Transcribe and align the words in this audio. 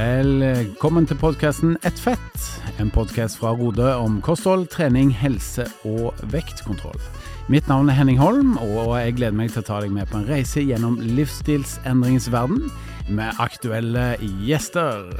Velkommen 0.00 1.04
til 1.04 1.18
podkasten 1.20 1.74
Ett 1.84 1.98
fett, 2.00 2.44
en 2.80 2.88
podkast 2.94 3.36
fra 3.36 3.50
Rode 3.52 3.84
om 4.00 4.14
kosthold, 4.24 4.62
trening, 4.72 5.10
helse 5.12 5.66
og 5.84 6.16
vektkontroll. 6.32 6.96
Mitt 7.52 7.66
navn 7.68 7.90
er 7.90 7.98
Henning 7.98 8.16
Holm, 8.16 8.54
og 8.62 8.94
jeg 8.96 9.18
gleder 9.18 9.36
meg 9.36 9.50
til 9.52 9.60
å 9.60 9.66
ta 9.66 9.80
deg 9.84 9.92
med 9.92 10.08
på 10.08 10.16
en 10.22 10.24
reise 10.30 10.62
gjennom 10.64 10.96
livsstilsendringens 11.18 12.30
verden 12.32 12.70
med 13.12 13.42
aktuelle 13.44 14.14
gjester. 14.46 15.10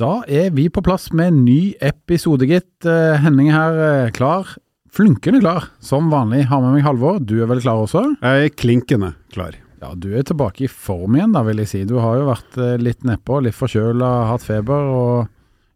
Da 0.00 0.14
er 0.24 0.54
vi 0.56 0.70
på 0.72 0.84
plass 0.86 1.10
med 1.12 1.34
en 1.34 1.42
ny 1.44 1.58
episode, 1.84 2.48
gitt. 2.48 2.70
Eh, 2.88 3.18
Henning 3.20 3.52
her 3.52 3.82
eh, 3.90 4.14
klar. 4.16 4.56
Flunkende 4.94 5.42
klar. 5.44 5.68
Som 5.84 6.08
vanlig 6.14 6.46
har 6.48 6.64
med 6.64 6.78
meg 6.78 6.88
Halvor. 6.88 7.20
Du 7.20 7.42
er 7.42 7.52
vel 7.52 7.60
klar 7.66 7.84
også? 7.84 8.06
Jeg 8.22 8.48
er 8.48 8.56
klinkende 8.56 9.12
klar. 9.34 9.58
Ja, 9.82 9.92
du 9.96 10.10
er 10.16 10.22
tilbake 10.22 10.64
i 10.64 10.70
form 10.70 11.16
igjen, 11.18 11.32
da, 11.34 11.42
vil 11.44 11.58
jeg 11.64 11.68
si. 11.72 11.84
Du 11.84 11.98
har 12.00 12.18
jo 12.20 12.28
vært 12.30 12.58
eh, 12.62 12.76
litt 12.80 13.02
nedpå, 13.04 13.42
litt 13.44 13.56
forkjøla, 13.58 14.12
hatt 14.32 14.42
feber 14.46 14.90
og 14.94 15.30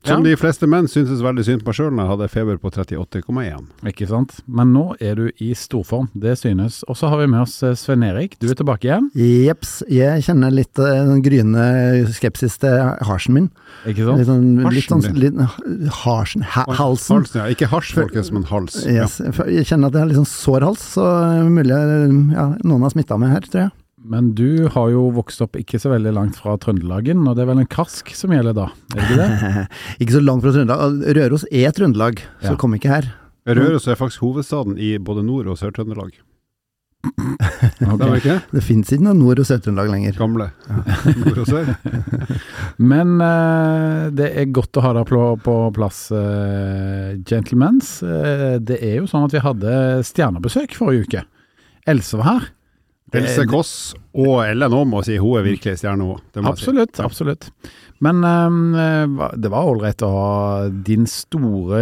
Som 0.07 0.23
Ja. 0.23 0.31
de 0.31 0.37
fleste 0.39 0.63
menn 0.71 0.87
syntes 0.87 1.19
veldig 1.21 1.43
synd 1.45 1.65
på 1.67 1.73
sjøl 1.75 1.91
når 1.91 2.05
jeg 2.05 2.11
hadde 2.13 2.27
feber 2.31 2.57
på 2.63 2.71
38,1. 2.71 3.65
Ikke 3.91 4.07
sant? 4.07 4.37
Men 4.47 4.71
nå 4.73 4.95
er 5.03 5.17
du 5.19 5.25
i 5.43 5.49
storform, 5.59 6.07
det 6.15 6.37
synes. 6.39 6.85
Og 6.89 6.95
så 6.97 7.11
har 7.11 7.19
vi 7.19 7.27
med 7.27 7.41
oss 7.43 7.57
eh, 7.67 7.75
Sven 7.75 8.05
Erik. 8.07 8.37
Du 8.39 8.47
er 8.49 8.55
tilbake 8.55 8.87
igjen, 8.87 9.09
Jeps. 9.19 9.83
Jeg 9.91 10.23
kjenner 10.25 10.55
litt 10.55 10.79
eh, 10.79 11.03
den 11.11 11.21
gryende 11.27 11.67
skepsis 12.15 12.57
til 12.63 12.79
harsen 13.11 13.35
min. 13.35 13.51
ikke 13.91 14.07
sant? 14.07 14.23
Litt 14.23 14.31
sånn, 14.31 14.47
litt 14.63 14.87
Harsen 14.87 15.03
sånn 15.03 15.19
litt, 15.19 15.43
harsen, 16.05 16.47
ha, 16.55 16.65
halsen. 16.79 17.19
Halsen, 17.19 17.41
ja. 17.43 17.49
Ikke 17.59 17.67
hasj, 17.75 17.93
folkens, 17.99 18.31
men 18.33 18.47
hals. 18.55 18.79
Yes. 18.87 19.19
Jeg 19.19 19.67
kjenner 19.67 19.91
at 19.91 19.99
jeg 19.99 20.05
har 20.07 20.13
litt 20.15 20.23
sånn 20.23 20.31
sår 20.31 20.69
hals, 20.71 20.87
så 20.95 21.11
mulig 21.51 21.75
ja, 21.75 22.49
noen 22.63 22.87
har 22.87 22.95
smitta 22.95 23.19
meg 23.19 23.35
her, 23.35 23.51
tror 23.51 23.65
jeg. 23.67 23.75
Men 24.05 24.31
du 24.39 24.69
har 24.73 24.91
jo 24.93 25.09
vokst 25.17 25.41
opp 25.43 25.57
ikke 25.59 25.81
så 25.83 25.91
veldig 25.91 26.13
langt 26.15 26.37
fra 26.39 26.55
Trøndelagen, 26.61 27.25
og 27.29 27.35
det 27.37 27.43
er 27.45 27.51
vel 27.51 27.63
en 27.65 27.71
karsk 27.71 28.13
som 28.17 28.31
gjelder 28.33 28.55
da, 28.57 28.69
er 28.95 29.01
det 29.01 29.09
ikke 29.09 29.19
det? 29.19 29.65
Ikke 30.05 30.15
så 30.15 30.23
langt 30.23 30.45
fra 30.47 30.53
Trøndelag. 30.55 31.03
Røros 31.19 31.45
er 31.51 31.75
Trøndelag, 31.75 32.23
så 32.45 32.55
Ja. 32.55 32.57
kom 32.61 32.75
ikke 32.79 32.93
her. 32.93 33.11
Røros 33.49 33.89
er 33.89 33.97
faktisk 33.99 34.23
hovedstaden 34.23 34.79
i 34.79 34.99
både 34.99 35.25
Nord- 35.27 35.49
og 35.51 35.57
Sør-Trøndelag. 35.59 36.15
okay. 37.09 38.21
Det? 38.25 38.37
Det 38.53 38.63
fins 38.67 38.91
ikke 38.93 39.07
noe 39.07 39.17
Nord- 39.17 39.41
og 39.43 39.47
Sør-Trøndelag 39.49 39.91
lenger. 39.93 40.17
Gamle. 40.19 40.49
Nord 41.23 41.41
og 41.43 41.49
Sør. 41.49 41.71
Men 42.79 43.17
uh, 43.23 44.09
det 44.15 44.31
er 44.43 44.53
godt 44.55 44.77
å 44.79 44.85
ha 44.85 44.93
deg 44.99 45.09
på, 45.11 45.23
på 45.45 45.57
plass, 45.77 46.05
uh, 46.15 47.17
gentlemans. 47.29 47.99
Uh, 48.05 48.59
det 48.61 48.79
er 48.85 49.01
jo 49.01 49.09
sånn 49.11 49.27
at 49.29 49.35
vi 49.37 49.43
hadde 49.45 49.75
stjernebesøk 50.07 50.77
forrige 50.79 51.09
uke. 51.09 51.25
Else 51.89 52.21
var 52.21 52.29
her. 52.35 52.49
Else 53.17 53.45
Kåss 53.49 53.75
og 54.19 54.43
Ellen 54.45 54.75
Aam 54.77 54.91
må 54.93 55.01
si 55.07 55.17
hun 55.17 55.39
er 55.41 55.47
virkelig 55.47 55.79
stjerne 55.81 56.05
hun. 56.05 56.19
Absolutt, 56.49 57.01
absolutt. 57.01 57.49
Men 58.05 58.23
eh, 58.25 59.31
det 59.39 59.51
var 59.51 59.69
ålreit 59.73 60.03
å 60.07 60.11
ha 60.13 60.33
din 60.71 61.07
store 61.11 61.81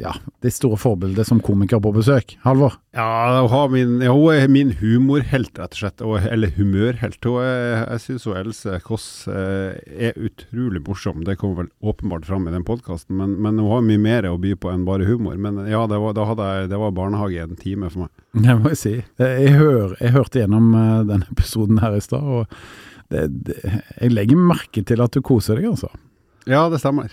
ja, 0.00 0.12
ditt 0.44 0.56
store 0.56 0.78
forbilde 0.80 1.24
som 1.24 1.40
komiker 1.44 1.80
på 1.82 1.92
besøk. 1.94 2.36
Halvor? 2.44 2.76
Ja, 2.94 3.40
hun, 3.40 3.48
har 3.50 3.70
min, 3.72 3.96
ja, 4.04 4.12
hun 4.12 4.34
er 4.34 4.50
min 4.52 4.74
humorhelt, 4.78 5.56
rett 5.58 5.74
og 5.74 5.80
slett. 5.80 6.04
Eller 6.30 6.52
humørhelt. 6.58 7.18
Hun 7.24 7.40
er, 7.42 7.86
jeg 7.94 8.04
syns 8.04 8.28
Else 8.34 8.78
Kåss 8.84 9.08
eh, 9.32 9.80
er 10.10 10.20
utrolig 10.20 10.84
morsom. 10.86 11.24
Det 11.26 11.38
kommer 11.40 11.64
vel 11.64 11.72
åpenbart 11.80 12.28
fram 12.28 12.48
i 12.48 12.54
den 12.54 12.66
podkasten, 12.66 13.16
men, 13.18 13.36
men 13.42 13.58
hun 13.62 13.72
har 13.72 13.86
mye 13.86 14.04
mer 14.04 14.30
å 14.30 14.38
by 14.40 14.54
på 14.60 14.72
enn 14.72 14.86
bare 14.86 15.08
humor. 15.08 15.38
Men 15.40 15.64
ja, 15.70 15.84
det 15.90 16.00
var, 16.04 16.16
da 16.16 16.28
hadde 16.30 16.50
jeg, 16.50 16.72
det 16.74 16.80
var 16.84 16.96
barnehage 16.96 17.48
en 17.48 17.60
time 17.60 17.90
for 17.90 18.06
meg. 18.06 18.12
Det 18.44 18.56
må 18.58 18.72
jeg 18.72 18.80
si. 18.80 18.96
Jeg, 19.22 19.54
hør, 19.56 19.94
jeg 20.00 20.14
hørte 20.14 20.42
gjennom 20.42 20.74
eh, 20.76 21.04
denne 21.08 21.30
episoden 21.32 21.80
her 21.82 21.96
i 21.96 22.02
stad, 22.04 22.24
og 22.24 22.93
det, 23.14 23.28
det, 23.46 23.60
jeg 24.00 24.12
legger 24.12 24.40
merke 24.50 24.84
til 24.86 25.02
at 25.04 25.14
du 25.14 25.22
koser 25.24 25.60
deg, 25.60 25.70
altså. 25.72 25.90
Ja, 26.44 26.66
det 26.68 26.80
stemmer. 26.82 27.12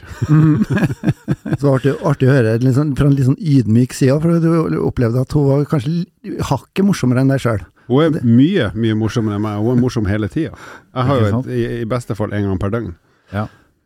Så 1.61 1.71
artig, 1.71 1.93
artig 2.03 2.27
å 2.27 2.33
høre 2.35 2.57
sånn, 2.75 2.91
fra 2.97 3.07
en 3.07 3.15
litt 3.15 3.29
sånn 3.29 3.39
ydmyk 3.39 3.95
side, 3.95 4.17
for 4.19 4.43
du 4.43 4.79
opplevde 4.81 5.23
at 5.23 5.35
hun 5.37 5.47
var 5.47 5.63
kanskje 5.71 6.41
hakket 6.49 6.87
morsommere 6.87 7.23
enn 7.23 7.31
deg 7.31 7.43
sjøl. 7.43 7.63
Hun 7.87 8.19
er 8.19 8.27
mye, 8.27 8.67
mye 8.75 8.97
morsommere 8.99 9.39
enn 9.39 9.45
meg. 9.45 9.61
Hun 9.63 9.77
er 9.77 9.81
morsom 9.85 10.09
hele 10.09 10.27
tida. 10.31 10.51
Jeg 10.91 11.07
har 11.07 11.23
jo 11.23 11.31
et, 11.31 11.49
i, 11.55 11.63
i 11.79 11.87
beste 11.89 12.15
fall 12.19 12.35
en 12.35 12.49
gang 12.49 12.59
per 12.59 12.75
døgn. 12.75 12.93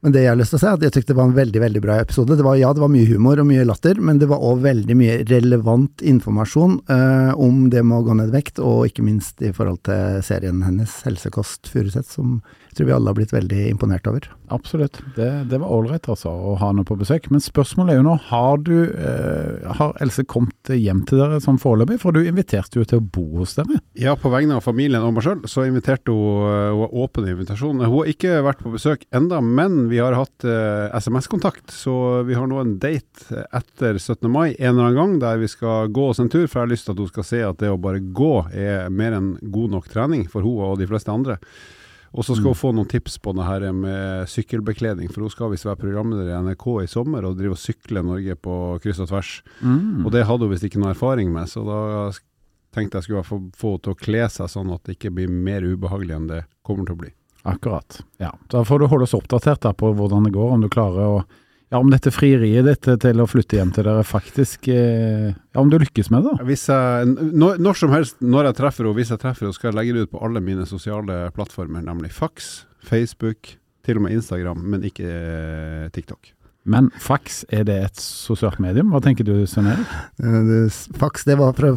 Men 0.04 0.14
det 0.14 0.26
jeg 0.26 0.30
har 0.30 0.38
lyst 0.38 0.54
til 0.54 0.60
å 0.60 0.62
si, 0.62 0.70
at 0.70 0.84
jeg 0.84 0.94
syntes 0.94 1.08
det 1.10 1.18
var 1.18 1.30
en 1.30 1.38
veldig 1.38 1.62
veldig 1.64 1.82
bra 1.82 1.96
episode. 2.04 2.36
Det 2.38 2.46
var, 2.46 2.58
ja, 2.60 2.74
det 2.76 2.84
var 2.84 2.92
mye 2.94 3.08
humor 3.10 3.42
og 3.42 3.48
mye 3.50 3.66
latter, 3.66 3.98
men 3.98 4.20
det 4.22 4.30
var 4.30 4.44
òg 4.44 4.62
veldig 4.66 4.98
mye 5.00 5.16
relevant 5.32 6.04
informasjon 6.06 6.78
eh, 6.94 7.32
om 7.42 7.64
det 7.74 7.82
med 7.82 7.98
å 7.98 8.06
gå 8.06 8.18
ned 8.20 8.36
vekt, 8.36 8.62
og 8.62 8.86
ikke 8.90 9.06
minst 9.08 9.42
i 9.42 9.54
forhold 9.56 9.82
til 9.88 10.22
serien 10.26 10.62
hennes, 10.66 11.00
Helsekost 11.08 11.72
Furuseth, 11.72 12.12
som 12.20 12.38
tror 12.76 12.88
vi 12.90 12.94
alle 12.96 13.10
har 13.12 13.18
blitt 13.18 13.34
veldig 13.34 13.62
imponert 13.70 14.08
over. 14.10 14.28
Absolutt. 14.54 15.00
Det, 15.16 15.30
det 15.50 15.60
var 15.62 15.72
ålreit 15.74 16.10
altså, 16.12 16.30
å 16.30 16.56
ha 16.60 16.70
henne 16.70 16.86
på 16.86 16.98
besøk. 17.00 17.30
Men 17.34 17.44
spørsmålet 17.44 17.96
er 17.96 18.00
jo 18.00 18.06
nå, 18.06 18.16
har 18.30 18.62
du 18.66 18.76
eh, 18.92 19.66
Har 19.80 19.96
Else 20.04 20.26
kommet 20.30 20.72
hjem 20.72 21.04
til 21.08 21.22
dere 21.22 21.40
sånn 21.44 21.60
foreløpig? 21.62 21.98
For 22.04 22.16
du 22.16 22.22
inviterte 22.26 22.80
jo 22.82 22.86
til 22.88 23.02
å 23.02 23.06
bo 23.06 23.26
hos 23.42 23.56
dere. 23.58 23.80
Ja, 24.00 24.16
på 24.20 24.32
vegne 24.34 24.60
av 24.60 24.66
familien 24.66 25.06
og 25.06 25.16
meg 25.16 25.26
sjøl, 25.26 25.44
så 25.50 25.66
inviterte 25.68 26.14
hun 26.14 26.50
eh, 26.50 26.72
Hun 26.76 26.84
har 26.84 26.98
åpen 27.06 27.30
invitasjon. 27.32 27.82
Hun 27.82 27.96
har 27.96 28.12
ikke 28.12 28.42
vært 28.46 28.64
på 28.66 28.74
besøk 28.76 29.06
enda, 29.16 29.42
men 29.42 29.86
vi 29.92 30.02
har 30.04 30.18
hatt 30.18 30.48
eh, 30.48 30.98
SMS-kontakt. 31.00 31.72
Så 31.74 31.96
vi 32.28 32.38
har 32.38 32.50
nå 32.52 32.60
en 32.62 32.76
date 32.82 33.46
etter 33.56 34.00
17. 34.02 34.28
mai 34.30 34.54
en 34.54 34.76
eller 34.76 34.90
annen 34.90 35.00
gang, 35.00 35.16
der 35.24 35.40
vi 35.42 35.50
skal 35.52 35.90
gå 35.96 36.10
oss 36.12 36.22
en 36.22 36.32
tur. 36.32 36.46
For 36.46 36.62
jeg 36.62 36.68
har 36.68 36.74
lyst 36.76 36.90
til 36.90 36.96
at 36.98 37.02
hun 37.02 37.14
skal 37.14 37.30
se 37.32 37.42
at 37.48 37.62
det 37.64 37.72
å 37.72 37.80
bare 37.82 38.04
gå 38.04 38.34
er 38.52 38.92
mer 38.94 39.18
enn 39.18 39.34
god 39.42 39.80
nok 39.80 39.90
trening 39.92 40.28
for 40.30 40.46
hun 40.46 40.62
og 40.66 40.78
de 40.82 40.90
fleste 40.90 41.14
andre. 41.14 41.40
Og 42.16 42.24
så 42.24 42.36
skal 42.38 42.54
hun 42.54 42.58
få 42.58 42.70
noen 42.72 42.88
tips 42.88 43.18
på 43.20 43.34
det 43.36 43.44
her 43.44 43.66
med 43.76 44.30
sykkelbekledning, 44.32 45.10
for 45.12 45.26
hun 45.26 45.34
skal 45.34 45.52
visst 45.52 45.68
være 45.68 45.82
programleder 45.82 46.32
i 46.32 46.38
NRK 46.48 46.66
i 46.86 46.88
sommer 46.88 47.28
og 47.28 47.36
drive 47.40 47.58
og 47.58 47.60
sykle 47.60 48.04
Norge 48.08 48.38
på 48.40 48.56
kryss 48.84 49.02
og 49.04 49.10
tvers. 49.12 49.34
Og 50.06 50.08
det 50.16 50.24
hadde 50.30 50.48
hun 50.48 50.54
visst 50.54 50.68
ikke 50.68 50.80
noe 50.80 50.94
erfaring 50.96 51.34
med, 51.36 51.52
så 51.52 51.66
da 51.68 51.82
tenkte 52.76 53.00
jeg 53.00 53.08
skulle 53.10 53.24
få, 53.28 53.42
få 53.56 53.76
henne 53.76 53.84
til 53.84 53.96
å 53.96 54.00
kle 54.00 54.26
seg 54.32 54.52
sånn 54.52 54.72
at 54.76 54.88
det 54.88 54.98
ikke 54.98 55.14
blir 55.16 55.32
mer 55.32 55.64
ubehagelig 55.68 56.16
enn 56.16 56.32
det 56.32 56.42
kommer 56.66 56.88
til 56.88 56.96
å 56.96 57.02
bli. 57.04 57.12
Akkurat. 57.46 58.00
Ja. 58.18 58.32
Da 58.50 58.64
får 58.66 58.80
du 58.82 58.88
holde 58.90 59.06
oss 59.06 59.14
oppdatert 59.14 59.62
da 59.62 59.72
på 59.78 59.92
hvordan 59.94 60.26
det 60.26 60.34
går, 60.34 60.56
om 60.56 60.64
du 60.64 60.72
klarer 60.72 61.20
å 61.20 61.20
Ja, 61.74 61.80
om 61.82 61.90
dette 61.90 62.12
frieriet 62.14 62.68
ditt 62.68 62.88
til 63.02 63.22
å 63.24 63.26
flytte 63.28 63.58
hjem 63.58 63.72
til 63.74 63.88
dere 63.88 64.04
faktisk 64.06 64.68
eh, 64.70 65.32
Ja, 65.34 65.64
om 65.64 65.72
du 65.72 65.80
lykkes 65.82 66.12
med 66.14 66.28
det, 66.28 66.36
da. 66.36 66.46
Hvis 66.46 66.68
jeg, 66.70 67.10
når, 67.34 67.58
når 67.64 67.80
som 67.82 67.96
helst, 67.96 68.20
når 68.22 68.52
jeg 68.52 68.60
treffer 68.62 68.86
henne, 68.86 69.00
hvis 69.00 69.14
jeg 69.16 69.22
treffer 69.24 69.48
henne, 69.48 69.58
skal 69.58 69.72
jeg 69.72 69.80
legge 69.80 69.98
det 69.98 70.06
ut 70.06 70.14
på 70.14 70.22
alle 70.28 70.44
mine 70.46 70.68
sosiale 70.70 71.24
plattformer, 71.36 71.84
nemlig 71.88 72.14
Fax, 72.14 72.66
Facebook, 72.86 73.56
til 73.86 74.00
og 74.00 74.06
med 74.06 74.18
Instagram, 74.20 74.62
men 74.74 74.86
ikke 74.88 75.10
eh, 75.10 75.90
TikTok. 75.94 76.36
Men 76.66 76.88
fax, 76.98 77.44
er 77.54 77.62
det 77.68 77.76
et 77.78 78.00
sosialt 78.02 78.58
medium? 78.58 78.90
Hva 78.90 78.98
tenker 79.06 79.26
du, 79.28 79.36
Svein 79.46 79.68
Erik? 79.70 79.92
Eh, 80.18 80.78
Fax, 80.98 81.22
det 81.28 81.36
var 81.38 81.54
fra 81.54 81.70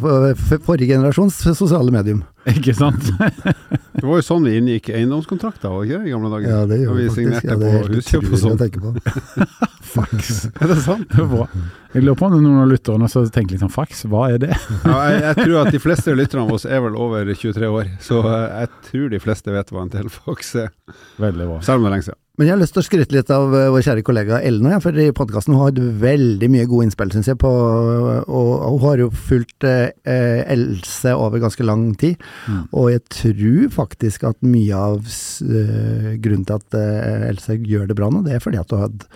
forrige 0.65 0.89
generasjons 0.89 1.37
sosiale 1.53 1.93
medium. 1.93 2.23
Ikke 2.49 2.73
sant? 2.73 3.11
Det 3.99 4.07
var 4.07 4.21
jo 4.21 4.23
sånn 4.23 4.45
vi 4.47 4.53
inngikk 4.55 4.87
eiendomskontrakter, 4.95 5.73
var 5.73 5.83
ikke 5.83 5.97
det, 5.99 6.07
i 6.07 6.11
gamle 6.13 6.29
dager? 6.31 6.47
Ja, 6.47 6.59
det 6.69 6.77
gjorde 6.79 7.03
gjør 7.03 7.09
vi 7.19 7.25
faktisk. 7.27 7.47
Ja, 7.49 7.57
det 7.59 7.67
er 7.67 7.73
helt 7.75 7.97
utrolig 7.99 8.31
å 8.31 8.39
sånn. 8.39 8.61
tenke 8.61 8.79
på. 8.79 8.93
fax. 9.81 10.47
Er 10.61 10.71
det 10.71 10.79
sant? 10.83 11.09
Det. 11.09 11.49
Jeg 11.93 12.05
lurer 12.05 12.17
på 12.19 12.29
om 12.29 12.37
noen 12.37 12.61
av 12.63 12.69
lytterne 12.69 13.09
tenker 13.09 13.55
litt 13.55 13.63
sånn 13.63 13.73
fax, 13.73 14.05
hva 14.09 14.27
er 14.33 14.41
det? 14.45 14.53
Ja, 14.85 14.97
jeg, 15.09 15.21
jeg 15.25 15.37
tror 15.41 15.59
at 15.63 15.73
de 15.73 15.83
fleste 15.83 16.15
lytterne 16.15 16.45
av 16.45 16.55
oss 16.57 16.67
er 16.69 16.83
vel 16.85 16.97
over 16.99 17.29
23 17.33 17.69
år, 17.73 17.93
så 18.03 18.23
eh, 18.29 18.47
jeg 18.63 18.73
tror 18.89 19.13
de 19.13 19.21
fleste 19.23 19.53
vet 19.55 19.73
hva 19.73 19.85
en 19.85 19.93
telefax 19.93 20.55
er. 20.65 20.73
Veldig 21.21 21.53
bra. 21.53 21.61
Selv 21.65 21.79
om 21.79 21.87
det 21.87 21.91
er 21.91 21.97
lenge 21.97 22.09
siden. 22.11 22.23
Men 22.39 22.47
jeg 22.47 22.53
har 22.53 22.59
lyst 22.61 22.71
til 22.71 22.79
å 22.79 22.87
skryte 22.87 23.15
litt 23.17 23.31
av 23.35 23.51
eh, 23.51 23.65
vår 23.67 23.81
kjære 23.83 24.03
kollega 24.07 24.37
Ellen, 24.47 24.69
for 24.79 24.95
i 24.95 25.09
podkasten 25.11 25.57
har 25.59 25.73
hatt 25.73 25.81
veldig 25.99 26.47
mye 26.53 26.69
gode 26.71 26.85
innspill, 26.87 27.11
syns 27.11 27.27
jeg, 27.27 27.35
på, 27.41 27.49
og, 27.51 28.51
hun 28.63 28.85
har 28.85 29.01
jo 29.03 29.09
fulgt 29.11 29.67
eh, 29.67 29.89
eh, 30.07 30.45
Else 30.55 31.11
over 31.19 31.43
ganske 31.43 31.67
lang 31.67 31.89
tid. 31.99 32.15
Mm. 32.47 32.61
Og 32.79 32.93
jeg 32.93 33.03
tror 33.11 33.67
faktisk 33.81 34.23
at 34.29 34.39
mye 34.47 34.79
av 34.79 35.03
eh, 35.03 36.15
grunnen 36.23 36.47
til 36.47 36.61
at 36.61 36.79
eh, 36.79 37.27
Else 37.33 37.59
gjør 37.59 37.91
det 37.91 37.99
bra 37.99 38.07
nå, 38.07 38.23
det 38.23 38.37
er 38.37 38.45
fordi 38.45 38.61
at 38.63 38.71
hun 38.71 38.79
har 38.79 38.87
hatt 38.87 39.07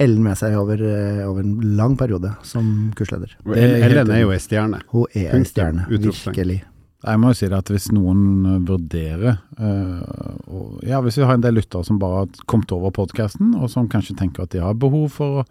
Ellen 0.00 0.24
med 0.24 0.38
seg 0.40 0.56
over, 0.56 0.80
eh, 0.80 1.22
over 1.28 1.44
en 1.44 1.76
lang 1.76 1.96
periode 2.00 2.32
som 2.46 2.90
kursleder. 2.96 3.34
Er 3.52 3.76
helt 3.84 3.90
Ellen 3.90 4.12
er 4.16 4.22
jo 4.24 4.34
ei 4.34 4.40
stjerne. 4.40 4.80
Hun 4.94 5.06
er 5.14 5.34
en 5.36 5.44
stjerne, 5.48 5.86
virkelig. 5.90 6.62
Jeg 7.00 7.16
må 7.20 7.30
jo 7.30 7.36
si 7.38 7.48
det 7.48 7.56
at 7.56 7.70
hvis 7.72 7.88
noen 7.96 8.24
eh, 8.44 8.56
vurderer 8.68 9.38
eh, 9.56 10.00
og, 10.52 10.80
Ja, 10.84 11.00
hvis 11.04 11.16
vi 11.16 11.24
har 11.24 11.38
en 11.38 11.44
del 11.44 11.56
lyttere 11.56 11.84
som 11.86 12.00
bare 12.00 12.24
har 12.24 12.42
kommet 12.50 12.72
over 12.76 12.92
podkasten, 12.92 13.54
og 13.56 13.70
som 13.72 13.88
kanskje 13.88 14.18
tenker 14.18 14.44
at 14.44 14.52
de 14.52 14.60
har 14.60 14.76
behov 14.76 15.08
for 15.16 15.40
å 15.40 15.46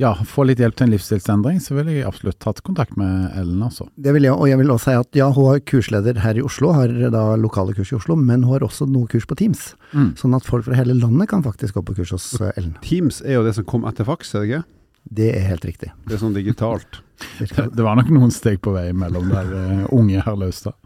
ja, 0.00 0.14
få 0.24 0.46
litt 0.48 0.60
hjelp 0.62 0.78
til 0.78 0.88
en 0.88 0.94
livsstilsendring, 0.94 1.58
så 1.60 1.76
ville 1.76 1.98
jeg 1.98 2.08
absolutt 2.08 2.38
tatt 2.40 2.62
kontakt 2.64 2.96
med 3.00 3.34
Ellen, 3.36 3.60
Også. 3.66 3.90
Det 4.00 4.14
vil 4.16 4.24
jeg, 4.24 4.32
og 4.32 4.48
jeg 4.48 4.60
vil 4.60 4.72
også 4.72 4.88
si 4.88 4.96
at 5.02 5.20
ja, 5.20 5.28
hun 5.36 5.50
er 5.52 5.62
kursleder 5.68 6.22
her 6.24 6.40
i 6.40 6.44
Oslo, 6.44 6.72
har 6.76 6.92
da 7.12 7.24
lokale 7.36 7.76
kurs 7.76 7.92
i 7.92 7.98
Oslo, 7.98 8.16
men 8.16 8.46
hun 8.46 8.56
har 8.56 8.64
også 8.64 8.88
noe 8.88 9.10
kurs 9.10 9.28
på 9.28 9.36
Teams. 9.36 9.74
Mm. 9.92 10.14
Sånn 10.20 10.36
at 10.36 10.48
folk 10.48 10.64
fra 10.66 10.78
hele 10.78 10.96
landet 10.96 11.28
kan 11.32 11.44
faktisk 11.44 11.76
gå 11.76 11.84
på 11.84 11.98
kurs 12.00 12.14
hos 12.16 12.32
eh, 12.40 12.54
Ellen. 12.56 12.76
Teams 12.84 13.20
er 13.26 13.38
jo 13.38 13.46
det 13.46 13.56
som 13.58 13.68
kom 13.68 13.84
etter 13.88 14.08
faks, 14.08 14.32
er 14.34 14.44
det 14.44 14.50
ikke? 14.50 14.62
Det 15.04 15.30
er 15.34 15.46
helt 15.48 15.64
riktig. 15.64 15.90
Det 16.06 16.16
er 16.16 16.20
sånn 16.22 16.36
digitalt. 16.36 17.00
Det, 17.76 17.82
var 17.84 17.98
nok 17.98 18.10
noen 18.12 18.32
steg 18.32 18.60
på 18.64 18.72
vei 18.74 18.90
mellom 18.96 19.28
der, 19.32 19.48
uh, 19.52 19.82
unge 19.96 20.22
herr 20.24 20.38
Laustad. 20.40 20.76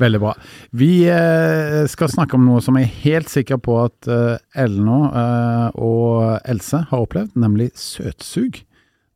Veldig 0.00 0.20
bra. 0.22 0.32
Vi 0.76 0.90
uh, 1.08 1.84
skal 1.90 2.12
snakke 2.12 2.38
om 2.38 2.46
noe 2.46 2.62
som 2.64 2.78
jeg 2.80 2.88
er 2.88 3.02
helt 3.04 3.32
sikker 3.32 3.60
på 3.60 3.76
at 3.84 4.08
uh, 4.08 4.36
Elna 4.56 5.00
og 5.76 6.48
Else 6.48 6.82
har 6.90 7.04
opplevd, 7.04 7.36
nemlig 7.40 7.70
søtsug. 7.80 8.62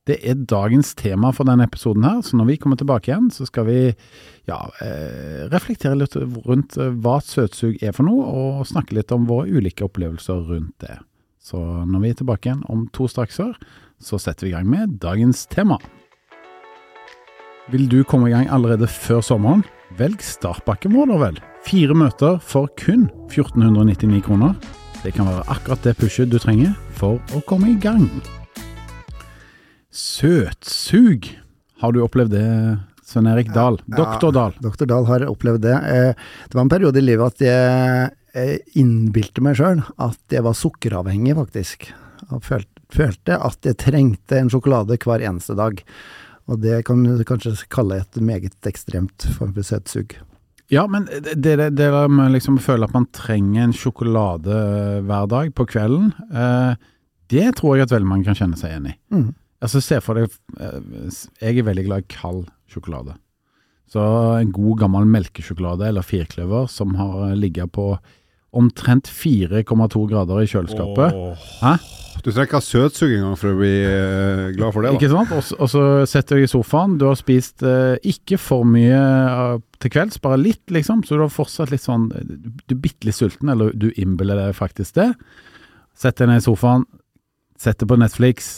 Det 0.08 0.19
er 0.26 0.40
dagens 0.48 0.94
tema 0.98 1.31
for 1.37 1.48
denne 1.48 1.69
episoden 1.69 2.04
her, 2.04 2.22
så 2.25 2.37
når 2.37 2.48
vi 2.50 2.56
kommer 2.60 2.81
tilbake 2.81 3.12
igjen, 3.12 3.28
så 3.31 3.44
skal 3.46 3.69
vi 3.69 3.78
ja, 4.48 4.58
reflektere 5.52 5.98
litt 6.00 6.16
rundt 6.16 6.75
hva 7.04 7.19
søtsug 7.22 7.78
er 7.84 7.94
for 7.94 8.08
noe, 8.08 8.25
og 8.25 8.66
snakke 8.66 8.96
litt 8.96 9.12
om 9.14 9.28
våre 9.28 9.52
ulike 9.52 9.87
opplevelser 9.87 10.40
rundt 10.48 10.75
det. 10.82 10.96
Så 11.40 11.60
når 11.60 12.02
vi 12.02 12.10
er 12.10 12.19
tilbake 12.19 12.48
igjen 12.48 12.64
om 12.72 12.88
to 12.96 13.06
strakser, 13.12 13.52
så 14.00 14.19
setter 14.19 14.47
vi 14.47 14.52
i 14.52 14.56
gang 14.56 14.69
med 14.70 14.99
dagens 15.02 15.44
tema. 15.47 15.79
Vil 17.70 17.87
du 17.88 18.00
komme 18.02 18.31
i 18.31 18.35
gang 18.35 18.49
allerede 18.50 18.88
før 18.91 19.20
sommeren? 19.23 19.62
Velg 19.99 20.23
startpakken 20.25 20.94
vår, 20.97 21.11
da 21.11 21.19
vel. 21.20 21.41
Fire 21.67 21.94
møter 21.94 22.38
for 22.43 22.70
kun 22.81 23.08
1499 23.29 24.23
kroner. 24.26 24.56
Det 25.05 25.12
kan 25.17 25.29
være 25.29 25.47
akkurat 25.52 25.85
det 25.87 25.97
pushet 26.00 26.32
du 26.32 26.38
trenger 26.41 26.73
for 26.97 27.20
å 27.37 27.43
komme 27.49 27.73
i 27.73 27.79
gang. 27.81 28.08
Søtsug. 29.91 31.29
Har 31.81 31.94
du 31.94 32.02
opplevd 32.05 32.35
det, 32.35 32.49
Svein 33.06 33.29
Erik 33.31 33.52
Dahl? 33.55 33.79
Doktor 33.87 34.35
Dahl? 34.35 34.56
Ja, 34.58 34.67
Doktor 34.69 34.91
Dahl 34.91 35.06
har 35.08 35.29
opplevd 35.31 35.64
det. 35.64 35.76
Eh, 35.76 36.12
det 36.49 36.58
var 36.58 36.67
en 36.67 36.73
periode 36.73 37.00
i 37.00 37.06
livet 37.06 37.35
at 37.35 37.47
jeg 37.47 38.61
innbilte 38.79 39.43
meg 39.43 39.58
sjøl 39.58 39.81
at 39.99 40.20
jeg 40.31 40.44
var 40.47 40.58
sukkeravhengig, 40.58 41.35
faktisk. 41.38 41.91
Jeg 42.26 42.44
følte 42.47 42.80
at 42.98 43.69
jeg 43.69 43.78
trengte 43.78 44.38
en 44.40 44.50
sjokolade 44.50 44.98
hver 45.00 45.22
eneste 45.22 45.54
dag. 45.58 45.82
Og 46.50 46.60
det 46.62 46.82
kan 46.88 47.04
du 47.04 47.22
kanskje 47.26 47.54
kalle 47.70 48.00
et 48.00 48.20
meget 48.20 48.66
ekstremt 48.66 49.28
form 49.37 49.54
for 49.54 49.66
søtsug. 49.66 50.16
Ja, 50.70 50.87
men 50.87 51.08
det, 51.10 51.34
det, 51.42 51.72
det 51.75 51.90
med 52.10 52.31
liksom 52.34 52.58
føle 52.62 52.87
at 52.87 52.94
man 52.94 53.08
trenger 53.14 53.64
en 53.64 53.75
sjokolade 53.75 54.56
hver 55.06 55.26
dag 55.31 55.50
på 55.54 55.66
kvelden, 55.66 56.12
eh, 56.31 56.78
det 57.31 57.56
tror 57.58 57.76
jeg 57.76 57.88
at 57.88 57.94
veldig 57.94 58.10
mange 58.10 58.26
kan 58.28 58.38
kjenne 58.38 58.58
seg 58.58 58.72
igjen 58.72 58.92
i. 58.92 58.94
Mm. 59.14 59.28
Altså, 59.60 59.82
se 59.84 59.98
for 60.00 60.16
deg 60.16 60.31
eh, 60.62 61.19
Jeg 61.42 61.58
er 61.58 61.66
veldig 61.66 61.84
glad 61.88 62.04
i 62.04 62.14
kald 62.14 62.46
sjokolade. 62.70 63.16
Så 63.90 64.00
en 64.38 64.52
god 64.54 64.84
gammel 64.84 65.08
melkesjokolade 65.10 65.88
eller 65.88 66.06
firkløver 66.06 66.70
som 66.70 66.94
har 66.94 67.34
ligget 67.34 67.72
på 67.75 67.92
omtrent 68.54 69.10
4,2 69.10 70.06
grader 70.10 70.42
i 70.42 70.50
kjøleskapet. 70.50 71.19
Oh. 71.19 71.48
Du 72.25 72.31
trenger 72.31 72.49
ikke 72.49 72.58
ha 72.61 72.64
søtsug 72.64 73.12
engang 73.14 73.37
for 73.40 73.52
å 73.52 73.58
bli 73.58 73.72
uh, 73.84 74.46
glad 74.56 74.75
for 74.75 74.84
det. 74.84 74.93
da. 74.93 74.99
Ikke 74.99 75.11
sant? 75.12 75.56
Og 75.56 75.70
så 75.72 75.84
setter 76.11 76.37
du 76.37 76.43
deg 76.43 76.49
i 76.49 76.52
sofaen. 76.52 76.96
Du 77.00 77.06
har 77.08 77.19
spist 77.19 77.64
uh, 77.67 77.96
ikke 78.06 78.38
for 78.40 78.69
mye 78.69 79.00
uh, 79.00 79.58
til 79.81 79.94
kvelds, 79.94 80.20
bare 80.22 80.40
litt, 80.40 80.64
liksom. 80.72 81.05
Så 81.06 81.17
du 81.17 81.25
har 81.25 81.32
fortsatt 81.32 81.72
litt 81.72 81.84
sånn 81.84 82.08
Du 82.11 82.75
er 82.76 82.82
bitte 82.82 83.08
litt 83.08 83.19
sulten, 83.19 83.52
eller 83.52 83.75
du 83.76 83.90
innbiller 83.94 84.40
deg 84.40 84.56
faktisk 84.58 84.99
det. 85.00 85.11
Sett 85.96 86.20
deg 86.20 86.31
ned 86.31 86.43
i 86.43 86.46
sofaen, 86.49 86.87
setter 87.61 87.88
på 87.88 88.00
Netflix. 88.00 88.50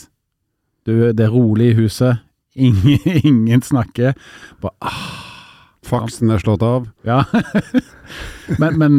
Du, 0.86 1.12
det 1.14 1.28
er 1.28 1.34
rolig 1.34 1.72
i 1.72 1.78
huset. 1.82 2.22
Ingen, 2.68 2.98
ingen 3.24 3.62
snakker. 3.64 4.12
Bare 4.60 4.76
ah 4.84 5.22
Faksen 5.82 6.30
er 6.30 6.38
slått 6.42 6.62
av. 6.62 6.86
Ja. 7.06 7.24
men, 8.60 8.78
men 8.78 8.98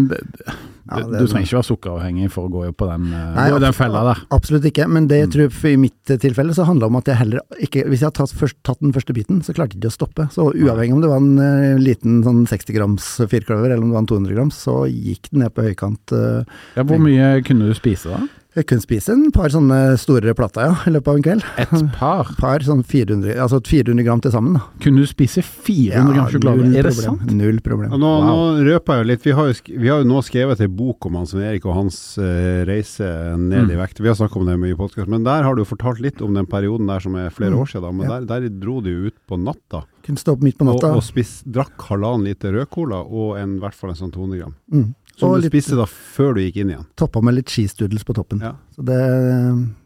ja, 0.84 1.00
du, 1.00 1.14
du 1.16 1.28
trenger 1.32 1.48
ikke 1.48 1.58
være 1.60 1.68
sukkeravhengig 1.70 2.30
for 2.34 2.50
å 2.50 2.52
gå 2.52 2.64
på 2.76 2.88
den, 2.90 3.06
eh, 3.16 3.30
Nei, 3.38 3.46
den 3.64 3.76
fella 3.78 4.02
der. 4.10 4.24
Absolutt 4.36 4.68
ikke, 4.68 4.88
men 4.92 5.08
det 5.08 5.22
jeg 5.22 5.32
tror 5.36 5.54
for 5.56 5.72
i 5.72 5.80
mitt 5.80 6.14
tilfelle 6.24 6.56
så 6.58 6.68
handla 6.68 6.90
om 6.92 7.00
at 7.00 7.08
jeg 7.08 7.20
heller 7.22 7.44
ikke 7.64 7.86
Hvis 7.88 8.04
jeg 8.04 8.10
hadde 8.10 8.20
tatt, 8.20 8.36
først, 8.38 8.60
tatt 8.68 8.84
den 8.84 8.96
første 8.96 9.16
biten, 9.16 9.40
så 9.46 9.56
klarte 9.56 9.78
jeg 9.78 9.84
ikke 9.84 9.94
å 9.94 9.96
stoppe. 9.96 10.28
Så 10.34 10.50
uavhengig 10.52 10.98
om 10.98 11.04
det 11.04 11.12
var 11.12 11.24
en 11.24 11.40
uh, 11.40 11.80
liten 11.82 12.22
sånn 12.26 12.44
60 12.50 12.76
grams 12.76 13.10
firkløver, 13.32 13.72
eller 13.72 13.84
om 13.84 13.92
det 13.92 13.98
var 13.98 14.06
en 14.06 14.12
200 14.12 14.38
grams, 14.38 14.60
så 14.68 14.78
gikk 14.92 15.32
den 15.32 15.46
ned 15.46 15.56
på 15.56 15.66
høykant. 15.70 16.16
Uh, 16.16 16.56
ja, 16.76 16.86
hvor 16.88 17.02
mye 17.02 17.36
kunne 17.48 17.72
du 17.72 17.78
spise 17.78 18.12
da? 18.12 18.24
Jeg 18.54 18.68
kunne 18.70 18.84
spise 18.84 19.14
en 19.16 19.32
par 19.34 19.50
sånne 19.50 19.96
store 19.98 20.34
plater, 20.38 20.68
ja, 20.68 20.74
i 20.86 20.92
løpet 20.94 21.10
av 21.10 21.16
en 21.18 21.24
kveld. 21.26 21.46
Et 21.58 21.72
par? 21.96 22.28
par 22.42 22.62
sånn 22.62 22.84
400, 22.86 23.34
altså 23.42 23.58
400 23.66 24.06
gram 24.06 24.22
til 24.22 24.34
sammen, 24.36 24.60
da. 24.60 24.68
Kunne 24.84 25.02
du 25.02 25.10
spise 25.10 25.42
400 25.42 25.96
ja, 25.96 26.04
gram 26.06 26.28
sjokolade? 26.30 26.68
Er 26.78 26.86
det 26.86 26.94
sant? 27.00 27.24
Null 27.34 27.58
problem. 27.66 27.96
Nå, 27.98 27.98
wow. 27.98 28.28
nå 28.28 28.68
røper 28.70 29.00
jeg 29.00 29.04
jo 29.04 29.10
litt. 29.10 29.26
Vi 29.26 29.34
har 29.40 29.50
jo, 29.50 29.58
vi 29.74 29.90
har 29.90 30.04
jo 30.04 30.10
nå 30.12 30.22
skrevet 30.28 30.62
en 30.62 30.76
bok 30.78 31.10
om 31.10 31.18
Hans 31.18 31.34
Erik 31.34 31.66
og 31.66 31.80
hans 31.80 31.98
uh, 32.22 32.62
reise 32.70 33.10
ned 33.42 33.66
mm. 33.66 33.74
i 33.74 33.80
vekt. 33.82 34.04
Vi 34.06 34.12
har 34.12 34.20
snakket 34.22 34.44
om 34.44 34.52
det 34.52 34.60
mye 34.62 34.76
i 34.76 34.78
podkast, 34.78 35.10
men 35.10 35.26
der 35.26 35.48
har 35.48 35.58
du 35.58 35.66
fortalt 35.66 36.04
litt 36.04 36.22
om 36.22 36.38
den 36.38 36.50
perioden 36.50 36.94
der 36.94 37.02
som 37.02 37.18
er 37.18 37.34
flere 37.34 37.56
mm. 37.56 37.64
år 37.64 37.74
siden. 37.74 37.98
Men 37.98 38.06
ja. 38.06 38.20
der, 38.22 38.46
der, 38.46 38.62
dro 38.62 38.78
du 38.86 38.92
ut 39.10 39.18
på 39.26 39.42
natta. 39.42 39.82
Kunne 40.06 40.22
stå 40.22 40.38
opp 40.38 40.46
midt 40.46 40.62
på 40.62 40.70
natta. 40.70 40.94
Og, 40.94 41.02
og 41.02 41.08
spis, 41.10 41.40
drakk 41.50 41.90
halvannen 41.90 42.30
liter 42.30 42.54
rødcola 42.54 43.02
og 43.02 43.40
en, 43.42 43.58
i 43.58 43.66
hvert 43.66 43.82
fall 43.82 43.96
en 43.96 44.04
sånn 44.04 44.14
200 44.14 44.44
gram. 44.44 44.54
Mm. 44.70 44.92
Som 45.20 45.30
og 45.30 45.38
du 45.38 45.46
litt, 45.46 45.54
spiste 45.54 45.78
da 45.78 45.86
før 45.90 46.38
du 46.38 46.44
gikk 46.44 46.60
inn 46.64 46.74
igjen? 46.74 46.86
Toppa 47.00 47.22
med 47.26 47.38
litt 47.38 47.54
cheese 47.54 47.78
doodles 47.78 48.06
på 48.08 48.16
toppen. 48.18 48.42
Ja. 48.44 48.56
Så 48.74 48.86
det, 48.88 49.00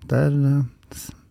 der 0.07 0.35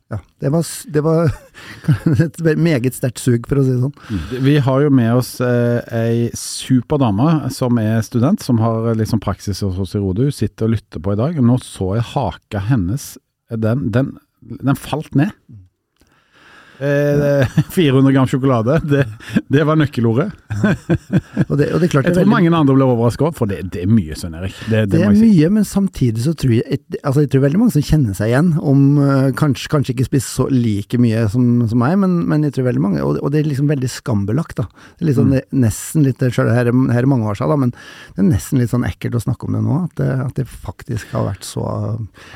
ja, 0.06 0.20
det 0.38 0.52
var, 0.54 0.66
det 0.94 1.02
var 1.02 1.32
et 2.22 2.58
meget 2.62 2.94
sterkt 2.94 3.18
sug, 3.18 3.48
for 3.50 3.58
å 3.58 3.64
si 3.66 3.72
det 3.72 3.80
sånn. 3.82 3.96
Mm. 4.06 4.44
Vi 4.46 4.54
har 4.62 4.84
jo 4.84 4.92
med 4.94 5.18
oss 5.18 5.32
eh, 5.42 5.80
ei 5.96 6.28
super 6.38 7.00
dame 7.02 7.50
som 7.54 7.80
er 7.82 7.98
student, 8.06 8.44
som 8.44 8.60
har 8.62 8.92
liksom 9.00 9.22
praksis 9.24 9.64
hos 9.66 9.80
oss 9.82 9.96
i 9.98 10.02
Rode. 10.02 10.28
Hun 10.28 10.36
sitter 10.36 10.68
og 10.68 10.76
lytter 10.76 11.02
på 11.02 11.16
i 11.16 11.18
dag. 11.18 11.40
Nå 11.42 11.58
så 11.64 11.96
jeg 11.98 12.06
haka 12.12 12.62
hennes. 12.68 13.14
Den, 13.50 13.88
den, 13.94 14.14
den 14.46 14.78
falt 14.78 15.18
ned. 15.18 15.34
Mm. 16.80 17.40
Eh, 17.40 17.48
400 17.70 18.12
gram 18.16 18.26
sjokolade, 18.28 18.80
det, 18.84 19.04
det 19.48 19.64
var 19.64 19.78
nøkkelordet. 19.80 20.30
Ja. 20.50 20.74
Og 21.48 21.56
det, 21.58 21.70
og 21.72 21.80
det 21.80 21.88
jeg 21.88 21.92
tror 21.92 22.20
veldig... 22.20 22.30
mange 22.30 22.52
andre 22.52 22.76
ble 22.76 22.86
overraska, 22.88 23.30
for 23.36 23.50
det, 23.50 23.62
det, 23.74 23.84
er 23.86 23.90
mye, 23.90 24.16
Svein 24.18 24.36
Erik. 24.38 24.56
Det, 24.70 24.84
det 24.92 25.02
er 25.04 25.14
mye, 25.14 25.50
men 25.52 25.66
samtidig 25.68 26.24
så 26.24 26.34
tror 26.36 26.56
jeg 26.58 26.80
altså 27.02 27.24
jeg 27.24 27.30
tror 27.32 27.44
veldig 27.46 27.60
mange 27.60 27.74
som 27.76 27.84
kjenner 27.84 28.16
seg 28.16 28.32
igjen, 28.32 28.52
om 28.60 28.82
uh, 29.00 29.28
kanskje, 29.36 29.70
kanskje, 29.72 29.94
ikke 29.96 30.08
spiser 30.08 30.28
så 30.28 30.48
like 30.52 31.00
mye 31.00 31.26
som, 31.32 31.46
som 31.70 31.80
meg, 31.80 31.96
men, 32.02 32.18
men, 32.30 32.46
jeg 32.46 32.56
tror 32.56 32.68
veldig 32.70 32.84
mange, 32.84 33.04
og, 33.04 33.20
og, 33.20 33.30
det 33.32 33.40
er 33.40 33.50
liksom 33.50 33.70
veldig 33.70 33.90
skambelagt. 33.92 34.58
da. 34.60 34.66
Det 34.96 35.06
er 35.06 35.10
liksom, 35.10 35.32
mm. 35.32 35.58
nesten 35.64 36.06
litt, 36.06 36.24
selv 36.36 36.52
her, 36.52 36.72
her 36.92 37.02
er 37.02 37.10
mange 37.10 37.28
år 37.30 37.38
siden, 37.38 37.54
da, 37.54 37.60
men 37.66 37.74
det 38.16 38.24
er 38.24 38.30
nesten 38.30 38.62
litt 38.62 38.72
sånn 38.72 38.86
ekkelt 38.88 39.18
å 39.18 39.24
snakke 39.26 39.48
om 39.48 39.56
det 39.56 39.64
nå, 39.64 39.80
at 39.86 39.96
det, 40.00 40.10
at 40.26 40.40
det 40.40 40.46
faktisk 40.50 41.14
har 41.16 41.28
vært 41.30 41.46
så 41.46 41.66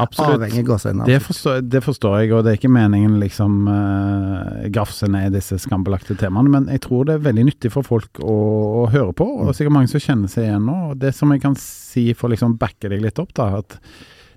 Absolutt. 0.01 0.41
avhengig. 0.41 0.67
Det, 1.07 1.21
forstår, 1.25 1.63
det 1.67 1.83
forstår 1.85 2.21
jeg, 2.23 2.35
og 2.37 2.45
det 2.47 2.55
er 2.55 2.61
ikke 2.61 2.73
meningen 2.73 3.19
liksom 3.23 3.65
uh, 3.69 4.30
grafse 4.73 5.09
ned 5.11 5.35
disse 5.37 5.59
skambelagte 5.63 6.17
temaene. 6.19 6.53
Men 6.53 6.69
jeg 6.73 6.85
tror 6.87 7.09
det 7.09 7.17
er 7.17 7.27
veldig 7.27 7.47
nyttig 7.51 7.73
for 7.75 7.87
folk 7.87 8.21
å, 8.23 8.37
å 8.83 8.87
høre 8.93 9.13
på, 9.17 9.27
og 9.27 9.53
sikkert 9.57 9.77
mange 9.77 9.93
som 9.93 10.03
kjenner 10.03 10.33
seg 10.33 10.49
igjen 10.49 10.69
nå. 10.69 10.79
og 10.91 11.03
Det 11.03 11.13
som 11.17 11.33
jeg 11.35 11.43
kan 11.45 11.57
si 11.59 12.11
for 12.15 12.29
å 12.29 12.35
liksom 12.35 12.57
backe 12.61 12.93
deg 12.93 13.05
litt 13.05 13.21
opp, 13.23 13.35
da, 13.39 13.51
at 13.61 13.79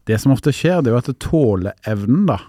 det 0.10 0.20
som 0.20 0.34
ofte 0.36 0.52
skjer, 0.56 0.82
det 0.82 0.92
er 0.92 0.98
jo 0.98 1.04
at 1.04 1.24
tåleevnen, 1.24 2.26
da. 2.32 2.42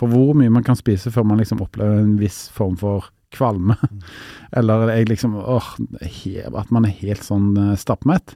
For 0.00 0.10
hvor 0.10 0.32
mye 0.38 0.52
man 0.52 0.64
kan 0.66 0.78
spise 0.78 1.12
før 1.12 1.26
man 1.28 1.42
liksom 1.42 1.60
opplever 1.62 2.00
en 2.00 2.16
viss 2.20 2.46
form 2.54 2.78
for 2.80 3.10
kvalme. 3.34 3.76
Eller 4.56 4.90
jeg 4.96 5.10
liksom 5.12 5.36
åh, 5.38 5.74
at 5.78 6.74
man 6.74 6.88
er 6.88 6.98
helt 7.02 7.22
sånn 7.26 7.52
eh, 7.60 7.76
stappmett. 7.78 8.34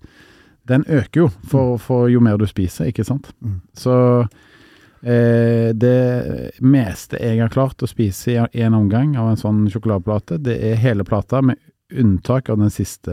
Den 0.68 0.84
øker 0.86 1.24
jo 1.24 1.30
for, 1.50 1.78
for 1.82 2.08
jo 2.12 2.22
mer 2.24 2.38
du 2.40 2.46
spiser, 2.48 2.92
ikke 2.92 3.04
sant. 3.08 3.32
Mm. 3.44 3.58
Så 3.76 3.94
Eh, 4.24 4.26
det 5.04 6.61
meste 6.64 7.18
jeg 7.20 7.42
har 7.42 7.50
klart 7.52 7.82
å 7.84 7.88
spise 7.90 8.32
i 8.32 8.62
en 8.64 8.76
omgang 8.78 9.11
av 9.20 9.28
en 9.28 9.37
sånn 9.37 9.58
sjokoladeplate, 9.68 10.38
det 10.40 10.54
er 10.70 10.80
hele 10.80 11.04
plata, 11.04 11.42
med 11.44 11.61
unntak 11.92 12.49
av 12.49 12.62
den 12.62 12.73
siste 12.73 13.12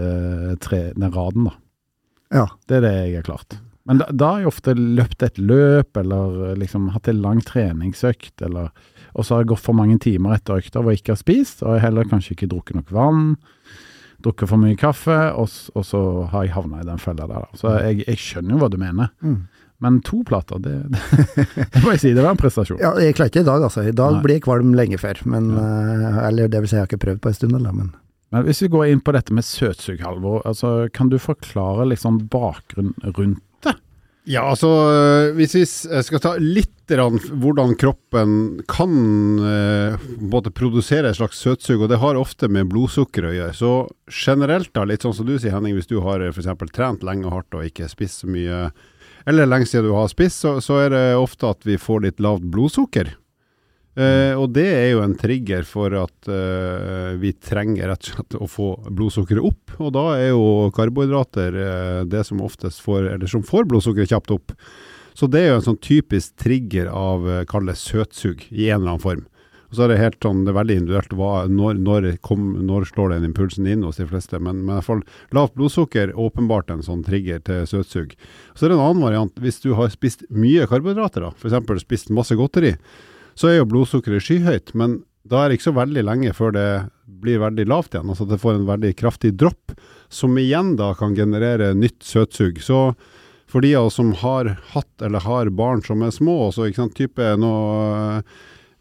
tre, 0.64 0.86
den 0.96 1.12
raden, 1.12 1.50
da. 1.50 1.58
Ja. 2.32 2.48
Det 2.68 2.80
er 2.80 2.86
det 2.86 2.94
jeg 2.96 3.20
har 3.20 3.28
klart. 3.28 3.60
Men 3.90 4.00
da, 4.00 4.08
da 4.14 4.34
har 4.34 4.44
jeg 4.44 4.52
ofte 4.52 4.76
løpt 4.78 5.24
et 5.26 5.40
løp, 5.42 5.98
eller 5.98 6.56
liksom 6.60 6.92
hatt 6.96 7.10
en 7.12 7.22
lang 7.24 7.42
treningsøkt, 7.46 8.42
eller 8.46 8.72
Og 9.12 9.26
så 9.28 9.34
har 9.34 9.42
jeg 9.42 9.50
gått 9.52 9.66
for 9.66 9.76
mange 9.76 9.98
timer 10.00 10.38
etter 10.38 10.62
økta 10.62 10.80
hvor 10.80 10.94
jeg 10.94 11.02
ikke 11.02 11.12
har 11.12 11.20
spist, 11.20 11.64
og 11.66 11.74
jeg 11.76 11.84
heller 11.84 12.08
kanskje 12.08 12.32
ikke 12.32 12.48
drukket 12.54 12.78
nok 12.78 12.94
vann. 12.96 13.26
Drukket 14.24 14.48
for 14.48 14.62
mye 14.62 14.78
kaffe, 14.80 15.18
og, 15.36 15.52
og 15.76 15.84
så 15.84 16.00
har 16.32 16.46
jeg 16.46 16.54
havna 16.56 16.80
i 16.80 16.88
den 16.88 17.02
fella 17.02 17.28
der. 17.28 17.44
Da. 17.44 17.60
Så 17.60 17.74
jeg, 17.82 18.06
jeg, 18.06 18.22
skjønner 18.22 18.56
jo 18.56 18.62
hva 18.62 18.70
du 18.72 18.78
mener. 18.80 19.12
Mm. 19.20 19.42
Men 19.82 19.98
to 20.06 20.22
plater, 20.28 20.60
det, 20.62 20.76
det, 20.94 21.00
det, 21.74 21.82
må 21.82 21.96
jeg 21.96 22.04
si, 22.04 22.14
det 22.14 22.22
var 22.22 22.36
en 22.36 22.40
prestasjon. 22.42 22.78
Ja, 22.82 22.94
Jeg 23.02 23.18
klarer 23.18 23.34
ikke 23.34 23.42
i 23.42 23.48
dag, 23.48 23.64
altså. 23.66 23.82
I 23.90 23.96
dag 23.98 24.20
Nei. 24.20 24.24
blir 24.26 24.38
jeg 24.38 24.46
kvalm 24.46 24.76
lenge 24.78 25.00
før. 25.02 25.24
Men, 25.26 25.48
ja. 25.58 25.64
uh, 25.66 26.20
eller 26.28 26.52
det 26.54 26.62
vil 26.62 26.70
si, 26.70 26.78
jeg 26.78 26.86
har 26.86 26.92
ikke 26.92 27.02
prøvd 27.08 27.24
på 27.24 27.32
en 27.32 27.38
stund, 27.40 27.56
eller, 27.58 27.74
men 27.74 27.94
Men 28.32 28.46
hvis 28.48 28.62
vi 28.64 28.70
går 28.72 28.92
inn 28.92 29.02
på 29.04 29.12
dette 29.12 29.34
med 29.36 29.44
søtsug, 29.44 30.04
Halvor. 30.06 30.44
Altså, 30.48 30.88
kan 30.94 31.10
du 31.10 31.18
forklare 31.20 31.90
liksom 31.90 32.22
bakgrunnen 32.32 32.94
rundt 33.18 33.42
det? 33.66 33.74
Ja, 34.30 34.46
altså 34.54 34.70
eh, 34.88 35.34
hvis 35.36 35.58
vi 35.58 35.66
skal 35.66 36.22
ta 36.24 36.38
litt 36.40 36.78
hvordan 36.92 37.78
kroppen 37.80 38.32
kan 38.68 38.96
både 40.28 40.52
produsere 40.52 41.08
et 41.08 41.16
slags 41.16 41.40
søtsug, 41.40 41.86
og 41.86 41.88
det 41.88 42.02
har 42.02 42.20
ofte 42.20 42.50
med 42.52 42.68
blodsukker 42.68 43.30
å 43.30 43.32
gjøre. 43.32 43.56
Så 43.56 43.70
generelt, 44.12 44.74
da, 44.76 44.84
litt 44.84 45.06
sånn 45.06 45.16
som 45.16 45.30
du 45.30 45.38
sier 45.40 45.56
Henning, 45.56 45.78
hvis 45.78 45.88
du 45.88 46.02
har 46.04 46.20
f.eks. 46.20 46.50
trent 46.76 47.06
lenge 47.08 47.30
og 47.30 47.38
hardt 47.38 47.56
og 47.56 47.64
ikke 47.64 47.88
spist 47.88 48.26
så 48.26 48.28
mye 48.28 48.66
eller 49.26 49.50
lenge 49.50 49.70
siden 49.70 49.90
du 49.90 49.96
har 49.96 50.12
spist, 50.12 50.42
så, 50.44 50.58
så, 50.64 50.80
er 50.86 50.94
det 50.94 51.04
ofte 51.20 51.50
at 51.52 51.66
vi 51.68 51.80
får 51.82 52.06
litt 52.06 52.24
lavt 52.24 52.46
blodsukker. 52.54 53.14
Eh, 53.92 54.38
og 54.40 54.54
det 54.56 54.68
er 54.72 54.86
jo 54.94 55.02
en 55.04 55.18
trigger 55.20 55.66
for 55.68 55.94
at 56.00 56.30
eh, 56.32 57.18
vi 57.20 57.34
trenger 57.36 57.92
rett 57.92 58.08
og 58.08 58.14
slett 58.14 58.38
å 58.40 58.48
få 58.48 58.70
blodsukkeret 58.88 59.50
opp. 59.52 59.76
Og 59.84 59.92
da 59.98 60.06
er 60.16 60.30
jo 60.32 60.72
karbohydrater 60.76 61.60
eh, 61.66 62.00
det 62.08 62.24
som 62.28 62.44
oftest 62.46 62.84
får, 62.86 63.12
eller 63.18 63.32
som 63.32 63.44
får 63.46 63.68
blodsukkeret 63.72 64.16
kjapt 64.16 64.34
opp. 64.38 64.56
Så 65.14 65.28
det 65.28 65.42
er 65.42 65.52
jo 65.52 65.60
en 65.60 65.68
sånn 65.68 65.82
typisk 65.84 66.38
trigger 66.40 66.88
av, 66.88 67.28
eh, 67.28 67.44
kall 67.50 67.68
det 67.68 67.78
søtsug, 67.80 68.48
i 68.50 68.70
en 68.70 68.82
eller 68.82 68.96
annen 68.96 69.04
form. 69.04 69.26
Og 69.72 69.78
så 69.78 69.86
er 69.86 69.94
det 69.94 70.02
helt 70.02 70.18
sånn, 70.20 70.42
det 70.44 70.52
er 70.52 70.58
veldig 70.58 70.76
individuelt 70.82 71.14
hva, 71.16 71.30
når, 71.48 71.78
når, 71.80 72.08
kom, 72.28 72.50
når 72.68 72.90
slår 72.90 73.14
den 73.14 73.30
impulsen 73.30 73.70
inn 73.72 73.86
hos 73.88 74.02
de 74.02 74.08
fleste. 74.10 74.36
Men, 74.44 74.66
men 74.66 74.74
i 74.74 74.78
hvert 74.82 74.90
fall 74.90 75.04
lavt 75.38 75.56
blodsukker 75.56 76.12
åpenbart 76.20 76.74
en 76.74 76.84
sånn 76.84 77.06
trigger 77.08 77.40
til 77.48 77.64
søtsug. 77.70 78.18
Så 78.52 78.68
er 78.68 78.74
det 78.74 78.76
en 78.76 78.84
annen 78.90 79.06
variant. 79.06 79.40
Hvis 79.40 79.64
du 79.64 79.72
har 79.80 79.94
spist 79.94 80.28
mye 80.28 80.68
karbohydrater, 80.68 81.30
f.eks. 81.32 81.86
spist 81.86 82.12
masse 82.12 82.36
godteri, 82.36 82.74
så 83.40 83.48
er 83.48 83.62
jo 83.62 83.70
blodsukkeret 83.72 84.28
skyhøyt. 84.28 84.76
Men 84.76 85.00
da 85.24 85.40
er 85.40 85.50
det 85.50 85.62
ikke 85.62 85.70
så 85.70 85.78
veldig 85.80 86.04
lenge 86.04 86.36
før 86.36 86.52
det 86.58 86.68
blir 87.22 87.40
veldig 87.40 87.70
lavt 87.72 87.96
igjen. 87.96 88.12
Altså 88.12 88.28
at 88.28 88.36
det 88.36 88.44
får 88.44 88.60
en 88.60 88.70
veldig 88.74 88.94
kraftig 89.00 89.38
dropp, 89.40 89.72
som 90.12 90.36
igjen 90.36 90.76
da 90.76 90.92
kan 91.00 91.16
generere 91.16 91.72
nytt 91.80 92.04
søtsug. 92.04 92.60
Så 92.60 92.90
for 93.52 93.64
de 93.64 93.72
av 93.80 93.88
oss 93.88 94.00
som 94.00 94.12
har 94.20 94.58
hatt 94.74 95.04
eller 95.04 95.24
har 95.24 95.52
barn 95.56 95.84
som 95.86 96.04
er 96.04 96.12
små, 96.16 96.50
så 96.52 96.68
ikke 96.68 96.84
sant, 96.84 96.98
type 97.00 97.36
noe 97.40 98.20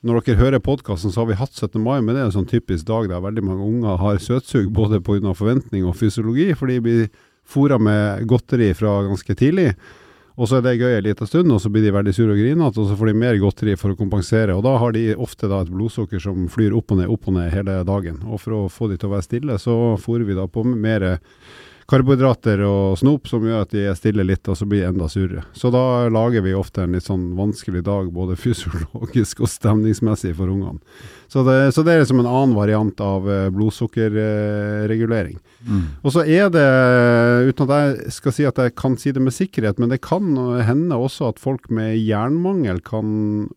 når 0.06 0.22
dere 0.24 0.40
hører 0.40 0.62
podkasten, 0.64 1.12
så 1.12 1.22
har 1.22 1.28
vi 1.28 1.36
hatt 1.36 1.52
17. 1.52 1.80
mai, 1.84 1.98
men 2.00 2.14
det 2.14 2.22
er 2.22 2.28
en 2.30 2.36
sånn 2.38 2.48
typisk 2.48 2.86
dag 2.88 3.10
der 3.10 3.20
veldig 3.20 3.42
mange 3.44 3.66
unger 3.66 3.98
har 4.00 4.20
søtsug, 4.22 4.70
både 4.72 5.02
pga. 5.04 5.34
forventning 5.36 5.84
og 5.84 5.98
fysiologi, 5.98 6.54
for 6.56 6.72
de 6.72 6.78
blir 6.80 7.02
fôra 7.44 7.76
med 7.78 8.24
godteri 8.30 8.72
fra 8.74 9.02
ganske 9.04 9.36
tidlig. 9.36 9.74
Og 10.40 10.48
så 10.48 10.56
er 10.56 10.64
det 10.64 10.78
gøy 10.80 10.94
en 10.96 11.04
liten 11.04 11.28
stund, 11.28 11.52
og 11.52 11.60
så 11.60 11.68
blir 11.68 11.84
de 11.84 11.92
veldig 11.92 12.14
sure 12.16 12.32
og 12.32 12.40
grinete, 12.40 12.80
og 12.80 12.88
så 12.88 12.96
får 12.96 13.10
de 13.10 13.20
mer 13.20 13.36
godteri 13.42 13.74
for 13.76 13.92
å 13.92 13.98
kompensere. 13.98 14.54
Og 14.56 14.62
da 14.64 14.76
har 14.80 14.94
de 14.96 15.10
ofte 15.20 15.50
da 15.50 15.60
et 15.60 15.72
blodsukker 15.72 16.22
som 16.22 16.46
flyr 16.48 16.72
opp 16.78 16.94
og 16.94 17.02
ned, 17.02 17.10
opp 17.12 17.28
og 17.28 17.36
ned 17.36 17.50
hele 17.52 17.82
dagen. 17.84 18.22
Og 18.24 18.40
for 18.40 18.56
å 18.56 18.62
få 18.72 18.88
de 18.88 18.96
til 18.96 19.10
å 19.10 19.16
være 19.18 19.26
stille, 19.26 19.58
så 19.60 19.74
fôrer 20.00 20.24
vi 20.24 20.38
da 20.38 20.46
på 20.48 20.64
mer 20.64 21.10
karbohydrater 21.90 22.62
og 22.66 22.98
snop 23.00 23.28
som 23.30 23.44
gjør 23.46 23.64
at 23.64 23.72
de 23.74 23.82
er 23.90 23.96
stille 23.98 24.24
litt, 24.26 24.46
og 24.50 24.58
så 24.58 24.66
blir 24.68 24.84
de 24.84 24.90
enda 24.92 25.08
surere. 25.10 25.42
Så 25.56 25.72
da 25.74 26.08
lager 26.12 26.44
vi 26.44 26.54
ofte 26.56 26.84
en 26.84 26.94
litt 26.94 27.08
sånn 27.08 27.30
vanskelig 27.38 27.82
dag, 27.86 28.12
både 28.14 28.38
fysiologisk 28.38 29.42
og 29.44 29.50
stemningsmessig 29.50 30.32
for 30.38 30.52
ungene. 30.52 30.78
Så 31.30 31.44
det, 31.46 31.58
så 31.74 31.84
det 31.86 31.94
er 31.94 32.02
liksom 32.02 32.22
en 32.22 32.30
annen 32.30 32.56
variant 32.58 33.02
av 33.04 33.28
eh, 33.30 33.48
blodsukkerregulering. 33.54 35.38
Mm. 35.66 35.84
Og 36.02 36.14
så 36.14 36.24
er 36.24 36.50
det, 36.54 36.66
uten 37.50 37.70
at 37.70 37.76
jeg 37.76 38.14
skal 38.16 38.34
si 38.34 38.46
at 38.48 38.58
jeg 38.58 38.74
kan 38.78 38.98
si 38.98 39.14
det 39.14 39.22
med 39.22 39.34
sikkerhet, 39.36 39.78
men 39.82 39.92
det 39.92 40.02
kan 40.06 40.34
hende 40.66 40.98
også 40.98 41.30
at 41.30 41.42
folk 41.42 41.70
med 41.74 41.98
jernmangel 41.98 42.82
kan 42.86 43.48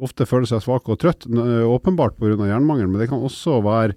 ofte 0.00 0.26
føle 0.28 0.48
seg 0.48 0.60
svake 0.64 0.92
og 0.92 1.00
trøtt, 1.00 1.24
åpenbart 1.28 2.18
pga. 2.20 2.36
jernmangel, 2.48 2.88
men 2.90 3.00
det 3.00 3.08
kan 3.12 3.22
også 3.24 3.60
være 3.64 3.96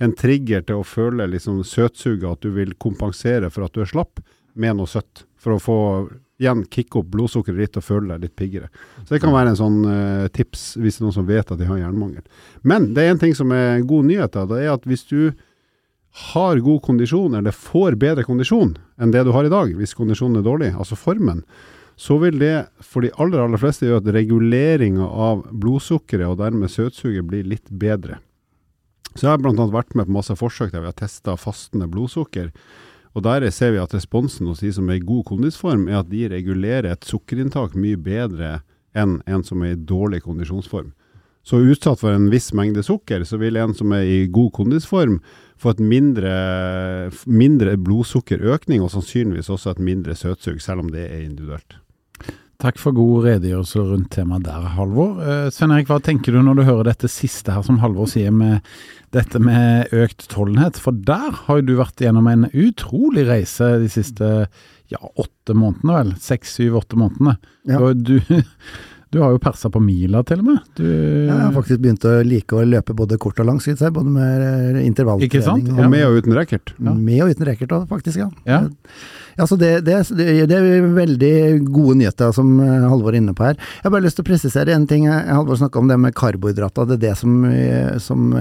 en 0.00 0.14
trigger 0.16 0.64
til 0.64 0.80
å 0.80 0.86
føle 0.86 1.28
liksom 1.28 1.60
søtsuget, 1.66 2.24
at 2.30 2.44
du 2.44 2.54
vil 2.54 2.72
kompensere 2.80 3.50
for 3.52 3.66
at 3.66 3.76
du 3.76 3.84
er 3.84 3.90
slapp, 3.90 4.22
med 4.54 4.78
noe 4.78 4.88
søtt. 4.90 5.26
For 5.40 5.54
å 5.54 5.62
få 5.62 5.78
igjen 6.40 6.64
kicke 6.72 7.02
opp 7.02 7.10
blodsukkeret 7.12 7.60
ditt 7.60 7.76
og 7.76 7.84
føle 7.84 8.14
deg 8.14 8.24
litt 8.24 8.36
piggere. 8.38 8.70
Så 9.04 9.14
det 9.14 9.20
kan 9.22 9.34
være 9.34 9.52
en 9.52 9.60
sånn 9.60 9.78
uh, 9.84 10.30
tips 10.32 10.72
hvis 10.80 10.96
det 10.96 11.02
er 11.02 11.06
noen 11.06 11.16
som 11.18 11.28
vet 11.28 11.52
at 11.52 11.60
de 11.60 11.68
har 11.68 11.82
jernmangel. 11.82 12.24
Men 12.64 12.90
det 12.96 13.04
er 13.04 13.14
en 13.14 13.20
ting 13.20 13.36
som 13.36 13.52
er 13.52 13.84
god 13.88 14.08
nyhet. 14.08 14.32
Da, 14.36 14.46
det 14.48 14.62
er 14.64 14.72
at 14.72 14.88
hvis 14.88 15.04
du 15.10 15.34
har 16.32 16.62
god 16.64 16.80
kondisjon, 16.82 17.36
eller 17.38 17.54
får 17.54 17.98
bedre 18.00 18.24
kondisjon 18.26 18.72
enn 19.00 19.12
det 19.14 19.26
du 19.28 19.34
har 19.36 19.46
i 19.46 19.52
dag, 19.52 19.76
hvis 19.76 19.94
kondisjonen 19.94 20.40
er 20.40 20.48
dårlig, 20.48 20.72
altså 20.74 20.98
formen, 20.98 21.44
så 22.00 22.16
vil 22.22 22.40
det 22.40 22.54
for 22.80 23.04
de 23.04 23.12
aller, 23.20 23.44
aller 23.44 23.60
fleste 23.60 23.84
gjøre 23.84 24.00
at 24.00 24.10
reguleringa 24.16 25.04
av 25.04 25.44
blodsukkeret 25.52 26.32
og 26.32 26.40
dermed 26.40 26.72
søtsuget 26.72 27.28
blir 27.28 27.44
litt 27.46 27.68
bedre. 27.68 28.18
Så 29.16 29.26
jeg 29.26 29.32
har 29.34 29.42
bl.a. 29.42 29.66
vært 29.72 29.96
med 29.98 30.06
på 30.08 30.16
masse 30.18 30.36
forsøk 30.38 30.72
der 30.72 30.84
vi 30.84 30.90
har 30.90 30.98
testa 30.98 31.34
fastende 31.38 31.88
blodsukker. 31.90 32.52
Og 33.14 33.24
Der 33.26 33.48
ser 33.50 33.72
vi 33.74 33.82
at 33.82 33.94
responsen 33.94 34.46
hos 34.46 34.62
de 34.62 34.70
som 34.72 34.88
er 34.88 35.00
i 35.00 35.06
god 35.06 35.24
kondisform, 35.32 35.88
er 35.88 36.00
at 36.00 36.10
de 36.12 36.28
regulerer 36.30 36.92
et 36.92 37.04
sukkerinntak 37.04 37.74
mye 37.74 37.98
bedre 37.98 38.60
enn 38.94 39.18
en 39.26 39.42
som 39.46 39.62
er 39.62 39.74
i 39.74 39.82
dårlig 39.82 40.22
kondisjonsform. 40.22 40.92
Så 41.42 41.58
utsatt 41.64 42.02
for 42.02 42.12
en 42.12 42.28
viss 42.30 42.52
mengde 42.54 42.84
sukker, 42.84 43.24
så 43.24 43.38
vil 43.40 43.56
en 43.56 43.74
som 43.74 43.92
er 43.96 44.04
i 44.04 44.18
god 44.30 44.52
kondisform 44.58 45.18
få 45.60 45.74
et 45.74 45.82
mindre, 45.82 46.32
mindre 47.26 47.76
blodsukkerøkning, 47.80 48.84
og 48.84 48.92
sannsynligvis 48.92 49.50
også 49.50 49.74
et 49.74 49.84
mindre 49.90 50.14
søtsug, 50.14 50.60
selv 50.60 50.84
om 50.84 50.92
det 50.92 51.08
er 51.08 51.24
individuelt. 51.24 51.80
Takk 52.60 52.76
for 52.76 52.92
god 52.92 53.24
redegjørelse 53.24 53.82
rundt 53.88 54.10
temaet 54.12 54.44
der, 54.44 54.64
Halvor. 54.76 55.14
Eh, 55.24 55.46
Svein 55.54 55.72
Erik, 55.72 55.88
hva 55.88 55.96
tenker 56.04 56.34
du 56.36 56.42
når 56.44 56.58
du 56.58 56.64
hører 56.66 56.90
dette 56.90 57.08
siste 57.08 57.54
her 57.54 57.64
som 57.64 57.78
Halvor 57.80 58.10
sier 58.10 58.34
med 58.34 58.60
dette 59.16 59.40
med 59.40 59.88
økt 59.96 60.26
tollenhet? 60.28 60.76
For 60.80 60.92
der 60.92 61.32
har 61.46 61.60
jo 61.60 61.66
du 61.70 61.72
vært 61.78 62.04
gjennom 62.04 62.28
en 62.28 62.50
utrolig 62.52 63.24
reise 63.30 63.72
de 63.80 63.88
siste 63.90 64.28
ja, 64.92 65.00
åtte 65.00 65.56
månedene, 65.56 65.94
vel? 65.96 66.10
Seks, 66.20 66.58
syv, 66.58 66.82
åtte 66.82 66.98
månedene. 67.00 67.38
Ja. 67.70 67.80
Og 67.80 68.02
du, 68.04 68.18
du 69.14 69.20
har 69.22 69.32
jo 69.32 69.40
persa 69.40 69.70
på 69.72 69.80
mila, 69.80 70.20
til 70.28 70.42
og 70.42 70.50
med. 70.50 70.60
Du, 70.76 70.84
Ja, 70.84 71.30
jeg 71.30 71.46
har 71.46 71.56
faktisk 71.56 71.80
begynt 71.86 72.04
å 72.10 72.18
like 72.26 72.60
å 72.60 72.66
løpe 72.68 72.98
både 72.98 73.16
kort 73.22 73.40
og 73.40 73.48
langt, 73.48 73.64
skal 73.64 73.78
jeg 73.78 73.96
både 73.96 74.12
med 74.18 74.44
eh, 74.50 74.82
intervalltrening 74.84 75.32
Ikke 75.32 75.46
sant? 75.48 75.72
Og 75.72 75.88
med 75.96 76.04
og 76.10 76.20
uten 76.20 76.36
racket. 76.36 76.74
Ja. 76.76 76.92
Med 76.92 77.24
og 77.24 77.32
uten 77.32 77.48
racket 77.48 77.72
òg, 77.78 77.88
faktisk. 77.88 78.20
Ja. 78.20 78.28
Ja. 78.44 78.62
Ja, 79.40 79.46
så 79.46 79.56
det, 79.56 79.70
det, 79.86 79.94
det 80.12 80.52
er 80.52 80.82
veldig 80.92 81.34
gode 81.72 81.94
nyheter 81.96 82.28
som 82.36 82.50
eh, 82.60 82.82
Halvor 82.92 83.14
er 83.14 83.22
inne 83.22 83.32
på 83.32 83.46
her. 83.46 83.54
Jeg 83.56 83.86
har 83.86 83.94
bare 83.94 84.04
lyst 84.04 84.18
til 84.18 84.26
å 84.26 84.28
presisere 84.28 84.74
en 84.76 84.84
ting. 84.90 85.06
eh, 85.08 85.30
Halvor 85.32 85.56
snakka 85.56 85.80
om 85.80 85.88
det 85.88 85.96
med 85.96 86.12
karbohydrater. 86.18 86.90
Det 86.90 86.98
er 86.98 87.04
det 87.06 87.12
som, 87.16 87.38
eh, 87.48 87.94
som 88.04 88.34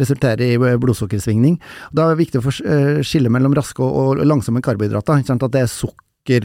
resulterer 0.00 0.46
i 0.46 0.78
blodsukkersvingning. 0.80 1.58
Da 1.92 2.06
er 2.06 2.14
det 2.14 2.22
viktig 2.22 2.40
å 2.40 2.54
skille 3.04 3.28
mellom 3.32 3.52
raske 3.58 3.84
og, 3.84 4.22
langsomme 4.24 4.64
karbohydrater. 4.64 5.20
At 5.20 5.52
det 5.52 5.66
er 5.66 5.68
sukker 5.68 6.01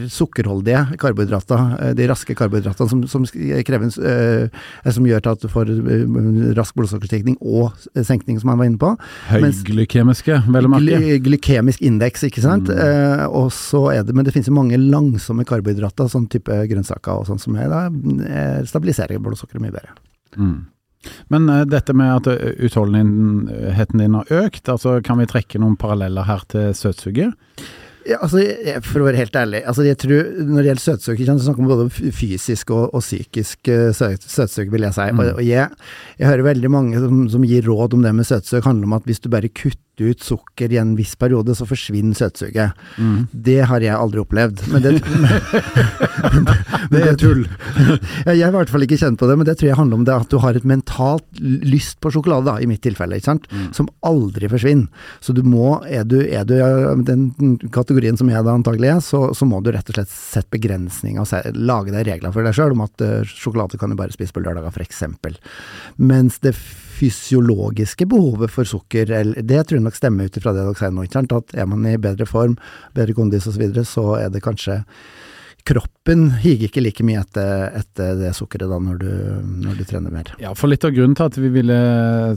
sukkerholdige 0.10 0.98
karbohydrater, 0.98 1.78
eh, 1.82 1.94
de 1.94 2.08
raske 2.10 2.34
karbohydratene 2.36 2.90
som, 2.90 3.04
som 3.08 3.26
krever 3.26 3.86
en, 3.86 3.92
eh, 4.04 4.92
som 4.92 5.06
gjør 5.06 5.22
til 5.22 5.36
at 5.36 5.44
du 5.44 5.48
får 5.52 5.70
eh, 5.70 6.54
rask 6.58 6.76
blodsukkerstigning 6.76 7.38
og 7.42 7.76
senkning, 7.96 8.40
som 8.40 8.50
han 8.50 8.58
var 8.62 8.70
inne 8.72 8.82
på. 8.82 8.94
Høyglykemiske, 9.30 10.42
vel 10.48 10.70
å 10.70 10.72
merke. 10.74 11.02
Gly 11.02 11.20
glykemisk 11.28 11.84
indeks, 11.86 12.26
ikke 12.28 12.42
sant. 12.42 12.72
Eh, 12.74 13.26
og 13.28 13.52
så 13.56 13.92
er 13.94 14.08
det, 14.08 14.16
men 14.18 14.26
det 14.26 14.34
finnes 14.34 14.50
jo 14.50 14.58
mange 14.58 14.80
langsomme 14.82 15.46
karbohydrater, 15.48 16.10
sånn 16.10 16.30
type 16.32 16.52
grønnsaker 16.72 17.22
og 17.22 17.30
sånn, 17.30 17.42
som 17.42 17.60
er, 17.60 17.70
da, 17.72 17.86
eh, 18.26 18.66
stabiliserer 18.68 19.22
blodsukkeret 19.22 19.64
mye 19.64 19.78
bedre. 19.78 19.94
Mm. 20.38 20.58
Men 21.28 21.50
uh, 21.50 21.64
dette 21.66 21.94
med 21.98 22.14
at 22.16 22.30
eh, 22.32 22.56
utholdenheten 22.68 24.02
din 24.02 24.18
har 24.18 24.32
økt, 24.44 24.70
altså 24.72 24.98
kan 25.06 25.22
vi 25.22 25.30
trekke 25.30 25.62
noen 25.62 25.78
paralleller 25.80 26.28
her 26.28 26.46
til 26.52 26.74
søtsuget? 26.78 27.36
Ja, 28.08 28.22
altså, 28.24 28.40
jeg, 28.40 28.82
for 28.88 29.04
å 29.04 29.08
være 29.10 29.20
helt 29.20 29.36
ærlig, 29.36 29.60
altså, 29.68 29.84
jeg 29.84 29.98
tror 30.00 30.30
når 30.48 30.62
det 30.62 30.70
gjelder 30.70 30.84
sant, 30.84 31.04
så 31.04 31.16
snakker 31.18 31.60
vi 31.60 31.72
både 31.74 32.12
fysisk 32.16 32.72
og, 32.72 32.86
og 32.96 33.04
psykisk 33.04 33.72
uh, 33.74 34.70
vil 34.72 34.88
jeg 34.88 34.96
si. 34.96 35.08
Mm. 35.12 35.20
Og, 35.20 35.32
og 35.34 35.44
jeg, 35.44 35.68
jeg 36.20 36.30
hører 36.30 36.48
veldig 36.48 36.72
mange 36.72 37.02
som, 37.04 37.26
som 37.34 37.48
gir 37.48 37.68
råd 37.68 37.98
om 37.98 38.06
det 38.06 38.16
med 38.16 38.30
søtsug, 38.30 38.64
handler 38.64 38.88
om 38.88 38.96
at 39.00 39.10
hvis 39.10 39.20
du 39.24 39.30
bare 39.34 39.52
kutter 39.52 39.84
ut 40.02 40.24
sukker 40.24 40.74
i 40.74 40.80
en 40.82 40.96
viss 40.98 41.16
periode, 41.20 41.56
så 41.58 41.68
forsvinner 41.70 42.18
søtsuget. 42.18 42.78
Mm. 42.98 43.28
Det 43.32 43.60
har 43.70 43.86
jeg 43.86 43.96
aldri 43.98 44.22
opplevd. 44.24 44.66
Men 44.72 44.86
det, 44.86 44.96
Det 46.92 47.02
er 47.04 47.18
tull. 47.20 47.44
Jeg 48.28 48.42
har 48.42 48.52
i 48.52 48.56
hvert 48.56 48.72
fall 48.72 48.86
ikke 48.86 49.00
kjent 49.00 49.20
på 49.20 49.28
det, 49.30 49.38
men 49.40 49.48
det 49.48 49.58
tror 49.60 49.70
jeg 49.70 49.78
handler 49.80 50.00
om 50.00 50.06
det 50.08 50.16
at 50.16 50.32
du 50.32 50.38
har 50.42 50.58
et 50.58 50.66
mentalt 50.68 51.42
lyst 51.42 52.00
på 52.04 52.12
sjokolade, 52.14 52.48
da, 52.48 52.56
i 52.62 52.68
mitt 52.70 52.82
tilfelle, 52.86 53.18
ikke 53.18 53.30
sant? 53.30 53.48
Mm. 53.52 53.70
som 53.76 53.90
aldri 54.06 54.50
forsvinner. 54.52 55.08
Så 55.24 55.34
du 55.36 55.42
må, 55.48 55.78
er 55.86 56.06
du, 56.08 56.20
er 56.24 56.46
du 56.48 56.56
i 56.58 57.06
den 57.08 57.58
kategorien 57.74 58.18
som 58.20 58.30
jeg 58.32 58.46
da 58.46 58.56
antagelig 58.56 58.92
er, 58.96 59.02
så, 59.04 59.22
så 59.38 59.48
må 59.50 59.62
du 59.64 59.72
rett 59.74 59.90
og 59.92 59.98
slett 59.98 60.12
sette 60.12 60.52
begrensninger 60.54 61.22
og 61.24 61.30
se, 61.30 61.42
lage 61.56 61.94
deg 61.96 62.08
regler 62.10 62.36
for 62.36 62.48
deg 62.48 62.56
sjøl 62.58 62.76
om 62.76 62.86
at 62.86 63.04
uh, 63.06 63.22
sjokolade 63.28 63.80
kan 63.80 63.94
du 63.94 64.00
bare 64.00 64.16
spise 64.16 64.36
på 64.36 64.44
lørdager, 64.44 64.74
f.eks. 64.74 65.04
Mens 66.00 66.42
det 66.44 66.56
fysiologiske 66.98 68.08
behovet 68.10 68.52
for 68.54 68.68
sukker, 68.68 69.12
eller, 69.22 69.42
det 69.46 69.64
tror 69.68 69.80
jeg 69.80 69.86
nok 69.88 69.98
stemmer 70.00 70.28
ut 70.28 70.38
ifra 70.42 70.54
det 70.56 70.66
dere 70.66 70.80
sier 70.82 70.94
nå, 70.96 71.06
ikke 71.08 71.20
sant? 71.22 71.38
at 71.38 71.56
er 71.58 71.70
man 71.70 71.86
i 71.88 71.98
bedre 72.02 72.28
form, 72.30 72.58
bedre 72.98 73.16
kondis 73.18 73.46
osv., 73.48 73.58
så, 73.58 73.64
videre, 73.64 73.88
så 73.88 74.06
er 74.22 74.30
det 74.34 74.44
kanskje 74.46 74.82
Kroppen 75.68 76.30
higer 76.40 76.70
ikke 76.70 76.80
like 76.80 77.04
mye 77.04 77.20
etter, 77.20 77.74
etter 77.76 78.14
det 78.22 78.30
sukkeret 78.38 78.70
da 78.72 78.78
når 78.80 79.02
du, 79.02 79.10
når 79.66 79.76
du 79.76 79.84
trener 79.90 80.14
mer. 80.14 80.30
Ja, 80.40 80.54
for 80.56 80.72
litt 80.72 80.86
av 80.88 80.94
grunnen 80.96 81.18
til 81.18 81.28
at 81.28 81.40
vi 81.44 81.50
ville 81.52 81.80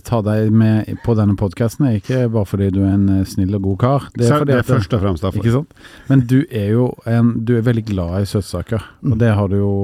ta 0.03 0.19
deg 0.27 0.51
med 0.51 0.91
på 1.05 1.15
denne 1.15 1.37
podkasten, 1.39 1.87
er 1.87 2.01
ikke 2.01 2.25
bare 2.35 2.49
fordi 2.51 2.73
du 2.75 2.81
er 2.83 2.97
en 2.97 3.07
eh, 3.21 3.27
snill 3.31 3.55
og 3.61 3.63
god 3.69 3.79
kar. 3.85 4.09
Det 4.17 4.27
er, 4.27 4.35
fordi 4.35 4.51
det 4.51 4.57
er 4.59 4.65
at- 4.65 4.73
først 4.73 4.97
og 4.99 5.05
fremst 5.05 5.23
derfor. 5.29 5.45
Ikke 5.45 5.55
sant? 5.61 5.79
Men 6.11 6.25
du 6.33 6.41
er 6.51 6.73
jo 6.75 6.89
en, 7.07 7.31
du 7.47 7.55
er 7.55 7.67
veldig 7.71 7.87
glad 7.93 8.17
i 8.25 8.31
søtsaker, 8.33 8.83
og 9.07 9.19
det 9.23 9.31
har 9.39 9.53
du 9.53 9.61
jo 9.61 9.75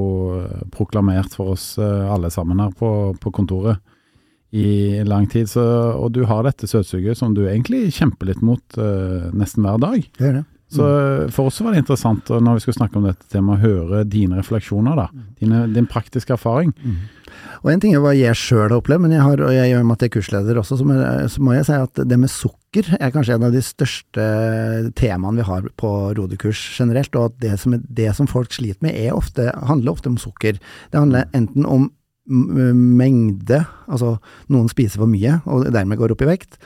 eh, 0.41 0.65
proklamert 0.75 1.39
for 1.39 1.55
oss 1.55 1.77
eh, 1.79 2.11
alle 2.17 2.33
sammen 2.35 2.59
her 2.67 2.75
på, 2.75 2.91
på 3.23 3.31
kontoret 3.39 3.79
i 4.51 5.03
lang 5.07 5.27
tid. 5.31 5.49
Så, 5.51 5.63
og 5.97 6.13
du 6.15 6.25
har 6.29 6.45
dette 6.47 6.69
søtsuget 6.71 7.19
som 7.19 7.35
du 7.37 7.47
egentlig 7.47 7.89
kjemper 7.97 8.31
litt 8.31 8.45
mot 8.47 8.79
uh, 8.79 9.33
nesten 9.37 9.67
hver 9.67 9.81
dag. 9.83 10.07
Det 10.19 10.37
det. 10.41 10.45
Så 10.73 10.83
eh, 10.83 11.29
for 11.31 11.47
oss 11.47 11.61
var 11.63 11.71
det 11.71 11.85
interessant 11.85 12.27
når 12.27 12.57
vi 12.57 12.65
skulle 12.65 12.81
snakke 12.81 12.99
om 12.99 13.05
dette 13.07 13.29
temaet, 13.31 13.63
å 13.63 13.69
høre 13.69 14.01
dine 14.11 14.41
refleksjoner, 14.41 14.99
da. 14.99 15.05
Dine, 15.39 15.61
din 15.71 15.87
praktiske 15.87 16.35
erfaring. 16.35 16.73
Og 16.75 17.67
Og 17.67 17.73
en 17.73 17.83
ting 17.83 17.95
er 17.97 18.03
hva 18.03 18.13
jeg 18.17 18.39
sjøl 18.39 18.69
har 18.69 18.77
opplevd, 18.77 19.03
men 19.03 19.15
jeg 19.17 19.25
har, 19.25 19.41
og 19.43 19.55
jeg 19.55 19.71
gjør 19.71 19.85
jeg 19.85 20.07
er 20.07 20.13
kursleder 20.15 20.61
også, 20.61 20.79
så 20.81 20.87
må, 20.87 20.97
så 21.33 21.43
må 21.43 21.55
jeg 21.57 21.69
si 21.69 21.79
at 21.87 22.03
det 22.11 22.19
med 22.21 22.33
sukker 22.33 22.91
er 22.99 23.13
kanskje 23.15 23.37
en 23.37 23.47
av 23.49 23.55
de 23.55 23.63
største 23.65 24.27
temaene 24.99 25.41
vi 25.41 25.47
har 25.49 25.67
på 25.81 25.93
rodekurs 26.19 26.63
generelt, 26.77 27.15
og 27.17 27.33
at 27.33 27.39
det 27.43 27.55
som, 27.63 27.75
det 27.75 28.11
som 28.19 28.31
folk 28.31 28.55
sliter 28.55 28.83
med, 28.85 28.95
er 28.95 29.17
ofte, 29.17 29.49
handler 29.71 29.97
ofte 29.97 30.13
om 30.13 30.19
sukker. 30.21 30.61
Det 30.93 31.01
handler 31.01 31.31
enten 31.37 31.67
om 31.67 31.91
mengde, 32.27 33.63
altså 33.87 34.17
noen 34.53 34.71
spiser 34.73 35.03
for 35.03 35.11
mye 35.11 35.39
og 35.47 35.69
dermed 35.75 35.99
går 36.01 36.15
opp 36.15 36.25
i 36.27 36.31
vekt. 36.31 36.59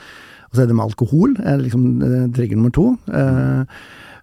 Og 0.51 0.57
så 0.57 0.63
er 0.63 0.69
det 0.69 0.75
med 0.75 0.89
alkohol, 0.89 1.35
er 1.39 1.61
liksom 1.61 1.83
eh, 2.03 2.23
trigger 2.35 2.59
nummer 2.59 2.73
to. 2.75 2.87
Eh, 3.07 3.79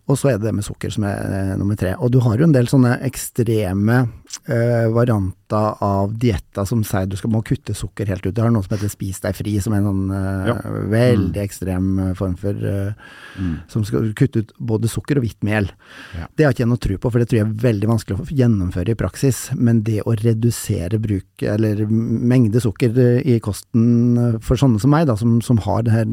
og 0.08 0.16
så 0.16 0.30
er 0.30 0.38
det 0.38 0.48
det 0.48 0.54
med 0.58 0.66
sukker 0.66 0.92
som 0.92 1.06
er 1.08 1.22
eh, 1.24 1.54
nummer 1.60 1.78
tre. 1.78 1.94
Og 1.96 2.12
du 2.12 2.20
har 2.24 2.36
jo 2.36 2.48
en 2.48 2.54
del 2.54 2.68
sånne 2.68 2.98
ekstreme 3.08 4.02
eh, 4.48 4.88
varianter 4.92 5.82
av 5.84 6.12
dietter 6.18 6.66
som 6.68 6.82
sier 6.86 7.08
du 7.08 7.16
skal 7.18 7.32
må 7.32 7.40
kutte 7.46 7.74
sukker 7.76 8.08
helt 8.10 8.26
ut. 8.26 8.34
Du 8.36 8.42
har 8.42 8.52
noe 8.52 8.64
som 8.64 8.74
heter 8.76 8.90
Spis 8.92 9.20
deg 9.24 9.36
fri, 9.36 9.56
som 9.64 9.74
er 9.74 9.82
en 9.82 9.88
sånn 9.88 10.14
eh, 10.14 10.50
ja. 10.50 10.56
veldig 10.92 11.40
mm. 11.40 11.44
ekstrem 11.44 11.88
eh, 12.04 12.12
form 12.18 12.36
for 12.40 12.68
eh, 12.72 13.14
mm. 13.38 13.54
Som 13.72 13.84
skal 13.88 14.10
kutte 14.18 14.44
ut 14.44 14.52
både 14.58 14.90
sukker 14.90 15.20
og 15.20 15.26
hvitt 15.26 15.44
mel. 15.46 15.70
Ja. 16.16 16.28
Det 16.36 16.46
har 16.46 16.56
ikke 16.56 16.64
jeg 16.64 16.72
noe 16.72 16.82
tro 16.88 16.98
på, 16.98 17.12
for 17.12 17.22
det 17.22 17.30
tror 17.30 17.40
jeg 17.40 17.46
er 17.46 17.62
veldig 17.68 17.90
vanskelig 17.92 18.18
å 18.18 18.28
gjennomføre 18.40 18.94
i 18.94 18.98
praksis. 18.98 19.42
Men 19.56 19.82
det 19.86 20.00
å 20.04 20.16
redusere 20.18 21.00
bruk, 21.02 21.46
eller 21.54 21.84
mengde 21.88 22.62
sukker 22.64 22.98
eh, 23.04 23.22
i 23.36 23.38
kosten 23.44 24.40
for 24.44 24.60
sånne 24.60 24.82
som 24.82 24.92
meg, 24.94 25.08
da, 25.10 25.16
som, 25.18 25.38
som 25.44 25.60
har 25.64 25.86
det 25.86 25.94
her 25.94 26.08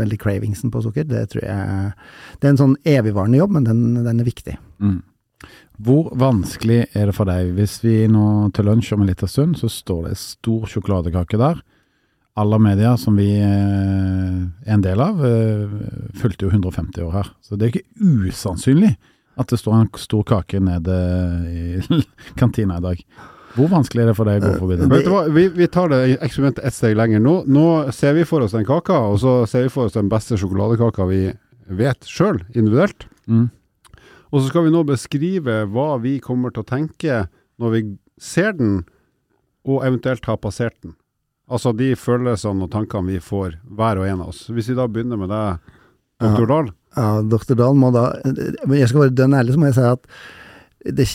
veldig 0.00 0.18
cravingsen 0.20 0.72
på 0.72 0.82
sukker, 0.84 1.06
det 1.10 1.28
tror 1.32 1.44
jeg 1.44 1.92
Det 2.40 2.48
er 2.48 2.52
en 2.52 2.60
sånn 2.60 2.76
evigvarende 2.88 3.38
jobb, 3.40 3.54
men 3.56 3.66
den, 3.66 3.80
den 4.06 4.22
er 4.22 4.26
viktig. 4.26 4.56
Mm. 4.82 5.00
Hvor 5.80 6.10
vanskelig 6.18 6.82
er 6.92 7.08
det 7.08 7.16
for 7.16 7.28
deg 7.30 7.54
hvis 7.56 7.78
vi 7.84 8.04
nå 8.10 8.50
til 8.56 8.68
lunsj 8.68 8.92
om 8.96 9.04
en 9.04 9.08
liten 9.08 9.30
stund, 9.30 9.56
så 9.60 9.70
står 9.72 10.10
det 10.10 10.18
stor 10.20 10.66
sjokoladekake 10.68 11.40
der. 11.40 11.62
Alle 12.40 12.58
medier 12.62 12.98
som 13.00 13.16
vi 13.18 13.30
eh, 13.40 14.36
er 14.66 14.74
en 14.76 14.84
del 14.84 15.00
av, 15.02 15.22
eh, 15.24 15.72
fulgte 16.20 16.46
jo 16.46 16.52
150 16.52 17.06
år 17.06 17.14
her. 17.16 17.32
Så 17.44 17.56
det 17.56 17.66
er 17.66 17.72
ikke 17.74 18.28
usannsynlig 18.28 18.94
at 19.40 19.52
det 19.52 19.60
står 19.60 19.76
en 19.78 19.90
stor 20.00 20.24
kake 20.28 20.60
nede 20.62 20.96
i 21.48 22.00
kantina 22.40 22.78
i 22.78 22.84
dag. 22.84 23.04
Hvor 23.56 23.70
vanskelig 23.72 24.04
er 24.04 24.10
det 24.12 24.16
for 24.18 24.30
deg 24.30 24.44
å 24.44 24.50
gå 24.52 24.58
forbi 24.62 24.76
den? 24.78 24.90
Vet 24.92 25.08
du 25.08 25.32
vi, 25.34 25.46
vi 25.54 25.70
tar 25.72 25.90
det 25.90 26.02
eksperimentet 26.20 26.66
ett 26.66 26.76
steg 26.76 26.94
lenger. 26.98 27.22
Nå, 27.24 27.40
nå, 27.50 27.66
ser 27.96 28.14
vi 28.18 28.26
for 28.28 28.44
oss 28.44 28.54
den 28.54 28.68
kaka, 28.68 29.00
og 29.10 29.18
så 29.22 29.40
ser 29.50 29.66
vi 29.66 29.72
for 29.74 29.88
oss 29.88 29.96
den 29.96 30.12
beste 30.12 30.38
sjokoladekaka 30.38 31.08
vi 31.10 31.24
vet 31.80 32.06
sjøl, 32.06 32.42
individuelt. 32.52 33.08
Mm. 33.30 33.48
Og 34.30 34.40
så 34.40 34.46
skal 34.50 34.66
vi 34.66 34.72
nå 34.74 34.84
beskrive 34.86 35.64
hva 35.70 35.90
vi 36.02 36.18
kommer 36.22 36.54
til 36.54 36.62
å 36.62 36.70
tenke 36.70 37.24
når 37.60 37.74
vi 37.74 37.82
ser 38.20 38.54
den, 38.56 38.82
og 39.68 39.84
eventuelt 39.84 40.24
har 40.28 40.40
passert 40.40 40.76
den. 40.84 40.94
Altså 41.50 41.72
de 41.76 41.92
følelsene 41.98 42.64
og 42.64 42.70
tankene 42.72 43.16
vi 43.16 43.22
får, 43.22 43.58
hver 43.66 44.00
og 44.00 44.06
en 44.06 44.22
av 44.22 44.30
oss. 44.32 44.44
Hvis 44.54 44.70
vi 44.70 44.76
da 44.78 44.86
begynner 44.88 45.18
med 45.20 45.32
deg, 45.32 45.72
doktor 46.22 46.52
Dahl. 46.52 46.70
Ja, 46.96 47.08
doktor 47.26 47.58
Dahl 47.58 47.76
må 47.78 47.92
da 47.94 48.04
Jeg 48.26 48.88
skal 48.90 49.04
være 49.04 49.14
dønn 49.14 49.34
ærlig, 49.38 49.54
så 49.54 49.60
må 49.62 49.68
jeg 49.68 49.76
si 49.78 49.88
at 49.88 50.06
det, 50.80 51.06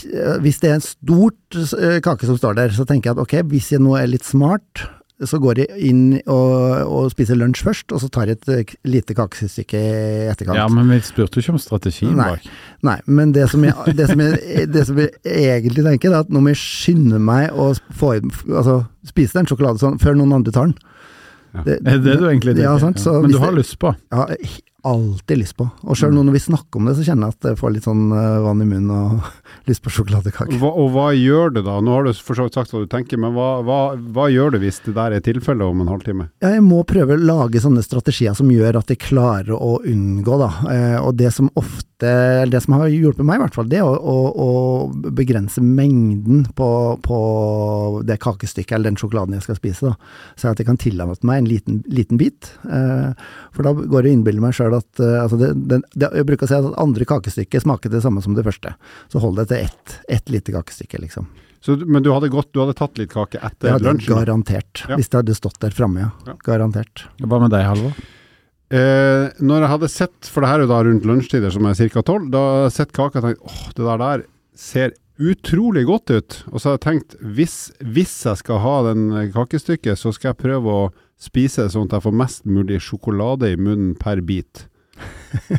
hvis 0.43 0.59
det 0.61 0.69
er 0.69 0.75
en 0.77 0.83
stort 0.85 1.57
eh, 1.57 1.97
kake 2.05 2.27
som 2.29 2.37
står 2.37 2.59
der, 2.59 2.73
så 2.75 2.85
tenker 2.85 3.09
jeg 3.09 3.17
at 3.17 3.23
ok, 3.23 3.33
hvis 3.49 3.71
jeg 3.73 3.81
nå 3.81 3.95
er 3.97 4.11
litt 4.11 4.27
smart, 4.27 4.83
så 5.23 5.37
går 5.39 5.61
jeg 5.61 5.79
inn 5.87 6.01
og, 6.27 6.81
og, 6.83 7.05
spiser 7.13 7.37
lunsj 7.39 7.61
først, 7.63 7.93
og 7.95 8.01
så 8.03 8.09
tar 8.11 8.27
jeg 8.27 8.39
et 8.41 8.49
eh, 8.51 8.73
lite 8.91 9.15
kakestykke 9.15 9.79
i 9.79 10.25
etterkant. 10.27 10.59
Ja, 10.59 10.65
men 10.71 10.91
vi 10.91 10.99
spurte 11.07 11.39
jo 11.39 11.45
ikke 11.45 11.55
om 11.55 11.61
strategien 11.63 12.19
bak. 12.19 12.43
Nei, 12.85 12.97
men 13.07 13.31
det 13.35 13.47
som, 13.53 13.63
jeg, 13.63 13.95
det, 13.95 14.09
som 14.11 14.23
jeg, 14.25 14.67
det 14.73 14.83
som, 14.89 14.99
jeg, 14.99 15.13
egentlig 15.23 15.85
tenker, 15.87 16.11
er 16.11 16.25
at 16.25 16.33
nå 16.33 16.43
må 16.43 16.51
jeg 16.51 16.59
skynde 16.59 17.21
meg 17.23 17.55
å 17.55 17.71
få, 17.95 18.17
altså, 18.51 18.81
spise 19.07 19.39
den 19.39 19.47
sjokoladen 19.51 19.81
sånn, 19.81 19.97
før 20.03 20.19
noen 20.19 20.35
andre 20.41 20.55
tar 20.55 20.71
den. 20.71 20.77
Ja. 21.55 21.63
Det, 21.63 21.79
er 21.79 22.03
det 22.03 22.19
du 22.19 22.27
egentlig 22.27 22.57
tenker? 22.57 22.67
Ja, 22.67 22.75
sant, 22.81 22.99
ja. 22.99 23.19
Men 23.23 23.31
du 23.31 23.39
har 23.39 23.55
lyst 23.55 23.77
på? 23.79 23.95
Ja, 24.11 24.27
alltid 24.85 25.41
lyst 25.41 25.57
på. 25.59 25.67
Og 25.85 25.97
sjøl 25.97 26.13
mm. 26.13 26.19
når 26.27 26.35
vi 26.35 26.43
snakker 26.45 26.79
om 26.79 26.89
det, 26.89 26.95
så 26.97 27.05
kjenner 27.07 27.29
jeg 27.29 27.37
at 27.37 27.47
jeg 27.51 27.59
får 27.59 27.73
litt 27.75 27.87
sånn 27.87 28.03
uh, 28.13 28.43
vann 28.45 28.63
i 28.63 28.67
munnen 28.69 28.93
og 28.93 29.29
lyst 29.69 29.83
på 29.85 29.93
sjokoladekake. 29.93 30.59
Hva, 30.61 30.71
og 30.71 30.91
hva 30.93 31.07
gjør 31.17 31.55
det 31.57 31.65
da? 31.67 31.79
Nå 31.83 31.95
har 31.95 32.07
du 32.07 32.13
for 32.15 32.37
så 32.37 32.47
vidt 32.47 32.59
sagt 32.59 32.75
hva 32.75 32.83
du 32.83 32.89
tenker, 32.91 33.21
men 33.21 33.33
hva, 33.35 33.49
hva, 33.65 33.79
hva 34.15 34.29
gjør 34.31 34.55
det 34.55 34.63
hvis 34.65 34.81
det 34.85 34.95
der 34.97 35.17
er 35.17 35.25
tilfellet 35.25 35.65
om 35.65 35.83
en 35.83 35.91
halvtime? 35.91 36.29
Jeg 36.45 36.63
må 36.65 36.83
prøve 36.87 37.17
å 37.17 37.25
lage 37.31 37.63
sånne 37.63 37.83
strategier 37.85 38.37
som 38.37 38.51
gjør 38.53 38.81
at 38.81 38.93
jeg 38.93 39.01
klarer 39.03 39.55
å 39.57 39.79
unngå, 39.81 40.39
da. 40.41 40.51
Eh, 40.71 40.97
og 41.01 41.15
det 41.19 41.33
som 41.35 41.51
ofte 41.57 41.94
det 42.01 42.59
som 42.63 42.75
har 42.75 42.89
hjulpet 42.91 43.25
meg, 43.25 43.39
i 43.39 43.43
hvert 43.45 43.55
fall, 43.55 43.69
det 43.71 43.79
er 43.79 43.87
å, 43.87 43.95
å, 43.95 44.17
å 44.45 45.11
begrense 45.15 45.61
mengden 45.63 46.43
på, 46.57 46.69
på, 47.05 47.19
det 48.07 48.17
kakestykket 48.23 48.75
eller 48.75 48.91
den 48.91 48.99
sjokoladen 48.99 49.37
jeg 49.37 49.45
skal 49.45 49.59
spise. 49.59 49.91
da. 49.93 50.11
Så 50.35 50.51
at 50.51 50.59
jeg 50.59 50.67
kan 50.67 50.79
tillate 50.81 51.27
meg 51.27 51.43
en 51.43 51.49
liten, 51.49 51.79
liten 51.87 52.19
bit. 52.19 52.51
Eh, 52.67 53.15
for 53.55 53.67
da 53.67 53.73
går 53.77 54.05
det 54.05 54.11
å 54.11 54.17
innbille 54.17 54.43
meg 54.43 54.57
sjøl 54.57 54.75
at 54.77 55.01
eh, 55.03 55.21
altså 55.21 55.39
det, 55.39 55.53
det, 55.71 55.81
det, 55.95 56.11
Jeg 56.19 56.27
bruker 56.27 56.47
å 56.47 56.51
si 56.51 56.59
at 56.59 56.69
andre 56.83 57.07
kakestykke 57.09 57.63
smaker 57.63 57.93
det 57.93 58.03
samme 58.03 58.23
som 58.25 58.35
det 58.35 58.45
første. 58.47 58.75
Så 59.11 59.23
hold 59.23 59.39
det 59.39 59.49
til 59.53 59.63
ett, 59.63 59.99
ett 60.19 60.33
lite 60.33 60.55
kakestykke, 60.55 61.01
liksom. 61.07 61.31
Så, 61.65 61.79
men 61.81 62.03
du 62.05 62.11
hadde, 62.13 62.29
gått, 62.29 62.51
du 62.53 62.59
hadde 62.61 62.75
tatt 62.77 62.99
litt 62.99 63.09
kake 63.09 63.39
etter 63.41 63.79
lunsjen? 63.81 64.13
Garantert. 64.19 64.83
Ja. 64.85 64.99
Hvis 64.99 65.09
det 65.09 65.23
hadde 65.23 65.37
stått 65.37 65.57
der 65.63 65.73
framme, 65.73 66.03
ja. 66.03 66.11
ja. 66.27 66.35
Garantert. 66.45 67.07
Hva 67.23 67.39
med 67.41 67.55
deg, 67.55 67.65
Halvor? 67.65 67.95
Eh, 68.75 69.31
når 69.39 69.63
jeg 69.63 69.71
hadde 69.71 69.91
sett, 69.93 70.27
for 70.27 70.43
det 70.43 70.51
her 70.51 70.59
er 70.59 70.65
jo 70.65 70.73
da 70.73 70.81
rundt 70.83 71.07
lunsjtider 71.07 71.53
som 71.53 71.67
er 71.69 71.77
ca. 71.79 72.03
tolv, 72.03 72.27
da 72.33 72.43
hadde 72.43 72.67
jeg 72.67 72.77
sett 72.79 72.93
kaka 72.95 73.21
og 73.21 73.27
tenkt 73.29 73.47
åh, 73.47 73.65
det 73.77 73.87
der 73.87 74.03
der 74.03 74.25
ser 74.55 74.95
utrolig 75.15 75.85
godt 75.87 76.11
ut. 76.11 76.37
Og 76.51 76.59
så 76.59 76.69
har 76.69 76.77
jeg 76.77 76.85
tenkt 76.89 77.17
hvis, 77.21 77.57
hvis 77.79 78.15
jeg 78.27 78.41
skal 78.41 78.59
ha 78.65 78.75
den 78.89 79.07
kakestykket, 79.35 79.99
så 79.99 80.11
skal 80.11 80.33
jeg 80.33 80.43
prøve 80.43 80.79
å 80.81 80.85
spise 81.21 81.69
sånn 81.71 81.87
at 81.87 81.97
jeg 81.97 82.07
får 82.09 82.17
mest 82.23 82.47
mulig 82.49 82.81
sjokolade 82.83 83.53
i 83.53 83.59
munnen 83.59 83.93
per 83.99 84.19
bit. 84.25 84.65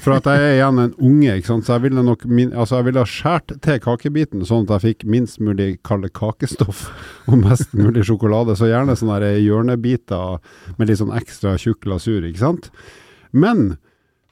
For 0.01 0.15
at 0.17 0.29
jeg 0.29 0.41
er 0.41 0.55
igjen 0.55 0.81
en 0.81 0.93
unge, 1.05 1.35
ikke 1.37 1.51
sant? 1.51 1.67
så 1.67 1.77
jeg 1.77 1.87
ville 1.87 2.05
nok 2.05 2.23
min, 2.25 2.53
altså 2.57 2.79
jeg 2.79 2.89
ville 2.89 3.03
ha 3.03 3.09
skåret 3.11 3.57
til 3.65 3.81
kakebiten 3.85 4.45
sånn 4.49 4.65
at 4.65 4.77
jeg 4.77 4.85
fikk 4.87 5.09
minst 5.13 5.43
mulig 5.45 5.75
kalde 5.85 6.09
kakestoff 6.13 6.87
og 7.29 7.41
mest 7.43 7.73
mulig 7.77 8.07
sjokolade. 8.09 8.57
Så 8.57 8.71
gjerne 8.71 8.97
sånne 8.97 9.35
hjørnebiter 9.41 10.39
med 10.77 10.89
litt 10.89 11.01
sånn 11.01 11.17
ekstra 11.17 11.57
tjukk 11.61 11.89
lasur, 11.89 12.25
ikke 12.25 12.45
sant. 12.45 12.71
Men 13.37 13.77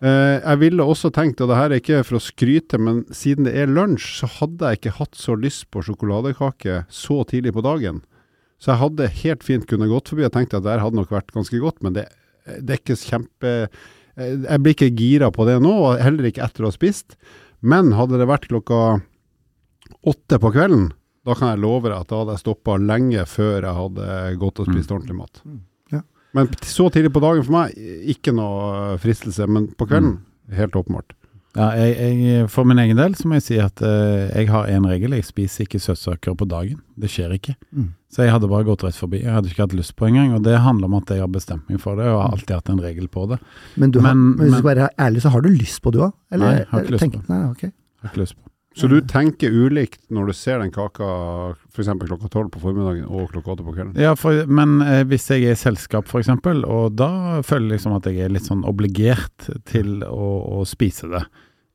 eh, 0.00 0.40
jeg 0.40 0.60
ville 0.62 0.86
også 0.88 1.12
tenkt, 1.14 1.42
og 1.44 1.50
det 1.50 1.58
her 1.60 1.72
er 1.72 1.82
ikke 1.82 2.02
for 2.06 2.18
å 2.18 2.24
skryte, 2.24 2.80
men 2.80 3.04
siden 3.14 3.48
det 3.48 3.54
er 3.60 3.70
lunsj, 3.70 4.08
så 4.22 4.30
hadde 4.40 4.70
jeg 4.70 4.80
ikke 4.80 4.96
hatt 4.98 5.20
så 5.20 5.36
lyst 5.38 5.68
på 5.74 5.84
sjokoladekake 5.84 6.84
så 6.88 7.20
tidlig 7.28 7.54
på 7.56 7.64
dagen. 7.66 8.02
Så 8.62 8.72
jeg 8.72 8.80
hadde 8.80 9.12
helt 9.20 9.44
fint 9.44 9.68
kunne 9.68 9.90
gått 9.90 10.12
forbi 10.12 10.26
og 10.26 10.34
tenkt 10.34 10.56
at 10.56 10.64
det 10.64 10.78
hadde 10.80 10.96
nok 10.96 11.12
vært 11.12 11.34
ganske 11.34 11.60
godt, 11.60 11.82
men 11.84 11.96
det, 11.98 12.08
det 12.64 12.78
er 12.78 12.80
ikke 12.80 13.00
kjempe 13.00 13.54
eh, 13.64 14.34
Jeg 14.46 14.60
blir 14.62 14.76
ikke 14.76 14.92
gira 14.96 15.30
på 15.34 15.46
det 15.48 15.58
nå, 15.62 15.74
og 15.88 16.02
heller 16.02 16.30
ikke 16.30 16.44
etter 16.46 16.64
å 16.64 16.72
ha 16.72 16.76
spist. 16.76 17.18
Men 17.64 17.92
hadde 17.96 18.20
det 18.20 18.28
vært 18.28 18.48
klokka 18.50 19.00
åtte 20.04 20.40
på 20.40 20.52
kvelden, 20.54 20.90
da 21.24 21.36
kan 21.36 21.54
jeg 21.54 21.62
love 21.62 21.88
deg 21.88 21.96
at 21.96 22.10
da 22.10 22.20
hadde 22.20 22.34
jeg 22.36 22.44
stoppa 22.44 22.76
lenge 22.80 23.22
før 23.28 23.64
jeg 23.64 23.76
hadde 23.78 24.08
gått 24.40 24.60
og 24.60 24.68
spist 24.68 24.90
mm. 24.90 24.96
ordentlig 24.96 25.16
mat. 25.16 25.40
Men 26.34 26.50
så 26.66 26.88
tidlig 26.90 27.12
på 27.14 27.22
dagen 27.22 27.44
for 27.46 27.54
meg, 27.54 27.76
ikke 28.14 28.34
noe 28.34 28.96
fristelse. 29.02 29.46
Men 29.50 29.68
på 29.78 29.86
kvelden, 29.86 30.16
mm. 30.18 30.56
helt 30.58 30.78
åpenbart. 30.80 31.14
Ja, 31.54 31.68
jeg, 31.78 31.94
jeg, 32.18 32.46
For 32.50 32.66
min 32.66 32.80
egen 32.82 32.98
del 32.98 33.12
så 33.14 33.28
må 33.30 33.38
jeg 33.38 33.44
si 33.46 33.58
at 33.62 33.78
uh, 33.84 34.26
jeg 34.26 34.48
har 34.50 34.70
én 34.72 34.86
regel. 34.90 35.14
Jeg 35.14 35.26
spiser 35.28 35.68
ikke 35.68 35.78
søtsaker 35.82 36.34
på 36.38 36.48
dagen. 36.50 36.80
Det 36.98 37.10
skjer 37.12 37.36
ikke. 37.36 37.54
Mm. 37.70 37.92
Så 38.10 38.26
jeg 38.26 38.34
hadde 38.34 38.50
bare 38.50 38.66
gått 38.66 38.82
rett 38.86 38.98
forbi. 38.98 39.20
Jeg 39.22 39.30
hadde 39.30 39.52
ikke 39.52 39.62
hatt 39.68 39.76
lyst 39.78 39.94
på 39.98 40.08
engang. 40.08 40.32
Og 40.34 40.42
det 40.46 40.56
handler 40.64 40.90
om 40.90 40.96
at 40.98 41.12
jeg 41.14 41.22
har 41.22 41.30
bestemt 41.30 41.70
meg 41.70 41.78
for 41.82 42.00
det, 42.00 42.08
og 42.10 42.24
har 42.24 42.34
alltid 42.34 42.56
hatt 42.56 42.72
en 42.74 42.82
regel 42.82 43.06
på 43.10 43.28
det. 43.30 43.38
Men, 43.78 43.94
du 43.94 44.00
har, 44.02 44.18
men, 44.18 44.34
hvis 44.40 44.56
du 44.56 44.58
skal 44.58 44.70
være 44.72 44.90
ærlig, 45.06 45.22
så 45.22 45.34
har 45.34 45.46
du 45.46 45.52
lyst 45.54 45.82
på 45.84 45.94
det 45.94 46.02
òg? 46.08 46.18
Nei, 46.34 46.50
jeg 46.56 46.66
har 46.72 46.82
ikke 46.82 46.96
lyst 46.96 47.06
tenk, 47.06 47.20
på. 47.20 47.30
Nei, 47.30 47.40
okay. 47.52 47.70
Har 48.02 48.10
ikke 48.10 48.24
lyst 48.24 48.38
på. 48.40 48.50
Så 48.74 48.88
du 48.90 48.96
tenker 49.06 49.54
ulikt 49.54 50.00
når 50.10 50.30
du 50.30 50.34
ser 50.34 50.58
den 50.58 50.72
kaka 50.74 51.06
f.eks. 51.70 51.90
klokka 52.00 52.30
tolv 52.32 52.50
på 52.54 52.62
formiddagen 52.62 53.06
og 53.06 53.30
klokka 53.30 53.54
åtte 53.54 53.66
på 53.66 53.74
kvelden? 53.76 53.94
Ja, 54.02 54.16
for, 54.18 54.40
men 54.50 54.80
eh, 54.82 55.04
hvis 55.06 55.28
jeg 55.30 55.46
er 55.46 55.54
i 55.54 55.60
selskap 55.60 56.10
f.eks., 56.10 56.32
og 56.64 56.96
da 56.98 57.40
føler 57.46 57.68
jeg 57.68 57.74
liksom 57.76 57.96
at 58.00 58.08
jeg 58.10 58.24
er 58.24 58.34
litt 58.34 58.48
sånn 58.48 58.64
obligert 58.66 59.50
til 59.70 60.00
å, 60.08 60.30
å 60.58 60.64
spise 60.66 61.10
det. 61.12 61.22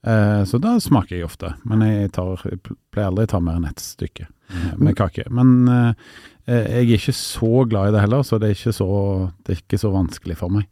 Eh, 0.08 0.44
så 0.44 0.60
da 0.60 0.76
smaker 0.84 1.18
jeg 1.18 1.28
ofte. 1.28 1.54
Men 1.68 1.86
jeg, 1.88 2.12
tar, 2.16 2.44
jeg 2.48 2.62
pleier 2.92 3.14
aldri 3.14 3.30
å 3.30 3.32
ta 3.32 3.42
mer 3.44 3.62
enn 3.62 3.70
ett 3.72 3.84
stykke 3.84 4.28
med, 4.28 4.76
med 4.80 5.00
kake. 5.00 5.28
Men 5.32 5.56
eh, 5.72 6.12
jeg 6.50 6.82
er 6.82 6.96
ikke 6.98 7.16
så 7.16 7.64
glad 7.70 7.90
i 7.90 7.94
det 7.96 8.04
heller, 8.04 8.24
så 8.26 8.40
det 8.42 8.50
er 8.50 8.58
ikke 8.58 8.74
så, 8.76 8.90
det 9.46 9.54
er 9.54 9.62
ikke 9.62 9.80
så 9.82 9.92
vanskelig 9.94 10.38
for 10.40 10.54
meg. 10.54 10.68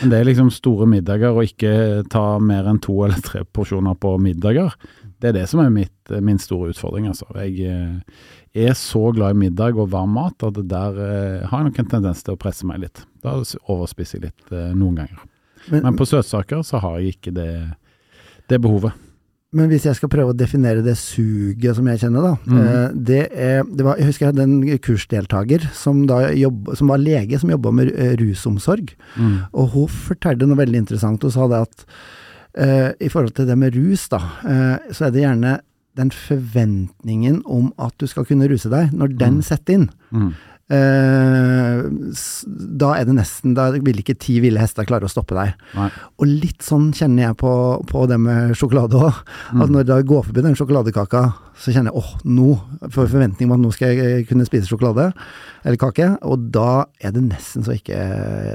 Men 0.00 0.12
det 0.12 0.18
er 0.18 0.28
liksom 0.28 0.50
store 0.54 0.88
middager, 0.90 1.34
og 1.34 1.48
ikke 1.48 2.04
ta 2.12 2.24
mer 2.40 2.68
enn 2.70 2.80
to 2.84 2.96
eller 3.06 3.22
tre 3.24 3.44
porsjoner 3.44 3.98
på 4.00 4.14
middager. 4.22 4.76
Det 5.18 5.32
er 5.32 5.40
det 5.40 5.46
som 5.50 5.62
er 5.64 5.72
mitt, 5.74 6.12
min 6.22 6.38
store 6.40 6.72
utfordring, 6.72 7.08
altså. 7.10 7.26
Jeg 7.40 7.58
eh, 7.66 8.68
er 8.68 8.76
så 8.78 9.08
glad 9.16 9.34
i 9.34 9.42
middag 9.46 9.78
og 9.78 9.90
varm 9.92 10.14
mat 10.16 10.46
at 10.46 10.62
der 10.70 11.02
eh, 11.02 11.48
har 11.50 11.64
jeg 11.64 11.72
nok 11.72 11.82
en 11.82 11.90
tendens 11.96 12.22
til 12.22 12.36
å 12.36 12.40
presse 12.40 12.68
meg 12.68 12.84
litt. 12.86 13.02
Da 13.24 13.34
overspiser 13.66 14.20
jeg 14.20 14.30
litt 14.30 14.56
noen 14.78 15.02
ganger. 15.02 15.26
Men, 15.68 15.82
Men 15.82 15.98
på 15.98 16.06
søtsaker 16.08 16.62
så 16.64 16.80
har 16.80 17.00
jeg 17.02 17.18
ikke 17.18 17.34
det 17.34 17.50
det 18.48 18.60
behovet. 18.64 18.92
Men 19.56 19.70
hvis 19.70 19.86
jeg 19.88 19.96
skal 19.96 20.10
prøve 20.12 20.34
å 20.34 20.36
definere 20.36 20.82
det 20.84 20.92
suget 21.00 21.76
som 21.78 21.86
jeg 21.88 22.02
kjenner, 22.02 22.20
da. 22.26 22.32
Eh, 22.52 22.88
Det 22.92 23.20
er, 23.32 23.62
det 23.64 23.84
var, 23.86 23.96
jeg 23.96 24.10
husker 24.10 24.26
jeg 24.26 24.34
hadde 24.34 24.44
en 24.44 24.78
kursdeltaker 24.84 25.64
som, 25.72 26.02
jobb, 26.36 26.74
som 26.76 26.88
var 26.92 26.98
lege, 27.00 27.38
som 27.40 27.48
jobba 27.50 27.72
med 27.72 27.88
eh, 27.96 28.12
rusomsorg. 28.20 28.92
Mm. 29.16 29.38
Og 29.54 29.70
hun 29.72 29.88
fortalte 29.88 30.44
noe 30.46 30.60
veldig 30.60 30.82
interessant. 30.84 31.22
Hun 31.24 31.32
sa 31.32 31.48
det 31.48 31.62
at 31.64 31.86
uh, 32.58 32.90
i 33.00 33.08
forhold 33.08 33.32
til 33.38 33.48
det 33.48 33.56
med 33.56 33.72
rus, 33.78 34.04
da, 34.12 34.20
uh, 34.44 34.76
så 34.92 35.06
er 35.08 35.14
det 35.16 35.24
gjerne 35.24 35.54
den 35.98 36.12
forventningen 36.14 37.40
om 37.48 37.72
at 37.82 37.96
du 37.98 38.06
skal 38.06 38.26
kunne 38.28 38.46
ruse 38.52 38.68
deg, 38.70 38.92
når 38.92 39.16
den 39.18 39.40
Mm. 39.40 39.42
setter 39.42 39.74
inn. 39.74 39.88
Mm. 40.12 40.34
Eh, 40.68 41.82
da 42.78 42.90
er 42.98 43.06
det 43.08 43.14
nesten 43.16 43.54
Da 43.56 43.70
vil 43.72 44.02
ikke 44.02 44.18
ti 44.20 44.34
ville 44.44 44.60
hester 44.60 44.84
klare 44.88 45.08
å 45.08 45.12
stoppe 45.12 45.36
deg. 45.38 45.54
Nei. 45.78 45.88
Og 46.20 46.26
litt 46.28 46.60
sånn 46.66 46.90
kjenner 46.92 47.30
jeg 47.30 47.38
på, 47.40 47.52
på 47.88 48.04
det 48.10 48.18
med 48.20 48.52
sjokolade 48.58 49.00
òg. 49.00 49.14
At 49.48 49.68
Mm. 49.68 49.72
når 49.72 49.86
jeg 49.86 50.06
går 50.06 50.24
forbi 50.28 50.42
den 50.44 50.54
sjokoladekaka, 50.58 51.22
så 51.58 51.72
kjenner 51.74 51.90
jeg 51.90 51.98
åh, 51.98 52.10
nå 52.24 52.52
får 52.92 53.04
jeg 53.08 53.12
forventning 53.16 53.48
om 53.50 53.56
at 53.56 53.62
nå 53.64 53.70
skal 53.74 53.96
jeg 53.98 54.26
kunne 54.28 54.46
spise 54.46 54.68
sjokolade 54.70 55.08
eller 55.66 55.76
kake. 55.80 56.06
Og 56.30 56.44
da 56.54 56.84
er 57.02 57.10
det 57.16 57.24
nesten 57.26 57.64
så 57.66 57.74
ikke 57.74 57.96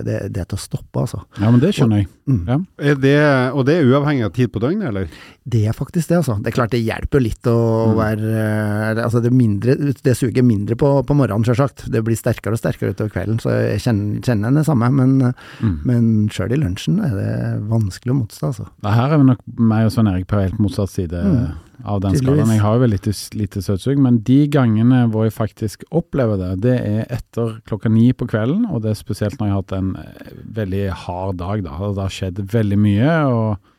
det, 0.08 0.20
det 0.34 0.40
er 0.40 0.48
til 0.48 0.56
å 0.56 0.62
stoppe, 0.64 1.02
altså. 1.04 1.20
Ja, 1.42 1.50
men 1.52 1.60
det 1.60 1.74
skjønner 1.76 2.00
jeg. 2.04 2.08
Mm. 2.24 2.38
Ja. 2.48 2.56
Er 2.80 2.96
det, 3.04 3.16
og 3.52 3.66
det 3.68 3.76
er 3.82 3.90
uavhengig 3.92 4.24
av 4.24 4.32
tid 4.38 4.54
på 4.54 4.62
døgnet, 4.64 4.88
eller? 4.88 5.10
Det 5.44 5.66
er 5.68 5.76
faktisk 5.76 6.08
det, 6.14 6.22
altså. 6.22 6.38
Det 6.40 6.54
er 6.54 6.56
klart 6.56 6.72
det 6.72 6.80
hjelper 6.86 7.20
litt 7.26 7.44
å 7.52 7.58
Mm. 7.84 7.98
være 8.00 8.30
eh, 8.32 9.04
Altså 9.04 9.20
det, 9.22 9.34
mindre, 9.36 9.76
det 9.76 10.14
suger 10.16 10.44
mindre 10.48 10.78
på, 10.80 10.88
på 11.04 11.16
morgenen, 11.18 11.44
sjølsagt. 11.44 11.84
Det 11.92 12.00
blir 12.08 12.16
sterkere 12.16 12.56
og 12.56 12.62
sterkere 12.62 12.94
utover 12.96 13.12
kvelden, 13.12 13.42
så 13.44 13.52
jeg 13.52 13.82
kjenner, 13.84 14.22
kjenner 14.24 14.56
det 14.56 14.66
samme. 14.70 14.88
Men, 14.96 15.34
Mm. 15.60 15.76
men 15.86 16.08
sjøl 16.32 16.54
i 16.56 16.62
lunsjen 16.62 17.04
er 17.04 17.14
det 17.20 17.34
vanskelig 17.68 18.14
å 18.16 18.18
motstå, 18.24 18.48
altså. 18.54 18.66
Det 18.82 18.94
Her 18.96 19.12
er 19.14 19.18
vi 19.18 19.24
nok 19.34 19.40
meg 19.60 19.86
og 19.86 19.92
Svein 19.92 20.08
Erik 20.08 20.28
på 20.32 20.40
helt 20.40 20.58
motsatt 20.64 20.90
side 20.90 21.12
Mm. 21.24 21.52
Av 21.84 22.02
den 22.04 22.16
skalaen. 22.20 22.52
Jeg 22.54 22.62
har 22.64 22.78
jo 22.78 22.84
vel 22.84 22.94
lite, 22.94 23.14
lite 23.38 23.64
søtsug, 23.66 24.00
men 24.02 24.22
de 24.28 24.40
gangene 24.52 25.04
hvor 25.12 25.28
jeg 25.28 25.36
faktisk 25.36 25.84
opplever 25.92 26.40
det, 26.40 26.52
det 26.66 26.78
er 26.80 27.04
etter 27.14 27.58
klokka 27.70 27.92
ni 27.92 28.12
på 28.14 28.28
kvelden, 28.30 28.68
og 28.70 28.84
det 28.86 28.94
er 28.94 29.00
spesielt 29.00 29.40
når 29.40 29.50
jeg 29.50 29.56
har 29.56 29.62
hatt 29.64 29.76
en 29.80 29.92
eh, 30.00 30.34
veldig 30.62 30.88
hard 31.06 31.38
dag. 31.42 31.64
da, 31.66 31.78
Det 31.84 32.06
har 32.06 32.18
skjedd 32.18 32.44
veldig 32.54 32.80
mye. 32.80 33.14
og 33.34 33.72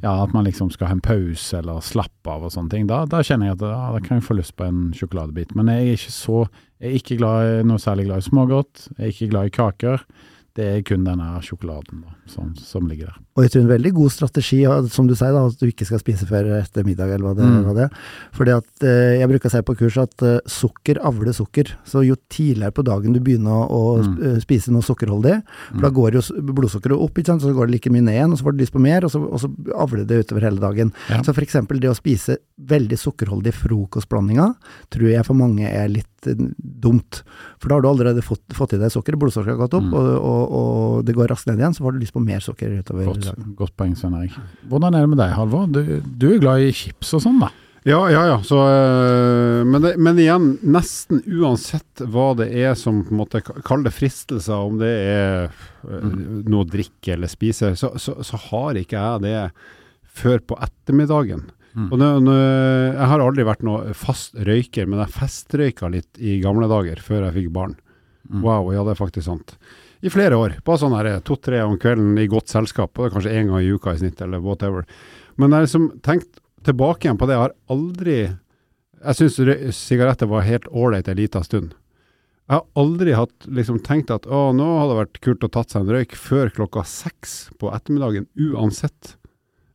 ja, 0.00 0.14
At 0.22 0.32
man 0.32 0.46
liksom 0.46 0.70
skal 0.72 0.88
ha 0.88 0.96
en 0.96 1.04
pause 1.04 1.58
eller 1.58 1.82
slappe 1.84 2.30
av 2.30 2.46
og 2.46 2.54
sånne 2.54 2.72
ting. 2.72 2.86
Da, 2.90 3.04
da 3.06 3.20
kjenner 3.26 3.50
jeg 3.50 3.58
at 3.60 3.66
ja, 3.68 3.86
da 3.94 4.02
kan 4.02 4.18
jeg 4.18 4.26
få 4.26 4.38
lyst 4.38 4.56
på 4.56 4.66
en 4.66 4.84
sjokoladebit. 4.96 5.54
Men 5.58 5.70
jeg 5.72 5.82
er 5.88 5.98
ikke 5.98 6.14
så 6.18 6.44
Jeg 6.82 6.90
er 6.90 6.98
ikke 6.98 7.16
glad 7.20 7.66
noe 7.70 7.78
særlig 7.78 8.08
glad 8.08 8.24
i 8.24 8.26
smågodt. 8.26 8.88
Jeg 8.96 9.04
er 9.04 9.10
ikke 9.12 9.30
glad 9.30 9.46
i 9.46 9.52
kaker. 9.54 10.00
Det 10.54 10.64
er 10.68 10.82
kun 10.84 11.04
denne 11.06 11.26
sjokoladen 11.40 12.02
da, 12.04 12.10
som, 12.28 12.50
som 12.60 12.84
ligger 12.86 13.06
der. 13.08 13.14
Og 13.38 13.44
jeg 13.46 13.52
tror 13.54 13.62
en 13.62 13.70
veldig 13.70 13.92
god 13.96 14.10
strategi, 14.12 14.58
som 14.92 15.06
du 15.08 15.14
sier, 15.16 15.32
da, 15.32 15.46
at 15.48 15.56
du 15.56 15.64
ikke 15.70 15.86
skal 15.88 15.98
spise 16.02 16.26
før 16.28 16.50
etter 16.58 16.84
middag, 16.84 17.08
eller 17.14 17.24
hva 17.30 17.34
det, 17.38 17.46
Mm. 17.46 17.74
det 17.78 17.86
er. 17.86 17.94
Fordi 18.36 18.52
at 18.58 18.84
eh, 18.84 19.14
jeg 19.22 19.28
bruker 19.30 19.48
å 19.48 19.52
si 19.54 19.62
på 19.64 19.76
kurs 19.80 19.96
at 20.02 20.22
eh, 20.28 20.40
sukker 20.46 21.00
avler 21.00 21.32
sukker. 21.32 21.72
Så 21.88 22.04
jo 22.04 22.16
tidligere 22.28 22.70
på 22.76 22.84
dagen 22.84 23.16
du 23.16 23.20
begynner 23.24 23.64
å, 23.64 23.80
å 23.96 24.02
Mm. 24.02 24.18
eh, 24.28 24.38
spise 24.44 24.68
noe 24.74 24.82
sukkerholdig, 24.84 25.38
for 25.72 25.80
da 25.80 25.88
Mm. 25.88 25.96
går 25.96 26.12
jo 26.20 26.22
blodsukkeret 26.52 27.00
opp, 27.00 27.14
ikke 27.16 27.26
sant? 27.32 27.42
så 27.42 27.54
går 27.56 27.66
det 27.72 27.72
like 27.78 27.90
mye 27.90 28.02
ned 28.04 28.14
igjen, 28.14 28.32
og 28.32 28.38
så 28.38 28.44
får 28.44 28.52
du 28.58 28.62
lyst 28.66 28.76
på 28.76 28.80
mer, 28.84 29.04
og 29.04 29.10
så, 29.10 29.22
og 29.24 29.40
så 29.40 29.48
avler 29.74 30.04
det 30.06 30.26
utover 30.26 30.42
hele 30.50 30.60
dagen. 30.60 30.92
Ja. 31.08 31.22
Så 31.22 31.32
eksempel 31.32 31.80
det 31.80 31.88
å 31.88 31.96
spise 31.96 32.36
veldig 32.60 32.98
sukkerholdige 33.00 33.56
frokostblandinger, 33.56 34.54
tror 34.92 35.08
jeg 35.16 35.24
for 35.24 35.34
mange 35.34 35.64
er 35.66 35.88
litt 35.88 36.11
eh, 36.30 36.44
dumt. 36.58 37.22
For 37.58 37.68
da 37.72 37.78
har 37.78 37.82
du 37.82 37.88
allerede 37.90 38.22
fått, 38.26 38.44
fått 38.54 38.74
i 38.76 38.80
deg 38.82 38.92
sukker, 38.94 39.16
blodsukkeret 39.18 39.56
har 39.56 39.64
gått 39.66 39.74
opp, 39.80 39.88
Mm. 39.90 39.96
og, 39.98 40.12
og, 40.22 40.54
og 40.60 41.04
det 41.08 41.14
går 41.16 41.32
raskt 41.32 41.48
ned 41.50 41.58
igjen, 41.62 41.74
så 41.74 41.82
får 41.86 41.96
du 41.96 42.02
lyst 42.04 42.14
på 42.14 42.22
mer 42.24 42.40
sukker 42.44 42.78
utover 42.78 43.10
Godt, 43.10 43.26
dagen. 43.30 43.54
godt 43.58 43.76
poeng, 43.76 43.96
Svein 43.98 44.14
Erik. 44.20 44.38
Hvordan 44.70 44.94
er 44.94 45.04
det 45.06 45.12
med 45.14 45.18
deg, 45.24 45.34
Halvor? 45.36 45.66
Du, 45.72 45.82
du 46.04 46.28
er 46.34 46.40
glad 46.42 46.62
i 46.68 46.72
chips 46.72 47.12
og 47.18 47.22
sånn, 47.26 47.40
da? 47.42 47.50
Ja, 47.82 47.98
ja, 48.14 48.20
ja. 48.30 48.36
Så, 48.46 48.54
øh, 48.62 49.64
men, 49.66 49.82
det, 49.82 49.96
men 49.98 50.18
igjen, 50.22 50.44
nesten 50.62 51.18
uansett 51.26 52.04
hva 52.14 52.28
det 52.38 52.46
er 52.54 52.76
som 52.78 53.00
på 53.02 53.10
en 53.10 53.18
måte 53.24 53.40
Kall 53.42 53.82
det 53.82 53.90
fristelser, 53.96 54.54
om 54.68 54.76
det 54.78 54.90
er 55.02 55.48
øh, 55.88 56.04
noe 56.46 56.62
å 56.62 56.68
drikke 56.70 57.16
eller 57.16 57.26
spise, 57.32 57.72
så, 57.74 57.90
så, 57.98 58.14
så 58.22 58.38
har 58.50 58.78
ikke 58.78 59.02
jeg 59.02 59.24
det 59.26 59.34
før 60.14 60.38
på 60.46 60.60
ettermiddagen. 60.62 61.42
Mm. 61.72 61.86
Og 61.88 61.94
nå, 62.00 62.08
nå, 62.26 62.34
jeg 62.92 63.08
har 63.12 63.22
aldri 63.24 63.46
vært 63.48 63.64
noe 63.64 63.94
fast 63.96 64.36
røyker, 64.36 64.88
men 64.88 65.00
jeg 65.00 65.14
festrøyka 65.14 65.88
litt 65.92 66.20
i 66.20 66.36
gamle 66.42 66.68
dager, 66.70 67.00
før 67.00 67.26
jeg 67.26 67.36
fikk 67.38 67.54
barn. 67.54 67.78
Mm. 68.28 68.42
Wow, 68.44 68.68
ja 68.74 68.84
det 68.84 68.94
er 68.94 69.00
faktisk 69.00 69.26
sant. 69.28 69.56
I 70.02 70.10
flere 70.12 70.36
år. 70.36 70.58
Bare 70.66 70.82
sånn 70.82 70.96
her 70.96 71.08
to-tre 71.24 71.62
om 71.64 71.78
kvelden 71.80 72.16
i 72.18 72.28
godt 72.30 72.52
selskap, 72.52 72.92
og 72.96 73.04
det 73.04 73.10
er 73.10 73.16
kanskje 73.16 73.34
én 73.38 73.50
gang 73.50 73.62
i 73.62 73.72
uka 73.72 73.94
i 73.94 74.00
snitt, 74.02 74.20
eller 74.24 74.42
whatever. 74.42 74.86
Men 75.36 75.50
jeg 75.50 75.56
har 75.56 75.68
liksom 75.68 75.90
tenkt 76.04 76.42
tilbake 76.66 77.06
igjen 77.06 77.20
på 77.20 77.28
det. 77.28 77.38
Jeg 77.38 77.46
har 77.46 77.58
aldri 77.72 78.16
Jeg 79.02 79.18
syns 79.18 79.38
sigaretter 79.74 80.28
var 80.30 80.44
helt 80.46 80.68
ålreit 80.70 81.08
en 81.10 81.18
liten 81.18 81.42
stund. 81.42 81.72
Jeg 82.46 82.60
har 82.60 82.66
aldri 82.78 83.14
hatt 83.16 83.46
liksom 83.50 83.80
tenkt 83.82 84.12
at 84.14 84.28
å, 84.30 84.50
nå 84.54 84.66
hadde 84.76 84.92
det 84.92 84.98
vært 85.00 85.20
kult 85.24 85.46
å 85.46 85.50
tatt 85.50 85.72
seg 85.72 85.82
en 85.82 85.94
røyk 85.96 86.14
før 86.18 86.52
klokka 86.54 86.84
seks 86.86 87.48
på 87.58 87.72
ettermiddagen, 87.74 88.28
uansett. 88.38 89.16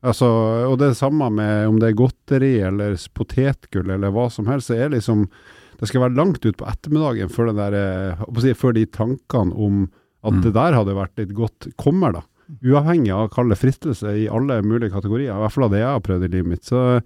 Altså, 0.05 0.27
og 0.69 0.77
det 0.77 0.91
er 0.91 0.97
samme 0.99 1.29
med 1.33 1.67
om 1.67 1.79
det 1.81 1.89
er 1.89 1.97
godteri 1.97 2.51
eller 2.67 2.93
potetgull 3.17 3.89
eller 3.95 4.11
hva 4.13 4.27
som 4.31 4.45
helst. 4.45 4.69
Det 4.69 4.77
er 4.85 4.89
liksom 4.93 5.27
Det 5.79 5.87
skal 5.89 6.01
være 6.01 6.17
langt 6.17 6.41
ut 6.45 6.57
på 6.57 6.65
ettermiddagen 6.65 7.29
før, 7.29 7.51
der, 7.53 7.73
eh, 7.77 8.21
si, 8.41 8.53
før 8.57 8.73
de 8.73 8.85
tankene 8.85 9.53
om 9.53 9.83
at 10.25 10.33
Mm. 10.33 10.41
det 10.41 10.53
der 10.53 10.73
hadde 10.73 10.95
vært 10.97 11.17
litt 11.17 11.33
godt, 11.37 11.67
kommer, 11.77 12.11
da. 12.13 12.21
Uavhengig 12.65 13.11
av 13.13 13.29
å 13.29 13.31
kalle 13.31 13.49
det 13.53 13.59
fristelse 13.61 14.09
i 14.17 14.27
alle 14.27 14.61
mulige 14.63 14.89
kategorier. 14.91 15.29
I 15.35 15.37
hvert 15.37 15.51
fall 15.51 15.65
av 15.65 15.71
det 15.71 15.79
jeg 15.83 15.93
har 15.93 15.99
prøvd 16.01 16.23
i 16.25 16.31
livet 16.33 16.47
mitt. 16.47 16.63
Så 16.65 17.03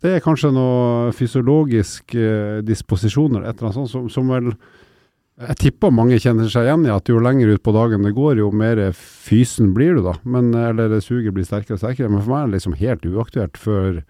det 0.00 0.14
er 0.16 0.20
kanskje 0.24 0.52
noe 0.54 1.12
fysiologisk 1.12 2.14
eh, 2.14 2.62
disposisjon 2.62 3.36
eller 3.36 3.48
et 3.50 3.58
eller 3.60 3.68
annet 3.72 3.76
sånt 3.76 3.90
som, 3.90 4.08
som 4.08 4.28
vel 4.32 4.54
jeg 5.38 5.58
tipper 5.60 5.94
mange 5.94 6.18
kjenner 6.18 6.48
seg 6.50 6.66
igjen 6.66 6.86
i 6.88 6.90
at 6.90 7.08
jo 7.10 7.20
lenger 7.22 7.52
ut 7.54 7.62
på 7.62 7.74
dagen 7.76 8.06
det 8.06 8.14
går, 8.16 8.40
jo 8.40 8.48
mer 8.50 8.80
fysen 8.96 9.70
blir 9.76 9.98
du 9.98 10.02
da. 10.08 10.16
Men, 10.26 10.50
eller 10.50 10.98
suget 11.04 11.36
blir 11.36 11.46
sterkere 11.46 11.76
og 11.76 11.82
sterkere. 11.84 12.10
Men 12.10 12.24
for 12.24 12.34
meg 12.34 12.40
er 12.40 12.50
det 12.50 12.58
liksom 12.58 12.78
helt 12.80 13.06
uaktuelt 13.06 13.60
før 13.60 14.02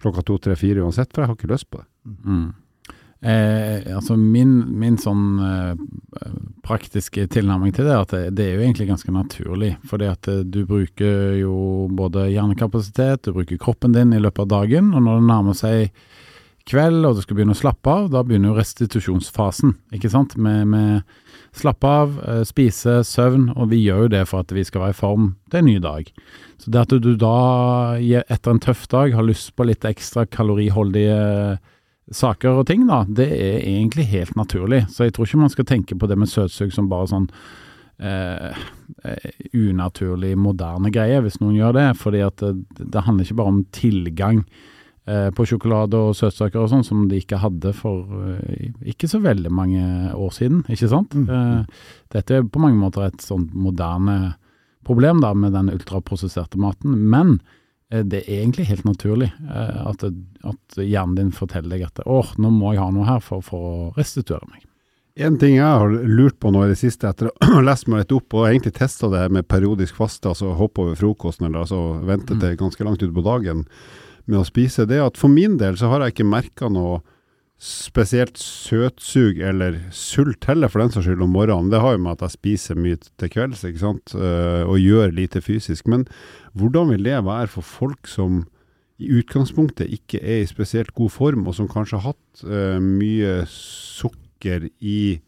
klokka 0.00 0.24
to, 0.24 0.38
tre, 0.40 0.56
fire 0.56 0.80
uansett, 0.80 1.12
for 1.12 1.22
jeg 1.22 1.30
har 1.30 1.36
ikke 1.36 1.52
lyst 1.52 1.68
på 1.68 1.82
det. 1.82 1.88
Mm. 2.24 2.48
Eh, 3.20 3.84
altså 3.92 4.14
min, 4.16 4.54
min 4.80 4.94
sånn 4.96 5.24
eh, 5.44 6.30
praktiske 6.64 7.26
tilnærming 7.28 7.74
til 7.76 7.84
det, 7.84 7.92
er 7.92 8.06
at 8.06 8.14
det, 8.14 8.22
det 8.38 8.46
er 8.46 8.54
jo 8.54 8.62
egentlig 8.64 8.88
ganske 8.88 9.12
naturlig. 9.12 9.74
Fordi 9.90 10.08
at 10.08 10.30
eh, 10.32 10.40
du 10.48 10.62
bruker 10.68 11.36
jo 11.42 11.54
både 11.92 12.30
hjernekapasitet, 12.32 13.26
du 13.26 13.36
bruker 13.36 13.60
kroppen 13.60 13.92
din 13.96 14.16
i 14.16 14.22
løpet 14.22 14.46
av 14.46 14.54
dagen. 14.54 14.94
Og 14.94 15.04
når 15.04 15.20
det 15.20 15.28
nærmer 15.34 15.58
seg 15.58 16.06
kveld 16.70 17.06
og 17.06 17.18
du 17.18 17.24
skal 17.24 17.38
begynne 17.38 17.54
å 17.56 17.58
slappe 17.58 17.92
av, 17.92 18.08
da 18.12 18.22
begynner 18.26 18.52
jo 18.52 18.60
restitusjonsfasen. 18.60 19.74
ikke 19.96 20.10
sant? 20.12 20.36
Med, 20.40 20.68
med 20.70 21.02
slappe 21.56 21.86
av, 21.86 22.18
eh, 22.24 22.42
spise, 22.48 23.00
søvn. 23.06 23.50
Og 23.56 23.70
vi 23.72 23.82
gjør 23.84 24.06
jo 24.06 24.12
det 24.14 24.22
for 24.30 24.44
at 24.44 24.54
vi 24.54 24.64
skal 24.66 24.86
være 24.86 24.96
i 24.96 25.00
form 25.00 25.26
til 25.50 25.60
en 25.60 25.68
ny 25.68 25.78
dag. 25.82 26.10
Så 26.60 26.72
det 26.72 26.84
at 26.86 26.94
du 27.02 27.12
da 27.18 27.96
etter 27.98 28.54
en 28.54 28.62
tøff 28.62 28.86
dag 28.92 29.14
har 29.16 29.26
lyst 29.26 29.54
på 29.56 29.66
litt 29.68 29.86
ekstra 29.88 30.26
kaloriholdige 30.26 31.58
saker 32.10 32.60
og 32.60 32.66
ting, 32.66 32.86
da, 32.88 33.04
det 33.06 33.28
er 33.30 33.62
egentlig 33.62 34.08
helt 34.10 34.36
naturlig. 34.36 34.84
Så 34.90 35.06
jeg 35.06 35.14
tror 35.14 35.26
ikke 35.26 35.44
man 35.44 35.52
skal 35.52 35.68
tenke 35.68 35.98
på 35.98 36.08
det 36.10 36.18
med 36.18 36.30
søtsug 36.30 36.72
som 36.74 36.90
bare 36.92 37.10
sånn 37.10 37.28
Uh, 38.00 38.56
unaturlig, 39.52 40.30
moderne 40.40 40.88
greie, 40.88 41.18
hvis 41.20 41.34
noen 41.42 41.58
gjør 41.58 41.74
det. 41.76 41.88
Fordi 42.00 42.22
at 42.24 42.40
det, 42.40 42.86
det 42.94 43.02
handler 43.04 43.26
ikke 43.26 43.36
bare 43.36 43.52
om 43.52 43.58
tilgang 43.76 44.38
på 45.34 45.46
sjokolade 45.48 45.98
og 45.98 46.16
søtsaker 46.18 46.60
og 46.62 46.68
sånn, 46.72 46.84
som 46.86 47.06
de 47.10 47.18
ikke 47.22 47.40
hadde 47.42 47.72
for 47.76 48.04
eh, 48.34 48.68
ikke 48.92 49.08
så 49.10 49.20
veldig 49.24 49.52
mange 49.54 49.82
år 50.14 50.34
siden, 50.36 50.60
ikke 50.68 50.90
sant? 50.92 51.16
Mm. 51.16 51.28
Eh, 51.30 51.86
dette 52.14 52.36
er 52.36 52.46
på 52.46 52.62
mange 52.62 52.78
måter 52.80 53.06
et 53.08 53.24
sånn 53.24 53.48
moderne 53.54 54.34
problem 54.86 55.20
da, 55.24 55.34
med 55.36 55.52
den 55.56 55.72
ultraprosesserte 55.72 56.60
maten. 56.60 56.94
Men 57.12 57.38
eh, 57.90 58.04
det 58.04 58.22
er 58.26 58.40
egentlig 58.42 58.68
helt 58.70 58.86
naturlig 58.88 59.30
eh, 59.50 59.78
at, 59.90 60.04
at 60.46 60.80
hjernen 60.80 61.18
din 61.18 61.32
forteller 61.36 61.76
deg 61.76 61.86
at 61.88 62.02
åh, 62.06 62.34
nå 62.40 62.52
må 62.54 62.74
jeg 62.74 62.84
ha 62.84 62.90
noe 62.94 63.08
her 63.08 63.24
for, 63.24 63.44
for 63.44 63.70
å 63.70 63.94
restituere 63.98 64.46
meg. 64.50 64.66
En 65.20 65.34
ting 65.36 65.56
jeg 65.56 65.66
har 65.66 65.90
lurt 65.90 66.38
på 66.40 66.52
nå 66.54 66.62
i 66.64 66.70
det 66.70 66.78
siste, 66.80 67.10
etter 67.10 67.28
å 67.28 67.34
ha 67.50 67.64
lest 67.66 67.88
meg 67.90 68.04
litt 68.04 68.14
opp 68.16 68.36
og 68.38 68.46
egentlig 68.48 68.76
testa 68.78 69.10
det 69.12 69.26
med 69.34 69.48
periodisk 69.50 69.98
faste, 69.98 70.30
altså 70.30 70.54
hoppe 70.56 70.84
over 70.84 70.96
frokosten 70.96 71.48
eller 71.48 71.64
altså 71.66 71.80
vente 72.06 72.36
Mm. 72.36 72.40
til 72.40 72.56
ganske 72.62 72.86
langt 72.86 73.02
ut 73.02 73.12
på 73.16 73.26
dagen 73.26 73.66
med 74.30 74.40
å 74.40 74.48
spise, 74.48 74.86
det 74.88 75.00
er 75.00 75.08
at 75.08 75.18
for 75.20 75.32
min 75.32 75.58
del 75.60 75.78
så 75.80 75.90
har 75.92 76.04
jeg 76.04 76.16
ikke 76.16 76.30
merka 76.30 76.70
noe 76.72 77.00
spesielt 77.60 78.38
søtsug 78.40 79.42
eller 79.44 79.76
sult 79.92 80.46
heller, 80.48 80.70
for 80.72 80.80
den 80.80 80.94
saks 80.94 81.04
skyld, 81.04 81.20
om 81.26 81.34
morgenen. 81.36 81.68
Det 81.72 81.82
har 81.82 81.92
jo 81.92 82.00
med 82.06 82.16
at 82.16 82.24
jeg 82.24 82.36
spiser 82.38 82.78
mye 82.80 82.96
til 83.20 83.32
kvelds, 83.34 83.66
ikke 83.68 83.82
sant, 83.82 84.14
eh, 84.16 84.62
og 84.64 84.80
gjør 84.80 85.12
lite 85.12 85.42
fysisk. 85.44 85.90
Men 85.92 86.06
hvordan 86.56 86.94
vil 86.94 87.04
det 87.04 87.18
være 87.26 87.50
for 87.52 87.66
folk 87.66 88.08
som 88.08 88.46
i 89.00 89.10
utgangspunktet 89.16 89.92
ikke 89.92 90.20
er 90.20 90.42
i 90.42 90.48
spesielt 90.48 90.94
god 90.96 91.12
form, 91.12 91.44
og 91.48 91.56
som 91.56 91.68
kanskje 91.68 92.00
har 92.00 92.14
hatt 92.14 92.44
eh, 92.44 92.80
mye 92.80 93.42
sukker 93.48 94.70
i 94.80 95.20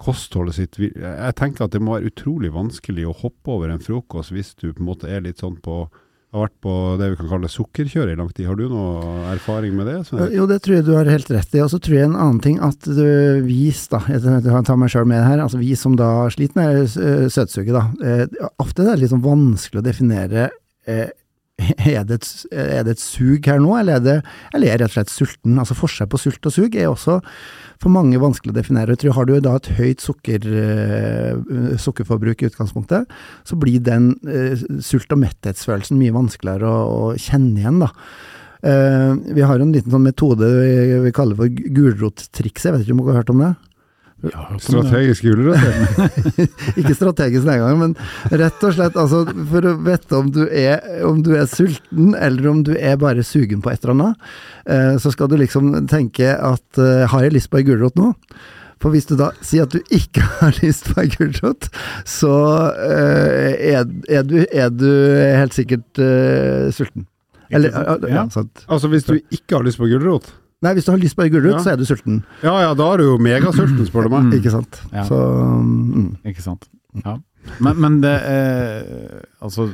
kostholdet 0.00 0.56
sitt. 0.56 0.78
Jeg 0.80 1.36
tenker 1.36 1.66
at 1.66 1.74
det 1.74 1.82
må 1.84 1.96
være 1.96 2.08
utrolig 2.12 2.52
vanskelig 2.54 3.04
å 3.08 3.16
hoppe 3.24 3.52
over 3.52 3.72
en 3.72 3.82
frokost 3.84 4.32
hvis 4.32 4.54
du 4.56 4.70
på 4.70 4.80
en 4.80 4.88
måte 4.88 5.10
er 5.12 5.24
litt 5.26 5.42
sånn 5.42 5.58
på 5.60 5.82
har 6.30 6.44
vært 6.44 6.56
på 6.62 6.72
det 7.00 7.08
vi 7.10 7.18
kan 7.18 7.30
kalle 7.32 7.50
sukkerkjøret 7.50 8.14
i 8.14 8.18
lang 8.20 8.28
tid. 8.30 8.46
Har 8.46 8.58
du 8.58 8.68
noe 8.70 9.24
erfaring 9.32 9.74
med 9.74 9.88
det? 9.90 9.96
Jo, 10.36 10.46
det 10.50 10.60
tror 10.62 10.76
jeg 10.76 10.86
du 10.86 10.92
har 10.94 11.10
helt 11.10 11.30
rett 11.34 11.56
i. 11.56 11.62
Og 11.64 11.72
så 11.72 11.80
tror 11.82 11.96
jeg 11.96 12.06
en 12.06 12.18
annen 12.18 12.42
ting 12.44 12.60
at 12.62 12.86
du, 12.86 13.02
vi, 13.46 13.72
da, 13.90 14.02
jeg 14.12 14.44
tar 14.68 14.78
meg 14.78 14.92
sjøl 14.92 15.08
med 15.10 15.24
her, 15.26 15.42
altså 15.42 15.58
vi 15.58 15.74
som 15.78 15.96
da 15.98 16.28
sliter 16.30 16.60
med 16.60 16.82
eh, 16.86 17.26
søtsuget, 17.32 17.74
da. 17.74 17.86
Eh, 18.04 18.50
ofte 18.62 18.86
er 18.86 18.92
det 18.92 19.02
litt 19.02 19.14
sånn 19.14 19.26
vanskelig 19.26 19.82
å 19.82 19.86
definere 19.86 20.46
eh, 20.86 21.10
er 21.92 22.04
det, 22.08 22.20
et, 22.20 22.30
er 22.52 22.84
det 22.86 22.96
et 22.96 23.02
sug 23.02 23.46
her 23.46 23.60
nå, 23.62 23.74
eller 23.78 23.98
er, 23.98 24.04
det, 24.04 24.16
eller 24.54 24.66
er 24.66 24.72
jeg 24.72 24.80
rett 24.82 24.90
og 24.90 24.96
slett 24.96 25.12
sulten? 25.12 25.60
Altså 25.60 25.76
Forskjell 25.78 26.10
på 26.10 26.20
sult 26.20 26.48
og 26.50 26.54
sug 26.54 26.76
er 26.78 26.90
også 26.90 27.20
for 27.80 27.92
mange 27.92 28.20
vanskelig 28.20 28.52
å 28.52 28.58
definere. 28.58 28.96
Jeg 28.96 29.04
tror 29.04 29.16
Har 29.18 29.28
du 29.28 29.34
da 29.40 29.54
et 29.56 29.70
høyt 29.78 30.04
sukker, 30.04 30.44
uh, 30.48 31.78
sukkerforbruk 31.80 32.42
i 32.42 32.50
utgangspunktet, 32.50 33.08
så 33.48 33.60
blir 33.60 33.80
den 33.84 34.12
uh, 34.28 34.52
sult- 34.84 35.14
og 35.14 35.22
metthetsfølelsen 35.22 36.00
mye 36.00 36.16
vanskeligere 36.16 36.68
å, 36.68 36.84
å 37.12 37.16
kjenne 37.20 37.62
igjen. 37.62 37.80
da. 37.84 37.90
Uh, 38.60 39.16
vi 39.32 39.44
har 39.46 39.62
en 39.62 39.72
liten 39.72 39.92
sånn 39.92 40.04
metode 40.04 40.44
vi, 40.44 41.00
vi 41.06 41.14
kaller 41.16 41.38
for 41.38 41.48
gulrottrikset, 41.48 42.68
jeg 42.68 42.74
vet 42.76 42.84
ikke 42.84 42.96
om 42.98 43.04
dere 43.06 43.14
har 43.14 43.22
hørt 43.22 43.32
om 43.32 43.44
det? 43.46 43.54
Ja, 44.20 44.46
Strategisk 44.60 45.24
gulrøtter? 45.24 46.10
ikke 46.80 46.92
strategisk 46.96 47.46
den 47.46 47.62
gangen, 47.62 47.80
men 47.80 48.36
rett 48.42 48.64
og 48.66 48.74
slett 48.76 48.98
altså, 49.00 49.22
for 49.48 49.68
å 49.70 49.74
vite 49.86 50.18
om 50.18 50.28
du, 50.34 50.42
er, 50.44 50.82
om 51.08 51.22
du 51.24 51.32
er 51.38 51.48
sulten, 51.48 52.12
eller 52.18 52.50
om 52.50 52.60
du 52.66 52.74
er 52.76 52.98
bare 53.00 53.24
sugen 53.24 53.62
på 53.64 53.72
et 53.72 53.80
eller 53.80 53.96
annet, 53.96 54.32
eh, 54.68 54.94
så 55.00 55.12
skal 55.14 55.30
du 55.32 55.38
liksom 55.40 55.72
tenke 55.88 56.34
at 56.36 56.80
eh, 56.80 57.06
har 57.08 57.24
jeg 57.24 57.38
lyst 57.38 57.52
på 57.52 57.62
ei 57.62 57.68
gulrot 57.70 57.96
nå? 58.00 58.12
For 58.80 58.92
hvis 58.92 59.08
du 59.08 59.14
da 59.20 59.30
sier 59.44 59.64
at 59.66 59.72
du 59.72 59.80
ikke 59.92 60.24
har 60.40 60.56
lyst 60.60 60.90
på 60.90 61.00
ei 61.00 61.08
gulrot, 61.14 61.70
så 62.08 62.34
eh, 62.76 63.56
er, 63.72 63.88
er, 64.08 64.28
du, 64.28 64.36
er, 64.44 64.68
du, 64.68 64.90
helt 65.40 65.56
sikkert 65.56 66.00
eh, 66.00 66.68
sulten. 66.76 67.08
Eller, 67.50 67.72
ja, 68.06 68.28
sant. 68.30 68.62
Altså 68.70 68.92
hvis 68.92 69.08
du 69.08 69.16
ikke 69.18 69.56
har 69.56 69.64
lyst 69.66 69.80
på 69.80 69.88
gulrot? 69.90 70.28
Nei, 70.60 70.74
hvis 70.76 70.84
du 70.84 70.90
har 70.92 71.00
lyst 71.00 71.16
på 71.16 71.24
ei 71.24 71.30
gulrot, 71.32 71.54
Ja. 71.56 71.62
så 71.64 71.72
er 71.72 71.76
du 71.80 71.86
sulten. 71.88 72.22
Ja 72.44 72.52
ja, 72.60 72.74
da 72.76 72.90
er 72.92 73.00
du 73.00 73.04
jo 73.04 73.16
megasulten, 73.18 73.80
spør 73.88 74.08
du 74.08 74.12
meg. 74.12 74.24
Mm. 74.30 74.34
Ikke 74.36 74.52
sant. 74.52 74.80
Ja. 74.92 75.04
Så 75.08 75.16
mm. 75.16 76.10
Ikke 76.28 76.42
sant. 76.44 76.68
Ja. 77.04 77.16
Men, 77.64 77.78
men 77.80 78.00
det 78.02 78.12
eh, 78.28 79.22
Altså, 79.40 79.70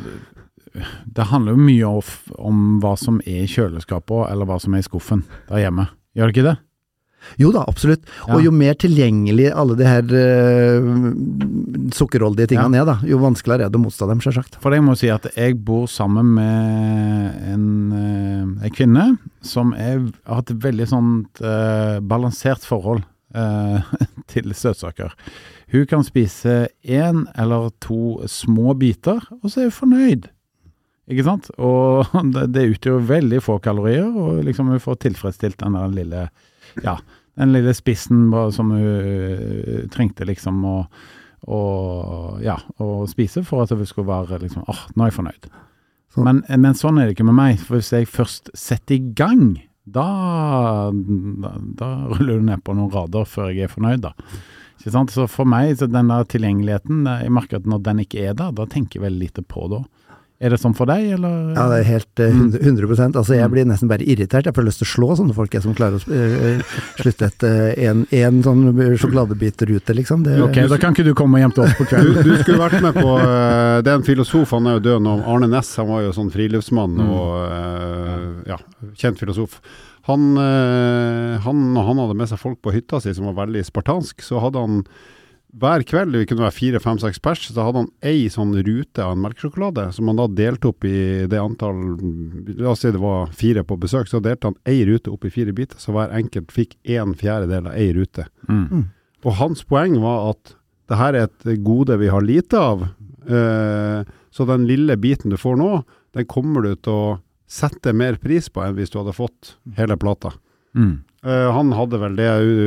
det 1.16 1.24
handler 1.32 1.56
jo 1.56 1.64
mye 1.66 1.88
om, 1.88 2.02
om 2.38 2.60
hva 2.84 2.92
som 3.00 3.18
er 3.26 3.42
i 3.42 3.50
kjøleskapet, 3.50 4.30
eller 4.30 4.46
hva 4.46 4.58
som 4.62 4.74
er 4.76 4.84
i 4.84 4.86
skuffen 4.86 5.24
der 5.48 5.64
hjemme. 5.64 5.88
Gjør 6.16 6.30
det 6.30 6.36
ikke 6.36 6.46
det? 6.50 6.56
Jo 7.40 7.50
da, 7.52 7.64
absolutt. 7.68 8.06
Og 8.30 8.44
jo 8.44 8.52
mer 8.54 8.76
tilgjengelig 8.78 9.48
alle 9.50 9.76
de 9.78 9.86
her 9.88 10.12
uh, 10.14 10.90
sukkerholdige 11.96 12.52
tingene 12.52 12.80
er, 12.80 12.86
da, 12.88 12.96
jo 13.06 13.18
vanskeligere 13.22 13.66
er 13.66 13.72
det 13.72 13.80
å 13.80 13.82
motstå 13.82 14.08
dem, 14.10 14.22
selvsagt. 14.24 14.60
For 14.62 14.74
jeg 14.74 14.84
må 14.86 14.94
si 14.98 15.10
at 15.12 15.28
jeg 15.34 15.58
bor 15.66 15.88
sammen 15.90 16.34
med 16.36 17.42
en, 17.50 17.66
eh, 17.96 18.46
en 18.68 18.74
kvinne 18.74 19.08
som 19.44 19.74
er, 19.74 20.06
har 20.26 20.40
hatt 20.40 20.54
et 20.54 20.62
veldig 20.64 20.88
sånt 20.90 21.42
uh, 21.44 21.98
balansert 22.00 22.64
forhold 22.66 23.04
uh, 23.36 23.92
til 24.32 24.54
søtsaker. 24.56 25.14
Hun 25.74 25.86
kan 25.90 26.06
spise 26.06 26.68
én 26.86 27.26
eller 27.34 27.72
to 27.82 28.22
små 28.30 28.76
biter, 28.78 29.20
og 29.42 29.50
så 29.50 29.64
er 29.64 29.70
hun 29.70 29.78
fornøyd. 29.82 30.28
Ikke 31.10 31.26
sant? 31.26 31.50
Og 31.62 32.06
det, 32.34 32.48
det 32.54 32.68
utgjør 32.74 33.08
veldig 33.12 33.42
få 33.44 33.60
kalorier, 33.62 34.08
og 34.08 34.44
liksom 34.46 34.72
hun 34.72 34.82
får 34.82 35.02
tilfredsstilt 35.06 35.60
den 35.62 35.78
der 35.78 35.96
lille 36.00 36.28
Ja, 36.84 36.98
den 37.38 37.52
lille 37.54 37.72
spissen 37.76 38.26
som 38.52 38.70
hun 38.70 38.80
eh, 38.82 39.86
trengte 39.92 40.26
liksom 40.28 40.64
å 40.64 40.78
å, 41.46 42.40
ja, 42.42 42.56
å 42.82 43.06
spise 43.06 43.44
for 43.46 43.62
at 43.62 43.70
hun 43.70 43.86
skulle 43.86 44.08
være 44.08 44.40
liksom 44.42 44.64
åh, 44.66 44.80
nå 44.96 45.04
er 45.04 45.10
jeg 45.12 45.14
fornøyd. 45.20 45.44
Så- 46.10 46.24
Men, 46.24 46.40
men 46.48 46.74
sånn 46.74 46.98
er 46.98 47.06
det 47.06 47.14
ikke 47.14 47.26
med 47.28 47.36
meg. 47.38 47.60
For 47.60 47.76
hvis 47.76 47.92
jeg 47.92 48.08
først 48.10 48.50
setter 48.56 48.96
i 48.96 49.12
gang, 49.14 49.60
da, 49.86 50.90
da, 50.90 51.52
da 51.78 51.90
ruller 52.10 52.40
du 52.40 52.46
ned 52.48 52.64
på 52.66 52.74
noen 52.74 52.90
rader 52.90 53.28
før 53.30 53.52
jeg 53.52 53.68
er 53.68 53.72
fornøyd, 53.72 54.00
da. 54.08 54.10
Ikke 54.80 54.90
sant? 54.96 55.10
Så 55.14 55.28
for 55.30 55.46
meg, 55.46 55.76
så 55.78 55.86
den 55.90 56.10
der 56.10 56.24
tilgjengeligheten, 56.32 57.04
jeg 57.22 57.30
merker 57.36 57.60
at 57.60 57.68
når 57.70 57.84
den 57.92 58.02
ikke 58.02 58.26
er 58.30 58.34
der, 58.34 58.50
da 58.56 58.66
tenker 58.66 58.98
jeg 58.98 59.06
veldig 59.06 59.22
lite 59.28 59.44
på 59.46 59.68
det. 59.70 59.84
Er 60.38 60.52
det 60.52 60.58
sånn 60.60 60.74
for 60.76 60.84
deg, 60.90 61.06
eller? 61.16 61.54
Ja, 61.56 61.62
det 61.72 61.76
er 61.80 61.86
helt 61.88 62.20
100, 62.20 62.58
100 62.60 63.16
Altså, 63.16 63.34
jeg 63.38 63.48
blir 63.54 63.64
nesten 63.64 63.88
bare 63.88 64.04
irritert. 64.04 64.44
Jeg 64.44 64.52
får 64.52 64.66
lyst 64.66 64.82
til 64.82 64.88
å 64.88 64.90
slå 64.90 65.08
sånne 65.16 65.32
folk 65.36 65.54
jeg 65.56 65.64
som 65.64 65.72
klarer 65.78 65.96
å 65.96 66.02
uh, 66.12 66.74
slutte 67.00 67.30
et 67.30 67.46
én 67.80 68.42
sånn 68.44 68.66
sjokoladebit-rute, 69.00 69.96
liksom. 69.96 70.26
Det, 70.26 70.36
Ok, 70.44 70.60
da 70.68 70.76
kan 70.82 70.92
ikke 70.92 71.06
du 71.08 71.14
komme 71.16 71.40
hjem 71.40 71.54
til 71.56 71.64
oss 71.64 71.72
på 71.78 71.86
Du, 71.86 71.90
kvelden. 71.94 72.20
du 72.28 72.36
skulle 72.42 72.60
vært 72.60 72.84
med 72.84 72.98
på 73.00 73.16
Den 73.16 73.82
Det 73.86 73.92
er 73.94 73.98
en 74.02 74.06
filosof, 74.10 74.52
han 74.52 74.68
er 74.68 74.76
jo 74.76 74.84
død 74.90 75.04
nå. 75.08 75.16
Arne 75.24 75.48
Næss, 75.48 75.72
han 75.80 75.88
var 75.88 76.04
jo 76.04 76.12
sånn 76.16 76.32
friluftsmann 76.34 76.96
Mm. 76.96 77.10
og 77.16 77.32
eh, 77.52 78.52
ja, 78.52 78.56
kjent 79.00 79.18
filosof. 79.20 79.58
Han, 80.06 80.36
eh, 80.38 81.40
han, 81.42 81.64
han 81.76 81.98
hadde 82.04 82.14
med 82.16 82.28
seg 82.30 82.38
folk 82.40 82.60
på 82.62 82.72
hytta 82.76 83.00
si 83.02 83.12
som 83.16 83.26
var 83.32 83.40
veldig 83.46 83.64
spartansk, 83.66 84.20
så 84.22 84.38
hadde 84.44 84.62
han 84.62 84.76
hver 85.56 85.84
kveld, 85.88 86.12
det 86.12 86.26
kunne 86.28 86.44
være 86.44 86.52
fire, 86.52 86.80
fem, 86.84 86.98
seks 87.00 87.20
pers, 87.22 87.46
så 87.48 87.64
hadde 87.64 87.84
han 87.84 87.88
ei 88.04 88.26
sånn 88.32 88.52
rute 88.66 89.00
av 89.00 89.14
en 89.14 89.22
melkesjokolade, 89.24 89.86
som 89.96 90.10
han 90.10 90.18
da 90.20 90.26
delte 90.28 90.68
opp 90.68 90.84
i 90.84 91.24
det 91.30 91.40
antall 91.40 91.80
La 92.58 92.74
oss 92.74 92.82
si 92.84 92.92
det 92.92 93.00
var 93.00 93.32
fire 93.36 93.64
på 93.64 93.78
besøk, 93.80 94.10
så 94.10 94.20
delte 94.24 94.50
han 94.50 94.58
ei 94.68 94.82
rute 94.88 95.12
opp 95.12 95.24
i 95.24 95.32
fire 95.32 95.54
biter, 95.56 95.80
så 95.80 95.94
hver 95.96 96.12
enkelt 96.18 96.52
fikk 96.52 96.76
en 96.98 97.16
fjerdedel 97.16 97.70
av 97.70 97.78
ei 97.78 97.88
rute. 97.96 98.26
Mm. 98.50 98.88
Og 99.24 99.38
hans 99.40 99.64
poeng 99.64 99.96
var 100.02 100.34
at 100.34 100.56
det 100.90 101.00
her 101.00 101.16
er 101.16 101.30
et 101.30 101.64
gode 101.64 101.96
vi 102.02 102.12
har 102.12 102.24
lite 102.24 102.60
av, 102.60 102.84
eh, 103.24 104.04
så 104.30 104.48
den 104.50 104.68
lille 104.68 104.98
biten 105.00 105.32
du 105.32 105.40
får 105.40 105.56
nå, 105.56 105.70
den 106.16 106.28
kommer 106.28 106.68
du 106.68 106.74
til 106.76 106.92
å 106.92 107.16
sette 107.48 107.94
mer 107.96 108.20
pris 108.20 108.50
på 108.52 108.60
enn 108.60 108.76
hvis 108.76 108.92
du 108.92 109.00
hadde 109.00 109.16
fått 109.16 109.56
hele 109.78 109.96
plata. 109.96 110.34
Mm. 110.76 111.05
Eh, 111.24 111.52
han 111.52 111.72
hadde 111.72 111.98
vel 111.98 112.16
det, 112.18 112.26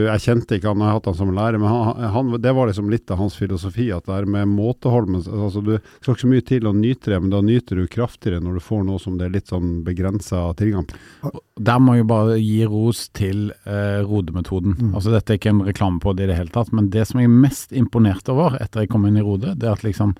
jeg 0.10 0.22
kjente 0.24 0.58
ikke 0.58 0.72
han, 0.72 0.82
jeg 0.82 0.90
har 0.90 0.98
hatt 0.98 1.10
han 1.12 1.18
som 1.20 1.30
lærer, 1.36 1.60
men 1.62 1.70
han, 1.70 2.08
han, 2.16 2.32
det 2.42 2.54
var 2.58 2.68
liksom 2.68 2.90
litt 2.92 3.12
av 3.14 3.22
hans 3.22 3.38
filosofi, 3.38 3.86
at 3.94 4.08
det 4.10 4.16
er 4.16 4.28
med 4.28 4.50
måtehold, 4.52 5.14
altså 5.30 5.62
du 5.64 5.76
skal 5.78 6.16
ikke 6.16 6.24
så 6.26 6.32
mye 6.32 6.46
til 6.50 6.68
å 6.68 6.74
nyte 6.76 7.14
det, 7.14 7.20
men 7.22 7.32
da 7.32 7.44
nyter 7.46 7.80
du 7.80 7.86
kraftigere 7.92 8.42
når 8.44 8.58
du 8.58 8.66
får 8.66 8.84
noe 8.88 9.00
som 9.00 9.20
det 9.20 9.30
er 9.30 9.36
litt 9.38 9.54
sånn 9.54 9.78
begrensa 9.86 10.48
tilgang 10.60 10.90
på. 10.90 11.32
Der 11.60 11.80
må 11.84 12.00
jeg 12.00 12.10
bare 12.10 12.40
gi 12.42 12.66
ros 12.68 13.06
til 13.16 13.50
uh, 13.68 14.02
Rode-metoden. 14.08 14.76
Mm. 14.80 14.92
Altså 14.98 15.14
Dette 15.14 15.36
er 15.36 15.40
ikke 15.40 15.54
en 15.54 15.64
reklame 15.68 16.02
på 16.04 16.16
det 16.18 16.26
i 16.26 16.32
det 16.32 16.40
hele 16.40 16.56
tatt, 16.56 16.74
men 16.76 16.90
det 16.92 17.06
som 17.08 17.22
jeg 17.22 17.30
er 17.30 17.42
mest 17.46 17.76
imponert 17.76 18.32
over 18.34 18.58
etter 18.60 18.84
jeg 18.84 18.92
kom 18.92 19.08
inn 19.08 19.20
i 19.20 19.26
Rode, 19.26 19.56
det 19.60 19.70
er 19.70 19.78
at 19.78 19.86
liksom 19.86 20.18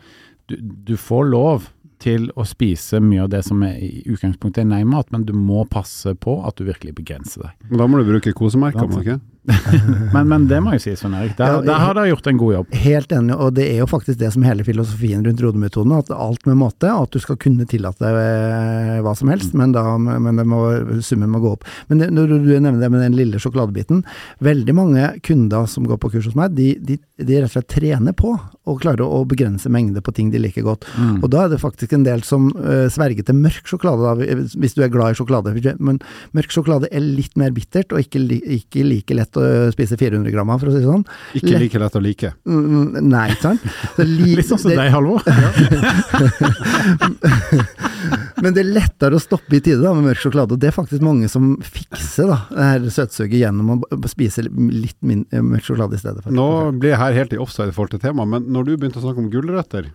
du, 0.50 0.56
du 0.60 0.96
får 0.98 1.28
lov 1.30 1.70
til 2.00 2.30
å 2.40 2.46
spise 2.48 3.02
mye 3.04 3.26
av 3.26 3.34
det 3.34 3.44
som 3.48 3.64
er 3.68 3.80
i 3.84 4.04
utgangspunktet 4.08 4.64
er 4.64 4.70
nei-mat, 4.70 5.10
men 5.12 5.26
du 5.28 5.34
må 5.36 5.66
passe 5.70 6.16
på 6.16 6.40
at 6.48 6.60
du 6.60 6.68
virkelig 6.70 6.96
begrenser 7.02 7.48
deg. 7.48 7.76
Da 7.80 7.88
må 7.90 8.00
du 8.00 8.08
bruke 8.08 8.34
kosemerker, 8.36 8.88
må 8.88 9.02
du 9.02 9.06
ikke? 9.08 9.20
Men, 10.14 10.28
men 10.30 10.44
det 10.50 10.60
må 10.62 10.76
jeg 10.76 10.82
si, 10.84 10.92
Svein 11.00 11.16
Erik. 11.18 11.36
Der, 11.38 11.56
Ja, 11.56 11.62
der 11.66 11.82
har 11.82 11.96
dere 11.98 12.12
gjort 12.12 12.28
en 12.30 12.38
god 12.38 12.54
jobb. 12.54 12.74
Helt 12.84 13.14
enig, 13.16 13.34
og 13.34 13.56
det 13.58 13.66
er 13.72 13.80
jo 13.82 13.88
faktisk 13.90 14.20
det 14.20 14.32
som 14.36 14.44
hele 14.46 14.66
filosofien 14.68 15.24
rundt 15.26 15.42
rodemetoden, 15.42 15.96
at 15.96 16.12
alt 16.14 16.46
med 16.46 16.60
måte, 16.60 16.92
og 16.94 17.08
at 17.08 17.16
du 17.16 17.24
skal 17.24 17.40
kunne 17.42 17.66
tillate 17.70 18.04
deg 18.04 18.20
eh, 18.20 19.00
hva 19.06 19.16
som 19.18 19.32
helst, 19.32 19.56
men, 19.58 19.74
da, 19.74 19.84
men 19.98 20.38
det 20.38 20.46
må, 20.50 20.62
summen 21.06 21.32
må 21.34 21.42
gå 21.42 21.56
opp. 21.56 21.66
Men 21.90 22.04
det, 22.04 22.12
når 22.14 22.36
du 22.36 22.52
nevner 22.52 22.78
det 22.84 22.92
med 22.94 23.04
den 23.08 23.18
lille 23.18 23.42
sjokoladebiten, 23.42 24.04
veldig 24.46 24.76
mange 24.78 25.10
kunder 25.26 25.66
som 25.72 25.88
går 25.90 26.02
på 26.04 26.14
kurs 26.14 26.30
hos 26.30 26.38
meg, 26.38 26.54
de, 26.60 26.74
de, 26.84 27.00
de 27.18 27.40
rett 27.40 27.50
og 27.50 27.56
slett 27.56 27.72
trener 27.74 28.18
på 28.18 28.36
å 28.70 28.78
klare 28.80 29.06
å 29.06 29.24
begrense 29.30 29.70
mengde 29.74 30.02
på 30.06 30.14
ting 30.16 30.30
de 30.34 30.40
liker 30.42 30.64
godt. 30.68 30.86
Mm. 30.98 31.18
Og 31.24 31.28
da 31.34 31.46
er 31.46 31.50
det 31.54 31.60
faktisk 31.62 31.94
en 31.98 32.06
del 32.08 32.22
som 32.28 32.50
uh, 32.56 32.86
sverger 32.92 33.26
til 33.28 33.38
mørk 33.40 33.66
sjokolade, 33.70 34.02
da, 34.06 34.14
hvis 34.60 34.76
du 34.78 34.84
er 34.86 34.92
glad 34.94 35.14
i 35.16 35.20
sjokolade. 35.20 35.54
Men 35.82 36.00
mørk 36.38 36.54
sjokolade 36.54 36.90
er 36.94 37.04
litt 37.04 37.36
mer 37.40 37.52
bittert, 37.56 37.92
og 37.96 38.00
ikke, 38.04 38.22
ikke 38.60 38.86
like 38.88 39.18
lett 39.18 39.40
å 39.40 39.46
spise 39.74 39.98
400 40.00 40.32
gram 40.36 40.50
av, 40.54 40.62
for 40.62 40.72
å 40.72 40.76
si 40.76 40.82
det 40.84 40.90
sånn. 40.90 41.06
Ikke 41.36 41.54
Lett- 41.56 41.64
like 41.66 41.80
lett 41.86 41.98
å 42.00 42.04
like. 42.04 42.34
Mm, 42.50 43.00
Nei, 43.10 43.26
ikke 43.34 43.48
sant? 43.50 43.62
Så 43.98 44.06
li- 44.08 44.36
Litt 44.40 44.50
sånn 44.50 44.62
som 44.62 44.72
deg, 44.76 44.94
Halvor. 44.94 45.22
Men 48.44 48.56
det 48.56 48.64
er 48.64 48.72
lettere 48.78 49.18
å 49.18 49.22
stoppe 49.24 49.58
i 49.58 49.62
tide 49.64 49.82
da, 49.84 49.94
med 49.96 50.08
mørk 50.10 50.22
sjokolade, 50.24 50.56
og 50.56 50.62
det 50.62 50.70
er 50.70 50.76
faktisk 50.76 51.04
mange 51.06 51.30
som 51.32 51.52
fikser 51.66 52.30
da, 52.32 52.40
det 52.54 52.70
her 52.70 52.88
søtsuget 52.96 53.38
gjennom 53.42 53.76
å 53.76 54.12
spise 54.12 54.46
litt 54.46 54.98
min, 55.06 55.26
mørk 55.32 55.68
sjokolade 55.68 56.00
i 56.00 56.02
stedet. 56.02 56.24
for. 56.24 56.36
Nå 56.36 56.50
blir 56.80 56.94
jeg 56.96 57.02
her 57.04 57.18
helt 57.20 57.36
i 57.36 57.42
offside 57.42 57.74
i 57.74 57.76
forhold 57.76 57.96
til 57.96 58.04
temaet, 58.04 58.32
men 58.36 58.50
når 58.54 58.68
du 58.68 58.74
begynte 58.76 59.02
å 59.02 59.06
snakke 59.06 59.24
om 59.24 59.32
gulrøtter, 59.34 59.92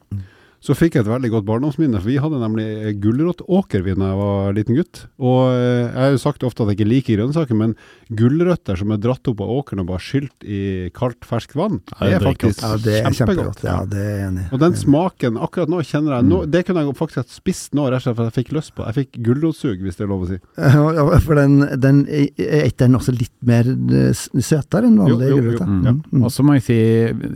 så 0.65 0.73
fikk 0.73 0.97
jeg 0.97 1.05
et 1.05 1.11
veldig 1.11 1.29
godt 1.35 1.45
barndomsminne, 1.49 2.01
for 2.01 2.09
vi 2.09 2.17
hadde 2.23 2.41
nemlig 2.41 2.95
gulrotåker 3.03 3.83
da 3.85 3.93
jeg 3.93 4.17
var 4.17 4.55
liten 4.57 4.79
gutt. 4.79 5.03
Og 5.21 5.41
eh, 5.53 5.85
jeg 5.85 6.01
har 6.01 6.15
jo 6.15 6.21
sagt 6.23 6.47
ofte 6.49 6.65
at 6.65 6.73
jeg 6.73 6.79
ikke 6.79 6.89
liker 6.89 7.19
grønnsaker, 7.19 7.59
men 7.59 7.75
gulrøtter 8.09 8.79
som 8.81 8.95
er 8.95 9.03
dratt 9.03 9.29
opp 9.29 9.43
av 9.45 9.53
åkeren 9.59 9.83
og 9.85 9.91
bare 9.93 10.01
skylt 10.01 10.47
i 10.49 10.61
kaldt, 10.97 11.27
ferskt 11.29 11.53
vann, 11.59 11.83
det 12.01 12.17
er 12.17 12.25
faktisk 12.25 12.65
Ja, 12.65 12.71
det 12.81 12.97
er 13.01 13.19
kjempegodt. 13.19 13.61
Ja, 13.67 13.77
det 13.89 14.07
er 14.09 14.23
enig. 14.31 14.47
Og 14.57 14.63
den 14.63 14.79
smaken, 14.81 15.37
akkurat 15.45 15.73
nå 15.73 15.83
kjenner 15.85 16.17
jeg 16.17 16.29
nå, 16.31 16.41
Det 16.49 16.65
kunne 16.65 16.87
jeg 16.87 16.97
faktisk 16.97 17.21
ha 17.21 17.27
spist 17.29 17.77
nå, 17.77 17.87
rett 17.93 18.01
og 18.01 18.07
slett 18.07 18.19
for 18.19 18.31
jeg 18.31 18.37
fikk 18.39 18.55
lyst 18.57 18.75
på. 18.77 18.89
Jeg 18.89 18.99
fikk 19.03 19.21
gulrotsug, 19.29 19.85
hvis 19.85 20.01
det 20.01 20.07
er 20.07 20.11
lov 20.15 20.25
å 20.25 20.31
si. 20.33 20.41
Ja, 20.57 20.85
ja, 20.97 21.07
for 21.23 21.39
den, 21.39 21.61
den 21.81 22.03
er 22.09 22.65
ikke 22.65 22.87
den 22.87 22.97
også 22.97 23.13
litt 23.15 23.35
mer 23.45 23.69
eh, 23.69 24.17
søtere 24.17 24.89
enn 24.89 24.97
vanlig 25.03 25.29
Jo, 25.29 25.39
jo, 25.39 25.55
jo. 25.59 25.69
Mm. 25.69 25.79
Mm, 25.85 26.03
mm. 26.09 26.25
Og 26.25 26.33
så 26.33 26.45
må 26.47 26.57
jeg 26.57 26.67
si, 26.71 26.81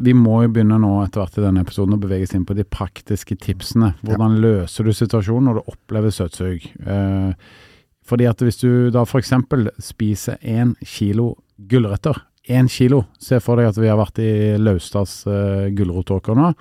vi 0.09 0.17
må 0.17 0.41
jo 0.47 0.53
begynne 0.57 0.81
nå 0.81 0.95
etter 1.05 1.23
hvert 1.23 1.39
i 1.39 1.45
denne 1.45 1.65
episoden 1.67 1.97
å 1.97 2.01
bevege 2.01 2.29
oss 2.29 2.35
inn 2.37 2.49
på 2.49 2.57
de 2.57 2.65
praktiske 2.65 3.18
praktiske 3.19 3.37
tipsene. 3.43 3.95
Hvordan 4.03 4.39
løser 4.41 4.85
du 4.87 4.93
situasjonen 4.95 5.49
når 5.49 5.59
du 5.59 5.71
opplever 5.73 6.11
søtsug? 6.11 6.63
Eh, 6.87 7.33
fordi 8.07 8.27
at 8.27 8.39
hvis 8.41 8.61
du 8.63 8.91
da 8.91 9.03
f.eks. 9.05 9.33
spiser 9.83 10.39
én 10.43 10.75
kilo 10.81 11.37
gulrøtter, 11.59 12.17
én 12.49 12.69
kilo 12.69 13.05
Se 13.19 13.41
for 13.41 13.57
deg 13.59 13.69
at 13.69 13.77
vi 13.77 13.89
har 13.91 13.99
vært 13.99 14.19
i 14.25 14.57
Laustads 14.57 15.27
uh, 15.27 15.69
gulrotåker 15.69 16.35
nå, 16.35 16.53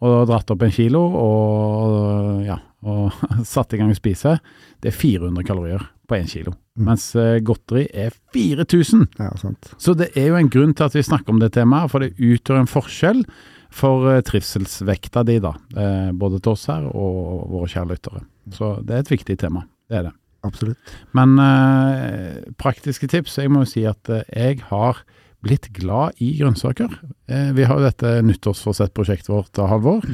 og 0.00 0.28
dratt 0.28 0.50
opp 0.54 0.62
en 0.62 0.70
kilo 0.70 1.00
og, 1.02 2.44
ja, 2.46 2.60
og 2.86 3.10
satt 3.44 3.74
i 3.74 3.78
gang 3.80 3.90
å 3.90 3.98
spise. 3.98 4.36
Det 4.78 4.92
er 4.92 4.94
400 4.94 5.42
kalorier 5.48 5.82
på 6.08 6.18
én 6.20 6.28
kilo, 6.30 6.54
Mm. 6.78 6.84
mens 6.86 7.08
eh, 7.18 7.40
godteri 7.42 7.88
er 7.90 8.12
4000. 8.32 9.08
Ja, 9.18 9.32
sant. 9.34 9.72
Så 9.82 9.96
det 9.98 10.12
er 10.14 10.28
jo 10.28 10.36
en 10.38 10.46
grunn 10.48 10.70
til 10.78 10.84
at 10.86 10.94
vi 10.94 11.02
snakker 11.02 11.34
om 11.34 11.40
det 11.42 11.48
temaet, 11.56 11.90
for 11.90 11.98
det 11.98 12.12
utgjør 12.14 12.60
en 12.60 12.70
forskjell 12.70 13.24
for 13.70 14.08
eh, 14.12 14.22
trivselsvekta 14.26 15.24
di, 15.28 15.38
da. 15.44 15.54
Eh, 15.76 16.10
både 16.16 16.40
til 16.42 16.54
oss 16.54 16.66
her 16.70 16.86
og 16.88 17.44
våre 17.52 17.68
kjære 17.70 17.92
lyttere. 17.92 18.24
Så 18.54 18.76
det 18.86 18.96
er 18.96 19.04
et 19.04 19.12
viktig 19.12 19.38
tema. 19.40 19.66
Det 19.88 20.00
er 20.00 20.08
det. 20.08 20.14
Absolutt. 20.46 20.92
Men 21.18 21.34
eh, 21.42 22.42
praktiske 22.62 23.08
tips 23.10 23.40
Jeg 23.40 23.50
må 23.50 23.64
jo 23.64 23.70
si 23.72 23.82
at 23.88 24.10
eh, 24.12 24.26
jeg 24.30 24.62
har 24.70 25.02
blitt 25.44 25.70
glad 25.76 26.18
i 26.22 26.32
grønnsaker. 26.38 26.92
Eh, 27.30 27.50
vi 27.54 27.66
har 27.66 27.78
jo 27.78 27.86
dette 27.86 28.18
nyttårsforsett-prosjektet 28.26 29.30
vårt, 29.32 29.62
Halvor. 29.70 30.06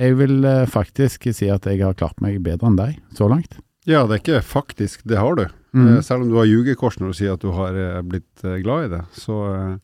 Jeg 0.00 0.16
vil 0.20 0.44
eh, 0.44 0.64
faktisk 0.68 1.28
si 1.32 1.48
at 1.52 1.68
jeg 1.68 1.82
har 1.84 1.96
klart 1.98 2.20
meg 2.24 2.38
bedre 2.44 2.70
enn 2.70 2.78
deg 2.78 3.00
så 3.16 3.28
langt. 3.32 3.58
Ja, 3.86 4.04
det 4.04 4.16
er 4.16 4.22
ikke 4.22 4.44
faktisk, 4.44 5.04
det 5.06 5.20
har 5.20 5.36
du. 5.38 5.46
Mm. 5.76 6.00
Selv 6.02 6.24
om 6.24 6.30
du 6.32 6.38
har 6.40 6.48
ljugekors 6.48 6.96
når 6.98 7.12
du 7.12 7.18
sier 7.18 7.36
at 7.36 7.44
du 7.44 7.52
har 7.54 7.76
blitt 8.06 8.44
glad 8.64 8.88
i 8.88 8.92
det, 8.96 9.02
så 9.16 9.40
eh, 9.52 9.74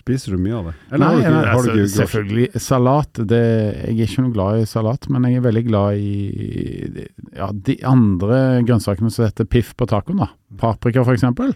spiser 0.00 0.34
du 0.34 0.42
mye 0.42 0.56
av 0.58 0.70
det. 0.70 0.74
Eller 0.90 1.04
Nei, 1.20 1.24
nei, 1.24 1.42
altså, 1.52 1.76
selvfølgelig. 1.94 2.48
Salat 2.60 3.20
det, 3.30 3.42
Jeg 3.42 3.94
er 3.94 4.08
ikke 4.08 4.24
noe 4.26 4.34
glad 4.34 4.62
i 4.62 4.70
salat, 4.70 5.10
men 5.12 5.28
jeg 5.28 5.40
er 5.40 5.46
veldig 5.46 5.64
glad 5.68 6.00
i 6.00 7.06
ja, 7.36 7.50
de 7.52 7.76
andre 7.88 8.40
grønnsakene 8.66 9.12
som 9.12 9.28
heter 9.28 9.48
piff 9.50 9.74
på 9.78 9.88
tacoen. 9.90 10.24
da. 10.24 10.30
Paprika, 10.60 11.04
for 11.06 11.16
eksempel. 11.16 11.54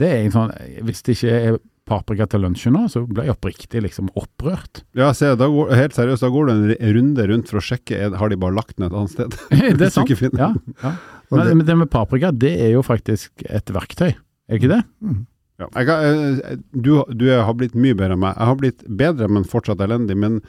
Det 0.00 0.08
er 0.08 0.30
sånn, 0.32 0.54
Hvis 0.86 1.04
det 1.04 1.18
ikke 1.18 1.36
er 1.36 1.60
paprika 1.90 2.26
til 2.30 2.44
lunsjen 2.44 2.74
nå, 2.76 2.84
så 2.92 3.02
blir 3.08 3.26
jeg 3.26 3.34
oppriktig 3.34 3.82
liksom 3.82 4.10
opprørt. 4.18 4.84
Ja, 4.98 5.10
se, 5.16 5.32
da 5.38 5.48
går, 5.50 5.72
helt 5.74 5.96
seriøst, 5.96 6.22
da 6.22 6.30
går 6.32 6.46
du 6.46 6.52
en 6.54 6.94
runde 6.96 7.26
rundt 7.32 7.50
for 7.50 7.60
å 7.60 7.64
sjekke 7.64 7.98
er, 7.98 8.14
har 8.20 8.30
de 8.30 8.38
bare 8.40 8.56
lagt 8.56 8.76
den 8.78 8.86
et 8.86 8.94
annet 8.94 9.14
sted. 9.16 9.34
det 9.80 9.88
er 9.88 9.94
sant. 9.94 10.12
Ja, 10.38 10.52
ja. 10.84 10.94
Men, 11.30 11.58
men 11.58 11.66
det 11.66 11.76
med 11.78 11.90
paprika, 11.90 12.32
det 12.34 12.54
er 12.62 12.72
jo 12.74 12.84
faktisk 12.86 13.44
et 13.46 13.70
verktøy. 13.74 14.12
Er 14.14 14.56
det 14.56 14.62
ikke 14.62 14.72
det? 14.72 14.82
Mm. 15.02 15.20
Ja, 15.60 15.68
jeg, 15.76 16.40
eh, 16.40 16.56
du, 16.72 16.94
du 17.12 17.28
har 17.30 17.54
blitt 17.54 17.74
mye 17.76 17.94
bedre 17.94 18.16
enn 18.16 18.24
meg. 18.24 18.34
Jeg 18.36 18.46
har 18.52 18.58
blitt 18.60 18.84
bedre, 18.88 19.28
men 19.28 19.44
fortsatt 19.44 19.80
elendig. 19.84 20.16
Men 20.16 20.40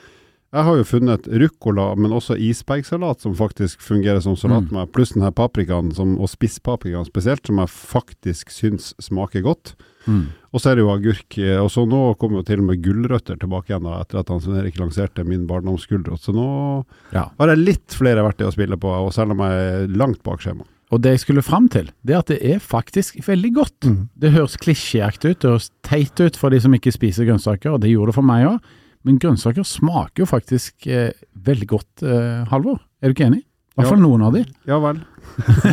jeg 0.51 0.65
har 0.67 0.75
jo 0.81 0.83
funnet 0.83 1.27
ruccola, 1.39 1.89
men 1.95 2.11
også 2.11 2.35
isbergsalat 2.35 3.21
som 3.23 3.35
faktisk 3.39 3.79
fungerer 3.85 4.19
som 4.23 4.35
salat 4.35 4.65
Mm. 4.65 4.71
med 4.73 4.79
meg, 4.81 4.91
pluss 4.91 5.13
denne 5.15 5.31
paprikaen, 5.31 5.93
som, 5.95 6.17
og 6.19 6.27
spisspaprikaen 6.27 7.07
spesielt, 7.07 7.45
som 7.47 7.61
jeg 7.61 7.71
faktisk 7.71 8.51
syns 8.51 8.89
smaker 8.99 9.41
godt. 9.45 9.75
Og 10.51 10.59
så 10.59 10.71
er 10.71 10.75
det 10.75 10.83
jo 10.83 10.89
agurk, 10.91 11.37
eh, 11.37 11.55
og 11.61 11.69
så 11.71 11.85
nå 11.87 12.17
kommer 12.19 12.41
jo 12.41 12.47
til 12.49 12.59
og 12.59 12.65
med 12.71 12.81
gulrøtter 12.83 13.37
tilbake 13.39 13.69
igjen 13.71 13.85
da, 13.85 13.99
etter 14.01 14.19
at 14.19 14.27
han 14.33 14.57
Erik 14.59 14.79
lanserte 14.81 15.23
min 15.23 15.45
barndomsgulrot. 15.47 16.19
Så 16.19 16.33
nå 16.35 16.85
Ja. 17.13 17.29
har 17.39 17.47
jeg 17.53 17.57
litt 17.63 17.87
flere 17.95 18.23
verktøy 18.25 18.47
å 18.49 18.51
spille 18.55 18.75
på, 18.81 18.89
og 18.91 19.13
selv 19.13 19.31
om 19.31 19.37
jeg 19.45 19.51
er 19.83 19.87
langt 19.95 20.23
bak 20.23 20.41
skjema. 20.41 20.65
Og 20.91 20.99
det 21.01 21.13
jeg 21.15 21.21
skulle 21.23 21.43
fram 21.45 21.69
til, 21.71 21.87
det 22.03 22.15
er 22.15 22.19
at 22.19 22.31
det 22.33 22.39
er 22.51 22.59
faktisk 22.59 23.21
veldig 23.27 23.51
godt. 23.55 23.87
Mm. 23.87 23.99
Det 24.19 24.33
høres 24.35 24.57
klisjéaktig 24.59 25.31
ut, 25.35 25.39
det 25.43 25.51
høres 25.53 25.69
teit 25.87 26.19
ut 26.19 26.35
for 26.39 26.51
de 26.51 26.59
som 26.59 26.73
ikke 26.75 26.91
spiser 26.91 27.27
grønnsaker, 27.29 27.71
og 27.71 27.81
det 27.83 27.93
gjorde 27.93 28.11
det 28.11 28.17
for 28.19 28.27
meg 28.27 28.47
òg. 28.49 28.73
Men 29.07 29.17
grønnsaker 29.23 29.65
smaker 29.65 30.21
jo 30.21 30.27
faktisk 30.29 30.85
eh, 30.91 31.13
veldig 31.47 31.67
godt, 31.71 32.03
eh, 32.03 32.43
Halvor. 32.51 32.81
Er 33.01 33.09
du 33.09 33.15
ikke 33.15 33.29
enig? 33.31 33.45
I 33.71 33.81
hvert 33.85 33.95
Ja. 33.95 34.01
noen 34.03 34.21
av 34.27 34.33
de. 34.35 34.43
Ja 34.67 34.77
vel. 34.83 34.99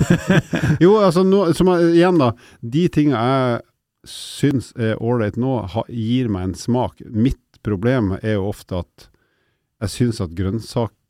jo, 0.85 0.94
altså 1.02 1.24
no, 1.26 1.42
som 1.52 1.68
igjen 1.74 2.20
da, 2.22 2.31
de 2.62 2.87
tingene 2.94 3.18
jeg 3.26 3.61
syns 4.09 4.70
er 4.78 4.96
ålreit 5.02 5.37
nå, 5.37 5.59
ha, 5.74 5.83
gir 5.90 6.31
meg 6.33 6.46
en 6.46 6.54
smak. 6.57 7.02
Mitt 7.11 7.42
problem 7.66 8.14
er 8.22 8.38
jo 8.38 8.46
ofte 8.52 8.81
at 8.85 9.09
jeg 9.83 9.92
syns 9.96 10.22
at 10.24 10.33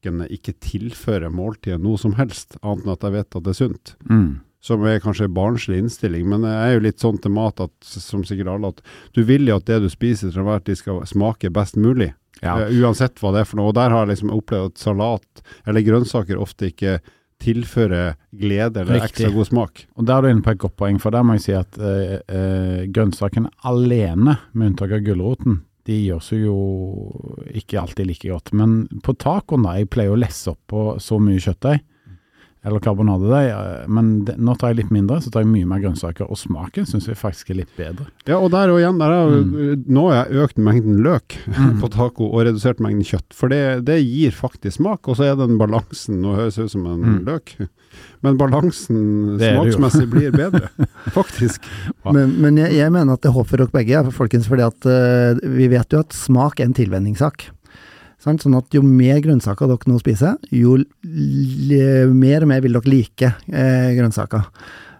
grønnsakene 0.03 0.29
ikke 0.31 0.55
tilfører 0.61 1.31
måltidet 1.31 1.81
noe 1.83 1.99
som 1.99 2.15
helst, 2.15 2.57
annet 2.63 2.87
enn 2.87 2.93
at 2.93 3.03
jeg 3.03 3.13
vet 3.13 3.37
at 3.37 3.45
det 3.45 3.51
er 3.51 3.59
sunt. 3.59 3.97
Mm. 4.09 4.41
Som 4.61 4.85
er 4.85 5.01
kanskje 5.01 5.29
en 5.29 5.35
barnslig 5.35 5.79
innstilling, 5.79 6.29
men 6.29 6.43
jeg 6.43 6.69
er 6.69 6.75
jo 6.75 6.85
litt 6.85 7.01
sånn 7.01 7.19
til 7.19 7.31
mat 7.31 7.61
at, 7.61 7.73
som 7.83 8.25
sikkert 8.25 8.49
alle, 8.49 8.69
at 8.69 8.83
du 9.15 9.23
vil 9.25 9.47
jo 9.47 9.57
at 9.57 9.67
det 9.67 9.81
du 9.83 9.89
spiser 9.89 10.33
til 10.33 10.43
enhver 10.43 10.65
tid 10.65 10.79
skal 10.79 11.05
smake 11.07 11.51
best 11.51 11.77
mulig. 11.77 12.13
Ja. 12.43 12.61
Eh, 12.67 12.75
uansett 12.83 13.19
hva 13.19 13.33
det 13.33 13.43
er 13.43 13.49
for 13.49 13.59
noe. 13.59 13.71
Og 13.71 13.75
der 13.79 13.91
har 13.91 14.05
jeg 14.05 14.17
liksom 14.17 14.35
opplevd 14.35 14.73
at 14.73 14.83
salat 14.83 15.43
eller 15.67 15.87
grønnsaker 15.87 16.39
ofte 16.39 16.71
ikke 16.71 16.99
tilfører 17.39 18.17
glede 18.35 18.83
eller 18.83 18.99
Riktig. 18.99 19.23
ekstra 19.23 19.31
god 19.35 19.47
smak. 19.47 19.85
Og 19.95 20.07
der 20.07 20.19
er 20.19 20.27
du 20.27 20.31
inne 20.33 20.43
på 20.43 20.55
et 20.55 20.63
godt 20.63 20.77
poeng, 20.79 20.99
for 20.99 21.15
der 21.15 21.23
må 21.23 21.37
jeg 21.39 21.45
si 21.47 21.55
at 21.55 21.79
eh, 21.79 22.19
eh, 22.27 22.81
grønnsakene 22.91 23.51
alene, 23.67 24.41
med 24.53 24.73
unntak 24.73 24.95
av 24.99 25.07
gulroten, 25.07 25.61
de 25.89 25.97
gjør 26.05 26.21
seg 26.25 26.43
jo 26.45 26.57
ikke 27.57 27.81
alltid 27.81 28.09
like 28.11 28.29
godt. 28.29 28.53
Men 28.57 28.83
på 29.05 29.15
tacoen, 29.17 29.65
da, 29.65 29.79
jeg 29.79 29.91
pleier 29.93 30.13
å 30.15 30.21
lesse 30.21 30.53
opp 30.53 30.61
på 30.71 30.83
så 31.03 31.21
mye 31.23 31.41
kjøttdeig, 31.43 31.85
eller 32.67 32.81
karbonadedeig, 32.83 33.87
men 33.89 34.25
det, 34.27 34.35
nå 34.43 34.55
tar 34.59 34.73
jeg 34.73 34.81
litt 34.83 34.91
mindre, 34.95 35.21
så 35.23 35.31
tar 35.31 35.45
jeg 35.45 35.51
mye 35.53 35.69
mer 35.71 35.79
grønnsaker, 35.85 36.27
og 36.29 36.37
smaken 36.41 36.89
syns 36.91 37.07
jeg 37.09 37.17
faktisk 37.21 37.51
er 37.55 37.61
litt 37.61 37.71
bedre. 37.79 38.09
Ja, 38.27 38.41
og 38.43 38.51
der 38.53 38.73
og 38.75 38.81
igjen, 38.83 38.99
der 38.99 39.15
er, 39.15 39.37
Mm. 39.39 39.85
nå 39.87 40.09
har 40.11 40.27
jeg 40.27 40.43
økt 40.49 40.59
mengden 40.59 40.99
løk 41.05 41.37
på 41.81 41.91
taco 41.95 42.27
og 42.33 42.43
redusert 42.49 42.81
mengden 42.83 43.07
kjøtt, 43.07 43.31
for 43.33 43.49
det, 43.49 43.85
det 43.87 44.01
gir 44.03 44.35
faktisk 44.35 44.81
smak, 44.81 45.07
og 45.09 45.17
så 45.21 45.29
er 45.31 45.37
den 45.39 45.57
balansen, 45.61 46.19
nå 46.25 46.35
høres 46.37 46.59
det 46.59 46.67
ut 46.69 46.75
som 46.75 46.87
en 46.91 46.99
Mm. 47.09 47.25
løk, 47.29 47.55
men 48.23 48.37
balansen 48.37 49.39
smaksmessig 49.39 50.09
blir 50.11 50.35
bedre, 50.35 50.69
faktisk. 51.15 51.63
Ja. 52.05 52.13
Men, 52.13 52.35
men 52.43 52.59
jeg, 52.61 52.75
jeg 52.77 52.93
mener 52.93 53.15
at 53.15 53.23
det 53.25 53.33
håper 53.33 53.63
dere 53.63 53.73
begge, 53.75 54.03
folkens, 54.13 54.49
fordi 54.51 54.67
at 54.67 54.89
eh, 54.91 55.39
vi 55.57 55.69
vet 55.73 55.95
jo 55.95 56.03
at 56.03 56.13
smak 56.17 56.61
er 56.61 56.69
en 56.69 56.75
tilvenningssak. 56.77 57.47
Sant? 58.19 58.43
Sånn 58.43 58.57
at 58.59 58.75
jo 58.75 58.83
mer 58.83 59.21
grønnsaker 59.23 59.71
dere 59.71 59.91
nå 59.91 60.01
spiser, 60.03 60.37
jo 60.51 60.77
mer 61.05 62.45
og 62.45 62.51
mer 62.51 62.65
vil 62.65 62.75
dere 62.79 62.91
like 62.91 63.33
eh, 63.47 63.91
grønnsaker. 63.99 64.49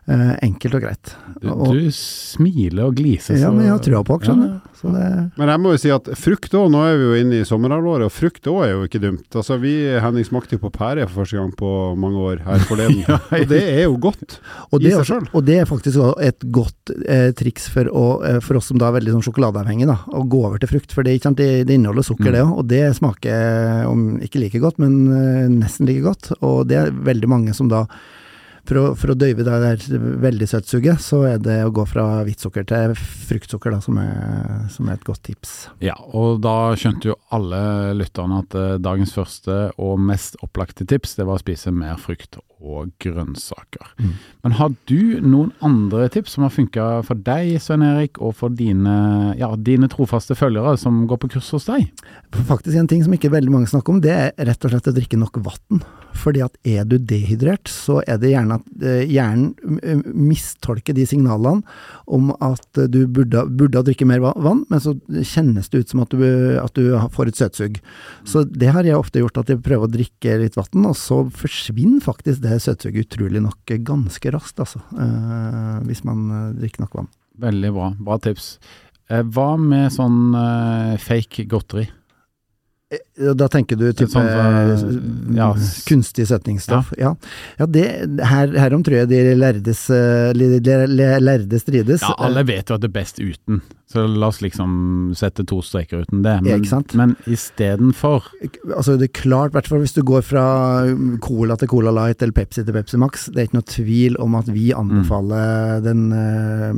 Eh, 0.09 0.37
enkelt 0.41 0.73
og 0.79 0.81
greit. 0.87 1.11
Du, 1.43 1.51
Og- 1.53 1.75
du 1.77 1.91
smiler 1.93 2.87
og 2.87 2.95
gliser 2.97 3.37
Ja, 3.37 3.51
men 3.53 3.67
jeg 3.67 3.73
har 3.75 3.79
trua 3.85 4.03
på 4.09 4.17
dere, 4.23 4.37
Ja. 4.39 4.61
det 4.89 5.33
Men 5.37 5.49
jeg 5.49 5.61
må 5.61 5.73
jo 5.75 5.77
si 5.77 5.91
at 5.91 6.05
frukt 6.17 6.51
òg, 6.57 6.71
nå 6.73 6.81
er 6.87 6.97
vi 6.97 7.05
jo 7.05 7.15
inne 7.27 7.41
i 7.43 7.45
sommerhalvåret, 7.45 8.07
og 8.07 8.13
frukt 8.13 8.43
òg 8.49 8.65
er 8.65 8.71
jo 8.73 8.87
ikke 8.87 9.03
dumt. 9.03 9.29
Altså 9.37 9.59
Vi 9.61 9.75
Henning 10.01 10.25
smakte 10.25 10.53
jo 10.57 10.59
på 10.65 10.71
pære 10.73 11.07
for 11.11 11.25
første 11.27 11.37
gang 11.37 11.53
på 11.55 11.95
mange 11.99 12.17
år 12.17 12.41
her 12.43 12.59
forleden, 12.65 13.05
Ja, 13.09 13.19
og 13.19 13.49
det 13.49 13.63
er 13.69 13.83
jo 13.85 13.99
godt. 14.01 14.39
Og 14.73 14.81
I 14.81 14.85
det, 14.89 14.93
seg 15.07 15.11
er 15.23 15.29
og 15.35 15.45
det 15.45 15.59
er 15.61 15.65
faktisk 15.67 16.23
et 16.23 16.41
godt 16.57 16.95
eh, 17.07 17.31
triks 17.33 17.69
for, 17.69 17.85
å, 17.85 18.25
eh, 18.25 18.41
for 18.41 18.57
oss 18.57 18.67
som 18.73 18.79
da 18.79 18.89
er 18.89 18.97
veldig 19.01 19.13
sånn 19.13 19.27
sjokoladeavhengige, 19.29 19.87
da, 19.93 19.99
å 20.09 20.25
gå 20.27 20.41
over 20.47 20.59
til 20.59 20.69
frukt. 20.73 20.91
For 20.95 21.03
det, 21.05 21.19
ikke 21.21 21.29
sant, 21.29 21.37
det, 21.37 21.67
det 21.67 21.75
inneholder 21.77 22.03
sukker, 22.09 22.31
Mm. 22.31 22.33
det 22.33 22.45
òg, 22.47 22.57
og 22.59 22.67
det 22.69 22.97
smaker 22.97 23.83
eh, 23.83 23.85
om 23.91 24.19
ikke 24.25 24.41
like 24.41 24.59
godt, 24.59 24.79
men 24.79 24.97
eh, 25.13 25.49
nesten 25.53 25.85
like 25.87 26.01
godt. 26.01 26.33
Og 26.41 26.67
det 26.67 26.77
er 26.81 26.91
veldig 26.93 27.29
mange 27.29 27.53
som 27.55 27.69
da 27.69 27.85
for 28.69 28.81
å, 28.81 28.85
for 28.99 29.13
å 29.13 29.17
døyve 29.19 29.47
det 29.47 29.59
der 29.63 30.03
veldig 30.23 30.49
søtsuget, 30.51 31.01
så 31.03 31.23
er 31.31 31.41
det 31.43 31.59
å 31.65 31.73
gå 31.75 31.85
fra 31.89 32.05
hvitt 32.27 32.45
sukker 32.45 32.67
til 32.69 32.95
fruktsukker 32.99 33.75
da, 33.75 33.81
som 33.85 34.01
er, 34.03 34.67
som 34.75 34.89
er 34.89 34.99
et 34.99 35.07
godt 35.09 35.25
tips. 35.31 35.55
Ja, 35.85 35.97
og 35.97 36.43
da 36.45 36.75
skjønte 36.79 37.13
jo 37.13 37.19
alle 37.35 37.63
lytterne 37.97 38.43
at 38.45 38.59
eh, 38.59 38.77
dagens 38.83 39.15
første 39.17 39.59
og 39.81 39.97
mest 40.03 40.39
opplagte 40.45 40.87
tips, 40.89 41.17
det 41.19 41.29
var 41.29 41.39
å 41.39 41.45
spise 41.45 41.73
mer 41.75 41.97
frukt 42.03 42.41
og 42.59 42.91
grønnsaker. 43.03 43.93
Mm. 43.99 44.15
Men 44.45 44.57
har 44.59 44.73
du 44.91 45.21
noen 45.23 45.53
andre 45.65 46.09
tips 46.13 46.35
som 46.35 46.47
har 46.47 46.55
funka 46.55 46.87
for 47.07 47.21
deg, 47.27 47.55
Svein 47.63 47.85
Erik, 47.87 48.19
og 48.19 48.35
for 48.41 48.55
dine, 48.55 48.97
ja, 49.39 49.53
dine 49.55 49.91
trofaste 49.91 50.37
følgere 50.39 50.75
som 50.81 51.05
går 51.11 51.23
på 51.23 51.33
kurs 51.37 51.53
hos 51.55 51.69
deg? 51.71 51.89
Faktisk 52.35 52.75
en 52.79 52.91
ting 52.91 53.05
som 53.07 53.15
ikke 53.15 53.33
veldig 53.35 53.55
mange 53.55 53.71
snakker 53.71 53.95
om, 53.95 54.03
det 54.03 54.15
er 54.15 54.35
rett 54.49 54.67
og 54.67 54.75
slett 54.75 54.91
å 54.91 54.97
drikke 54.97 55.21
nok 55.21 55.41
vann. 55.47 55.83
Fordi 56.19 56.43
at 56.43 56.57
er 56.67 56.87
du 56.89 56.97
dehydrert, 56.99 57.71
så 57.71 58.01
er 58.09 58.19
det 58.19 58.33
gjerne 58.33 58.59
at 58.59 58.83
eh, 58.83 59.05
hjernen 59.07 59.79
eh, 59.79 60.01
mistolker 60.15 60.97
de 60.97 61.05
signalene 61.07 61.63
om 62.11 62.33
at 62.43 62.81
du 62.91 63.05
burde, 63.07 63.45
burde 63.55 63.85
drikke 63.87 64.09
mer 64.09 64.25
vann, 64.25 64.65
men 64.71 64.83
så 64.83 64.97
kjennes 65.07 65.71
det 65.71 65.85
ut 65.85 65.93
som 65.93 66.03
at 66.03 66.15
du, 66.15 66.25
at 66.59 66.75
du 66.75 66.97
får 67.15 67.31
et 67.31 67.43
søtsug. 67.43 67.79
Så 68.27 68.43
det 68.49 68.73
har 68.75 68.89
jeg 68.89 68.99
ofte 68.99 69.23
gjort, 69.23 69.39
at 69.39 69.53
jeg 69.53 69.63
prøver 69.63 69.87
å 69.87 69.95
drikke 69.95 70.39
litt 70.43 70.59
vann, 70.59 70.89
og 70.89 70.97
så 70.99 71.23
forsvinner 71.39 72.03
faktisk 72.03 72.43
det 72.43 72.48
søtsuget 72.63 73.07
utrolig 73.07 73.43
nok 73.45 73.75
ganske 73.87 74.33
raskt, 74.35 74.61
altså. 74.65 74.81
eh, 74.97 75.79
hvis 75.89 76.05
man 76.09 76.27
eh, 76.31 76.51
drikker 76.63 76.85
nok 76.85 76.99
vann. 77.01 77.11
Veldig 77.39 77.73
bra, 77.77 77.93
bra 78.09 78.19
tips. 78.25 78.51
Eh, 79.11 79.23
hva 79.23 79.53
med 79.61 79.93
sånn 79.95 80.35
fake 81.03 81.47
godteri? 81.51 81.87
Eh, 82.91 83.35
Da 83.37 83.49
tenker 83.53 83.77
du 83.77 83.91
type 83.93 84.09
Sånn 84.09 85.35
ja, 85.37 85.51
eh, 85.53 85.65
kunstig 85.89 86.25
setningsstoff? 86.31 86.95
Ja. 86.97 87.11
ja, 87.59 87.67
det, 87.69 87.85
her, 88.31 88.55
herom 88.57 88.85
tror 88.87 89.03
jeg 89.03 89.11
de 89.11 89.19
lærdes, 89.37 89.83
eh, 89.93 90.31
lærde 90.33 91.61
strides. 91.61 92.01
Ja, 92.01 92.15
alle 92.25 92.47
vet 92.49 92.71
jo 92.71 92.79
at 92.79 92.85
det 92.87 92.89
er 92.89 92.95
best 92.97 93.21
uten, 93.21 93.61
så 93.93 94.07
la 94.09 94.31
oss 94.33 94.41
liksom 94.41 95.13
sette 95.19 95.45
to 95.49 95.61
streker 95.65 96.07
uten 96.07 96.23
det. 96.25 96.39
Ja, 96.39 96.47
Men, 96.47 96.63
ikke 96.63 96.73
sant? 96.73 96.95
men 96.97 97.17
istedenfor 97.29 98.25
Altså 98.75 98.97
det 98.97 99.11
er 99.11 99.21
klart, 99.21 99.53
i 99.53 99.59
hvert 99.59 99.69
fall 99.69 99.85
hvis 99.85 99.97
du 99.99 100.03
går 100.09 100.25
fra 100.25 100.45
Cola 101.25 101.57
til 101.61 101.69
Cola 101.69 101.93
Light 101.93 102.23
eller 102.23 102.37
Pepsi 102.37 102.65
til 102.65 102.73
Pepsi 102.77 102.97
Max, 103.01 103.29
det 103.29 103.43
er 103.43 103.49
ikke 103.51 103.61
noe 103.61 103.69
tvil 103.69 104.17
om 104.23 104.39
at 104.41 104.49
vi 104.53 104.71
anbefaler 104.77 105.83
den 105.85 106.07
eh, 106.13 106.73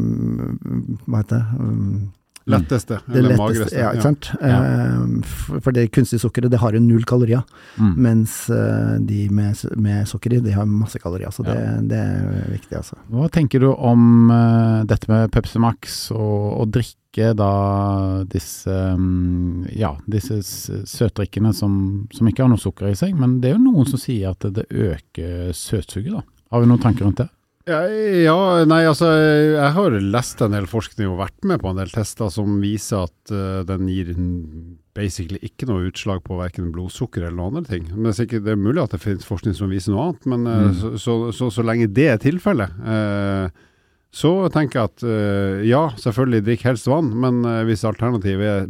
Hva 1.07 1.23
heter 1.23 1.45
det? 1.45 2.17
Letteste, 2.47 2.97
det 3.07 3.18
eller 3.18 3.34
letteste, 3.34 3.43
magreste. 3.43 3.76
ja, 3.78 3.91
ikke 3.93 4.03
sant? 4.03 4.30
Ja. 4.41 4.61
Eh, 4.64 5.59
for, 5.61 5.72
det 5.76 5.91
kunstige 5.93 6.22
sukkeret, 6.22 6.51
det 6.51 6.59
har 6.62 6.72
jo 6.72 6.80
null 6.80 7.05
kalorier. 7.05 7.43
mm. 7.76 7.93
Mens 8.01 8.49
eh, 8.51 8.95
de 9.07 9.28
med, 9.30 9.61
med 9.76 10.09
sukker 10.09 10.32
i, 10.34 10.41
de 10.41 10.55
har 10.57 10.64
masse 10.66 10.99
kalorier. 10.99 11.30
Så 11.30 11.45
det, 11.47 11.55
Ja. 11.55 11.76
det 11.80 11.99
er 12.01 12.49
viktig, 12.55 12.76
altså. 12.80 12.97
Hva 13.12 13.28
tenker 13.30 13.61
du 13.61 13.68
om 13.74 14.30
eh, 14.30 14.84
dette 14.88 15.07
med 15.12 15.30
Pepsi 15.30 15.61
Max 15.62 16.11
og 16.16 16.64
å 16.64 16.66
drikke 16.66 17.34
da 17.34 17.51
disse 18.30 18.70
mm, 18.97 19.66
ja, 19.76 19.97
disse 20.07 20.41
søtdrikkene 20.86 21.51
som, 21.55 22.07
som 22.14 22.28
ikke 22.30 22.45
har 22.45 22.51
noe 22.53 22.61
sukker 22.62 22.88
i 22.93 22.95
seg, 22.99 23.14
men 23.18 23.41
det 23.43 23.51
er 23.51 23.57
jo 23.59 23.64
noen 23.66 23.86
som 23.91 23.99
sier 24.01 24.30
at 24.30 24.47
det 24.55 24.66
øker 24.70 25.51
søtsuget, 25.53 26.12
da. 26.14 26.22
Har 26.51 26.62
vi 26.64 26.70
noen 26.70 26.82
tanker 26.82 27.05
rundt 27.07 27.18
det? 27.22 27.28
Ja, 27.71 27.81
ja, 27.87 28.37
nei 28.66 28.81
altså 28.89 29.09
Jeg 29.14 29.73
har 29.77 29.97
lest 30.03 30.41
en 30.43 30.57
del 30.57 30.66
forskning 30.71 31.11
og 31.12 31.21
vært 31.23 31.47
med 31.47 31.62
på 31.62 31.71
en 31.71 31.79
del 31.79 31.93
tester 31.93 32.33
som 32.35 32.59
viser 32.62 33.07
at 33.07 33.33
uh, 33.35 33.62
den 33.68 33.87
gir 33.91 34.11
basically 34.97 35.39
ikke 35.47 35.68
noe 35.71 35.87
utslag 35.89 36.23
på 36.27 36.37
verken 36.41 36.73
blodsukker 36.75 37.23
eller 37.23 37.39
noen 37.39 37.61
andre 37.61 37.77
ting. 37.77 37.87
Men 37.95 38.09
det 38.09 38.14
er, 38.16 38.18
sikkert, 38.25 38.45
det 38.49 38.55
er 38.57 38.61
mulig 38.61 38.83
at 38.83 38.97
det 38.97 39.03
finnes 39.05 39.29
forskning 39.29 39.55
som 39.57 39.71
viser 39.71 39.95
noe 39.95 40.11
annet, 40.11 40.27
men 40.35 40.47
uh, 40.51 40.59
Mm. 40.61 40.75
så, 40.77 40.93
så, 41.01 41.14
så, 41.33 41.51
så 41.55 41.62
lenge 41.64 41.87
det 41.95 42.09
er 42.11 42.18
tilfellet, 42.21 42.75
uh, 42.85 43.66
så 44.11 44.31
tenker 44.51 44.81
jeg 44.81 44.89
at 44.91 45.03
eh, 45.07 45.61
ja, 45.71 45.85
selvfølgelig 46.03 46.43
drikk 46.49 46.64
helst 46.66 46.89
vann, 46.91 47.12
men 47.23 47.45
eh, 47.47 47.61
hvis 47.68 47.85
alternativet 47.87 48.43
er 48.43 48.64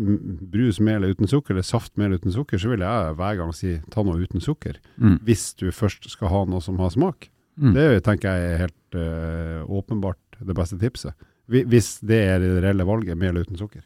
brus 0.53 0.77
med 0.85 0.99
eller 0.99 1.15
uten 1.17 1.31
sukker, 1.31 1.55
eller 1.55 1.65
saft 1.65 1.95
med 1.97 2.11
eller 2.11 2.21
uten 2.21 2.35
sukker, 2.35 2.61
så 2.61 2.69
vil 2.69 2.85
jeg 2.85 3.15
hver 3.17 3.39
gang 3.39 3.55
si 3.57 3.79
ta 3.89 4.05
noe 4.05 4.21
uten 4.21 4.45
sukker. 4.45 4.77
Mm. 5.01 5.15
Hvis 5.25 5.47
du 5.57 5.71
først 5.73 6.05
skal 6.13 6.29
ha 6.29 6.43
noe 6.45 6.61
som 6.61 6.77
har 6.85 6.93
smak. 6.93 7.31
Mm. 7.61 7.73
Det 7.77 7.89
tenker 8.07 8.31
jeg 8.33 8.53
er 8.55 8.63
helt 8.67 8.97
uh, 8.97 9.65
åpenbart 9.69 10.39
det 10.41 10.55
beste 10.57 10.79
tipset. 10.81 11.13
Hvis 11.51 11.99
det 12.07 12.21
er 12.31 12.39
det 12.41 12.63
reelle 12.65 12.87
valget, 12.87 13.19
med 13.19 13.29
eller 13.33 13.45
uten 13.45 13.59
sukker. 13.59 13.83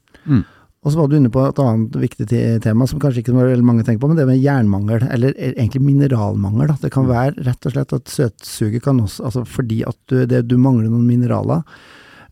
Og 0.85 0.93
så 0.93 0.99
var 1.01 1.09
du 1.09 1.15
inne 1.17 1.31
på 1.33 1.41
et 1.49 1.59
annet 1.65 1.95
viktig 1.97 2.27
tema 2.61 2.85
som 2.87 3.01
kanskje 3.01 3.23
ikke 3.23 3.33
veldig 3.33 3.65
mange 3.65 3.87
tenker 3.87 4.03
på, 4.03 4.11
men 4.11 4.19
det 4.21 4.27
med 4.29 4.43
jernmangel, 4.43 5.07
eller 5.11 5.33
egentlig 5.39 5.81
mineralmangel. 5.81 6.69
Da. 6.69 6.77
Det 6.83 6.91
kan 6.93 7.07
Mm. 7.07 7.13
være 7.15 7.45
rett 7.49 7.67
og 7.67 7.73
slett 7.73 7.93
at 7.97 8.13
søtsuget 8.13 8.83
kan 8.85 9.01
også, 9.01 9.25
altså 9.25 9.47
fordi 9.49 9.81
at 9.89 9.97
du, 10.13 10.27
det, 10.29 10.43
du 10.47 10.59
mangler 10.61 10.91
noen 10.93 11.07
mineraler, 11.09 11.65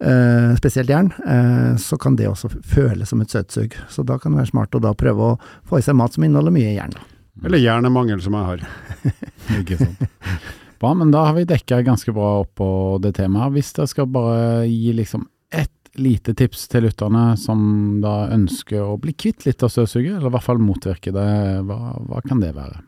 eh, 0.05 0.53
spesielt 0.61 0.93
jern, 0.93 1.11
eh, 1.25 1.77
så 1.81 1.97
kan 1.99 2.15
det 2.21 2.29
også 2.29 2.53
føles 2.63 3.09
som 3.09 3.21
et 3.25 3.33
søtsug. 3.33 3.73
Så 3.89 4.05
da 4.05 4.19
kan 4.19 4.33
det 4.33 4.43
være 4.45 4.53
smart 4.53 4.77
å 4.77 4.81
da 4.85 4.93
prøve 4.93 5.33
å 5.33 5.39
få 5.65 5.79
i 5.81 5.83
seg 5.89 5.97
mat 5.97 6.13
som 6.13 6.23
inneholder 6.29 6.53
mye 6.53 6.77
jern. 6.77 6.93
Eller 7.43 7.59
hjernemangel, 7.59 8.21
som 8.21 8.35
jeg 8.37 8.45
har. 8.45 8.69
Ikke 9.63 9.79
sant. 9.81 10.05
Bra, 10.83 10.97
men 10.99 11.13
da 11.15 11.29
har 11.29 11.37
vi 11.37 11.47
dekka 11.47 11.79
ganske 11.87 12.11
bra 12.15 12.41
opp 12.41 12.57
på 12.59 12.69
det 13.03 13.15
temaet. 13.21 13.55
Hvis 13.55 13.71
dere 13.77 13.91
skal 13.91 14.09
bare 14.11 14.65
gi 14.67 14.91
liksom 14.99 15.29
ett 15.55 15.93
lite 15.95 16.35
tips 16.35 16.65
til 16.73 16.89
lytterne 16.89 17.37
som 17.39 18.01
da 18.03 18.25
ønsker 18.35 18.83
å 18.83 18.97
bli 18.99 19.15
kvitt 19.15 19.47
litt 19.47 19.63
av 19.63 19.71
støvsuget, 19.71 20.17
eller 20.17 20.33
i 20.33 20.35
hvert 20.35 20.49
fall 20.49 20.63
motvirke 20.63 21.13
det, 21.15 21.29
hva, 21.69 21.79
hva 22.09 22.23
kan 22.27 22.43
det 22.43 22.57
være? 22.57 22.81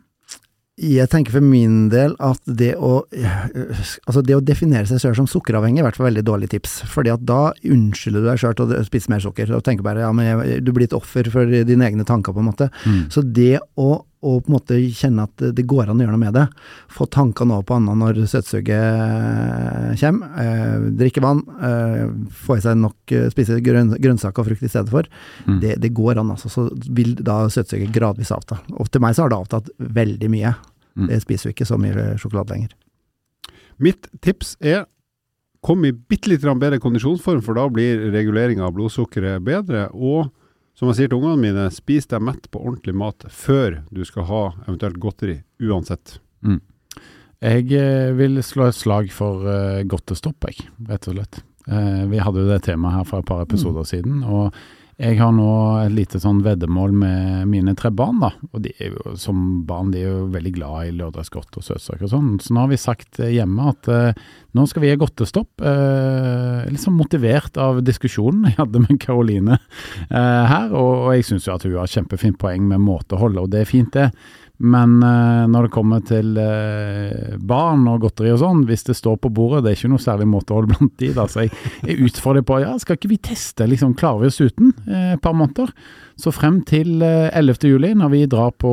Jeg 0.74 1.06
tenker 1.06 1.36
for 1.36 1.44
min 1.46 1.84
del 1.92 2.16
at 2.18 2.40
det 2.50 2.72
å, 2.82 3.04
altså 3.14 4.22
det 4.26 4.34
å 4.34 4.42
definere 4.42 4.88
seg 4.90 4.98
selv 5.04 5.20
som 5.20 5.28
sukkeravhengig 5.30 5.78
er 5.78 5.84
i 5.84 5.86
hvert 5.86 5.98
fall 6.00 6.08
veldig 6.08 6.24
dårlig 6.26 6.48
tips. 6.50 6.80
Fordi 6.90 7.12
at 7.14 7.22
da 7.22 7.52
unnskylder 7.62 8.24
du 8.24 8.26
deg 8.32 8.40
selv 8.42 8.58
til 8.58 8.74
å 8.74 8.80
spise 8.88 9.12
mer 9.12 9.22
sukker. 9.22 9.52
Og 9.54 9.62
tenker 9.62 9.86
bare 9.86 10.02
ja, 10.02 10.10
men 10.10 10.26
jeg, 10.26 10.64
du 10.66 10.72
blir 10.74 10.88
et 10.90 10.96
offer 10.98 11.30
for 11.30 11.46
dine 11.46 11.86
egne 11.86 12.02
tanker, 12.08 12.34
på 12.34 12.42
en 12.42 12.50
måte. 12.50 12.72
Så 13.06 13.22
det 13.22 13.60
å, 13.78 14.02
å 14.24 14.38
på 14.40 14.48
en 14.50 14.54
måte 14.56 14.78
kjenne 14.96 15.26
at 15.28 15.44
det 15.54 15.66
går 15.68 15.90
an 15.92 16.00
å 16.00 16.06
gjøre 16.06 16.14
noe 16.16 16.22
med 16.22 16.36
det, 16.36 16.44
få 16.92 17.06
tankene 17.12 17.58
over 17.58 17.66
på 17.68 17.76
annet 17.76 18.00
når 18.00 18.20
søtsuget 18.32 20.00
kommer, 20.00 20.30
eh, 20.40 20.86
drikke 21.02 21.22
vann, 21.24 21.42
eh, 21.68 22.06
få 22.46 22.56
i 22.58 22.64
seg 22.64 22.78
nok, 22.80 22.96
eh, 23.12 23.28
spise 23.34 23.60
grønn, 23.64 23.94
grønnsaker 24.00 24.42
og 24.42 24.48
frukt 24.50 24.64
i 24.64 24.72
stedet 24.72 24.90
for, 24.90 25.04
Mm. 25.46 25.60
det, 25.60 25.80
det 25.80 25.92
går 25.94 26.18
an, 26.18 26.30
altså. 26.30 26.48
Så 26.48 26.70
vil 26.94 27.14
da 27.16 27.44
søtsuget 27.52 27.92
gradvis 27.92 28.32
avta. 28.32 28.60
Og 28.78 28.90
til 28.90 29.00
meg 29.00 29.14
så 29.14 29.24
har 29.24 29.30
det 29.30 29.38
avtatt 29.38 29.70
veldig 29.78 30.30
mye. 30.30 30.54
Mm. 30.96 31.08
Jeg 31.10 31.20
spiser 31.24 31.50
jo 31.50 31.54
ikke 31.54 31.68
så 31.68 31.78
mye 31.78 32.16
sjokolade 32.18 32.54
lenger. 32.54 32.74
Mitt 33.78 34.08
tips 34.22 34.56
er 34.62 34.86
kom 35.64 35.84
i 35.84 35.92
bitte 35.92 36.28
litt 36.28 36.44
bedre 36.44 36.78
kondisjonsform, 36.78 37.42
for 37.42 37.54
da 37.54 37.68
blir 37.72 38.10
reguleringa 38.12 38.66
av 38.66 38.74
blodsukkeret 38.76 39.42
bedre. 39.44 39.88
Og 39.94 40.30
som 40.74 40.90
jeg 40.90 40.98
sier 40.98 41.10
til 41.10 41.20
ungene 41.20 41.40
mine, 41.40 41.64
spis 41.74 42.08
deg 42.10 42.22
mett 42.26 42.48
på 42.50 42.62
ordentlig 42.62 42.96
mat 42.98 43.26
før 43.30 43.80
du 43.94 44.02
skal 44.06 44.26
ha 44.30 44.44
eventuelt 44.66 44.98
godteri, 45.02 45.38
uansett. 45.62 46.18
Jeg 47.44 47.66
eh, 47.76 48.12
vil 48.16 48.40
slå 48.44 48.70
et 48.70 48.76
slag 48.78 49.10
for 49.12 49.44
uh, 49.44 49.82
godtestopp, 49.88 50.46
jeg, 50.48 50.64
rett 50.88 51.10
og 51.10 51.18
slett. 51.18 51.42
Eh, 51.68 52.04
vi 52.08 52.22
hadde 52.22 52.40
jo 52.40 52.48
det 52.48 52.62
temaet 52.64 52.98
her 52.98 53.08
for 53.08 53.20
et 53.20 53.28
par 53.28 53.42
episoder 53.44 53.84
siden, 53.88 54.22
og 54.24 54.54
jeg 54.94 55.18
har 55.18 55.32
nå 55.34 55.48
et 55.82 55.94
lite 55.94 56.20
sånn 56.22 56.44
veddemål 56.44 56.92
med 56.94 57.48
mine 57.50 57.72
tre 57.74 57.90
barn, 57.90 58.20
da. 58.22 58.30
Og 58.52 58.62
de 58.62 58.70
er 58.78 58.92
jo, 58.92 59.14
som 59.18 59.64
barn 59.66 59.90
de 59.90 60.04
er 60.04 60.12
jo 60.12 60.28
veldig 60.30 60.52
glad 60.54 60.86
i 60.86 60.94
lørdagsgodt 61.00 61.58
og 61.58 61.66
søtsaker 61.66 62.06
og 62.06 62.12
sånn. 62.12 62.28
Så 62.42 62.54
nå 62.54 62.62
har 62.62 62.70
vi 62.70 62.78
sagt 62.78 63.18
hjemme 63.18 63.72
at 63.72 63.90
eh, 63.90 64.22
nå 64.54 64.66
skal 64.70 64.84
vi 64.84 64.92
ha 64.92 65.00
godtestopp. 65.00 65.64
Eh, 65.66 66.60
litt 66.70 66.84
sånn 66.84 66.94
motivert 66.98 67.58
av 67.58 67.82
diskusjonen 67.82 68.46
jeg 68.52 68.60
hadde 68.60 68.84
med 68.86 69.00
Karoline 69.02 69.58
eh, 69.58 70.44
her, 70.52 70.70
og, 70.70 71.08
og 71.08 71.10
jeg 71.16 71.26
syns 71.26 71.50
jo 71.50 71.56
at 71.56 71.66
hun 71.66 71.74
har 71.80 71.90
kjempefint 71.90 72.38
poeng 72.38 72.70
med 72.70 72.84
måtehold, 72.86 73.42
og 73.42 73.50
det 73.50 73.64
er 73.64 73.70
fint 73.70 73.90
det. 73.98 74.12
Men 74.62 75.00
uh, 75.02 75.48
når 75.50 75.66
det 75.66 75.72
kommer 75.74 76.02
til 76.06 76.36
uh, 76.38 77.34
barn 77.42 77.88
og 77.90 78.04
godteri 78.04 78.30
og 78.30 78.38
sånn, 78.38 78.60
hvis 78.68 78.84
det 78.86 78.94
står 78.94 79.16
på 79.24 79.30
bordet, 79.34 79.64
det 79.64 79.72
er 79.72 79.78
ikke 79.80 79.90
noe 79.90 80.02
særlig 80.04 80.28
måtehold 80.30 80.68
blant 80.70 80.92
de, 81.02 81.08
da. 81.16 81.24
Så 81.26 81.42
jeg, 81.42 81.50
jeg 81.88 82.04
utfordrer 82.06 82.44
på 82.46 82.60
ja, 82.62 82.70
skal 82.78 82.94
ikke 83.00 83.10
vi 83.10 83.18
teste, 83.18 83.66
liksom, 83.66 83.96
klarer 83.98 84.22
vi 84.22 84.30
oss 84.30 84.38
uten 84.44 84.70
eh, 84.86 85.16
et 85.16 85.22
par 85.24 85.34
måneder? 85.34 85.72
Så 86.22 86.30
frem 86.30 86.60
til 86.70 87.02
eh, 87.02 87.26
11. 87.34 87.66
juli, 87.66 87.90
når 87.98 88.12
vi 88.14 88.22
drar 88.30 88.54
på 88.62 88.70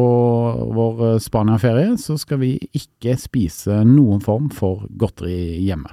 vår 0.77 1.17
Spania-ferie, 1.25 1.95
så 1.97 2.13
skal 2.21 2.43
vi 2.43 2.53
ikke 2.77 3.17
spise 3.17 3.81
noen 3.89 4.21
form 4.21 4.51
for 4.53 4.85
godteri 5.01 5.57
hjemme. 5.65 5.89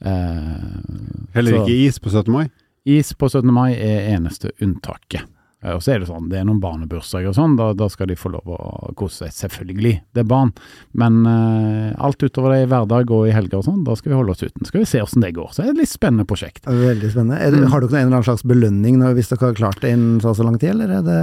Heller 0.00 1.58
så- 1.58 1.60
ikke 1.66 1.76
is 1.86 1.98
på 2.00 2.08
17. 2.08 2.32
mai. 2.32 2.46
Is 2.88 3.12
på 3.12 3.28
17. 3.28 3.52
mai 3.52 3.74
er 3.76 4.14
eneste 4.16 4.50
unntaket. 4.64 5.28
Eh, 5.62 5.74
Og 5.76 5.82
så 5.84 5.92
er 5.94 5.98
det 6.00 6.08
sånn, 6.08 6.28
det 6.30 6.38
er 6.40 6.44
noen 6.48 6.60
barnebursdager 6.62 7.28
og 7.28 7.36
sånn, 7.36 7.56
da, 7.58 7.72
da 7.76 7.88
skal 7.92 8.08
de 8.08 8.16
få 8.16 8.30
lov 8.32 8.48
å 8.48 8.92
kose 8.96 9.26
seg. 9.26 9.34
Selvfølgelig, 9.36 9.92
det 10.16 10.22
er 10.24 10.28
barn. 10.30 10.52
Men 10.96 11.18
uh, 11.26 11.92
alt 12.00 12.22
utover 12.24 12.54
det 12.54 12.62
i 12.64 12.68
hverdag 12.70 13.10
og 13.12 13.26
i 13.28 13.34
helger 13.36 13.58
og 13.60 13.66
sånn, 13.68 13.82
da 13.84 13.94
skal 13.98 14.12
vi 14.14 14.18
holde 14.20 14.32
oss 14.36 14.42
uten. 14.46 14.64
Skal 14.68 14.80
vi 14.82 14.88
se 14.88 15.02
hvordan 15.02 15.26
det 15.26 15.32
går. 15.36 15.50
Så 15.52 15.62
det 15.62 15.68
er 15.68 15.74
et 15.76 15.82
litt 15.82 15.92
spennende 15.92 16.26
prosjekt. 16.30 16.64
Veldig 16.64 17.10
spennende. 17.12 17.40
Er 17.44 17.50
det, 17.52 17.60
Mm. 17.60 17.70
har 17.74 17.80
dere 17.84 17.90
en 18.00 18.06
eller 18.06 18.16
annen 18.20 18.28
slags 18.30 18.46
belønning 18.48 18.98
når, 19.00 19.14
hvis 19.18 19.28
dere 19.34 19.50
har 19.50 19.54
klart 19.60 19.80
det 19.84 19.92
innen 19.92 20.20
så 20.24 20.32
så 20.36 20.44
lang 20.48 20.56
tid, 20.58 20.70
eller 20.70 20.94
er 20.98 21.02
det 21.04 21.20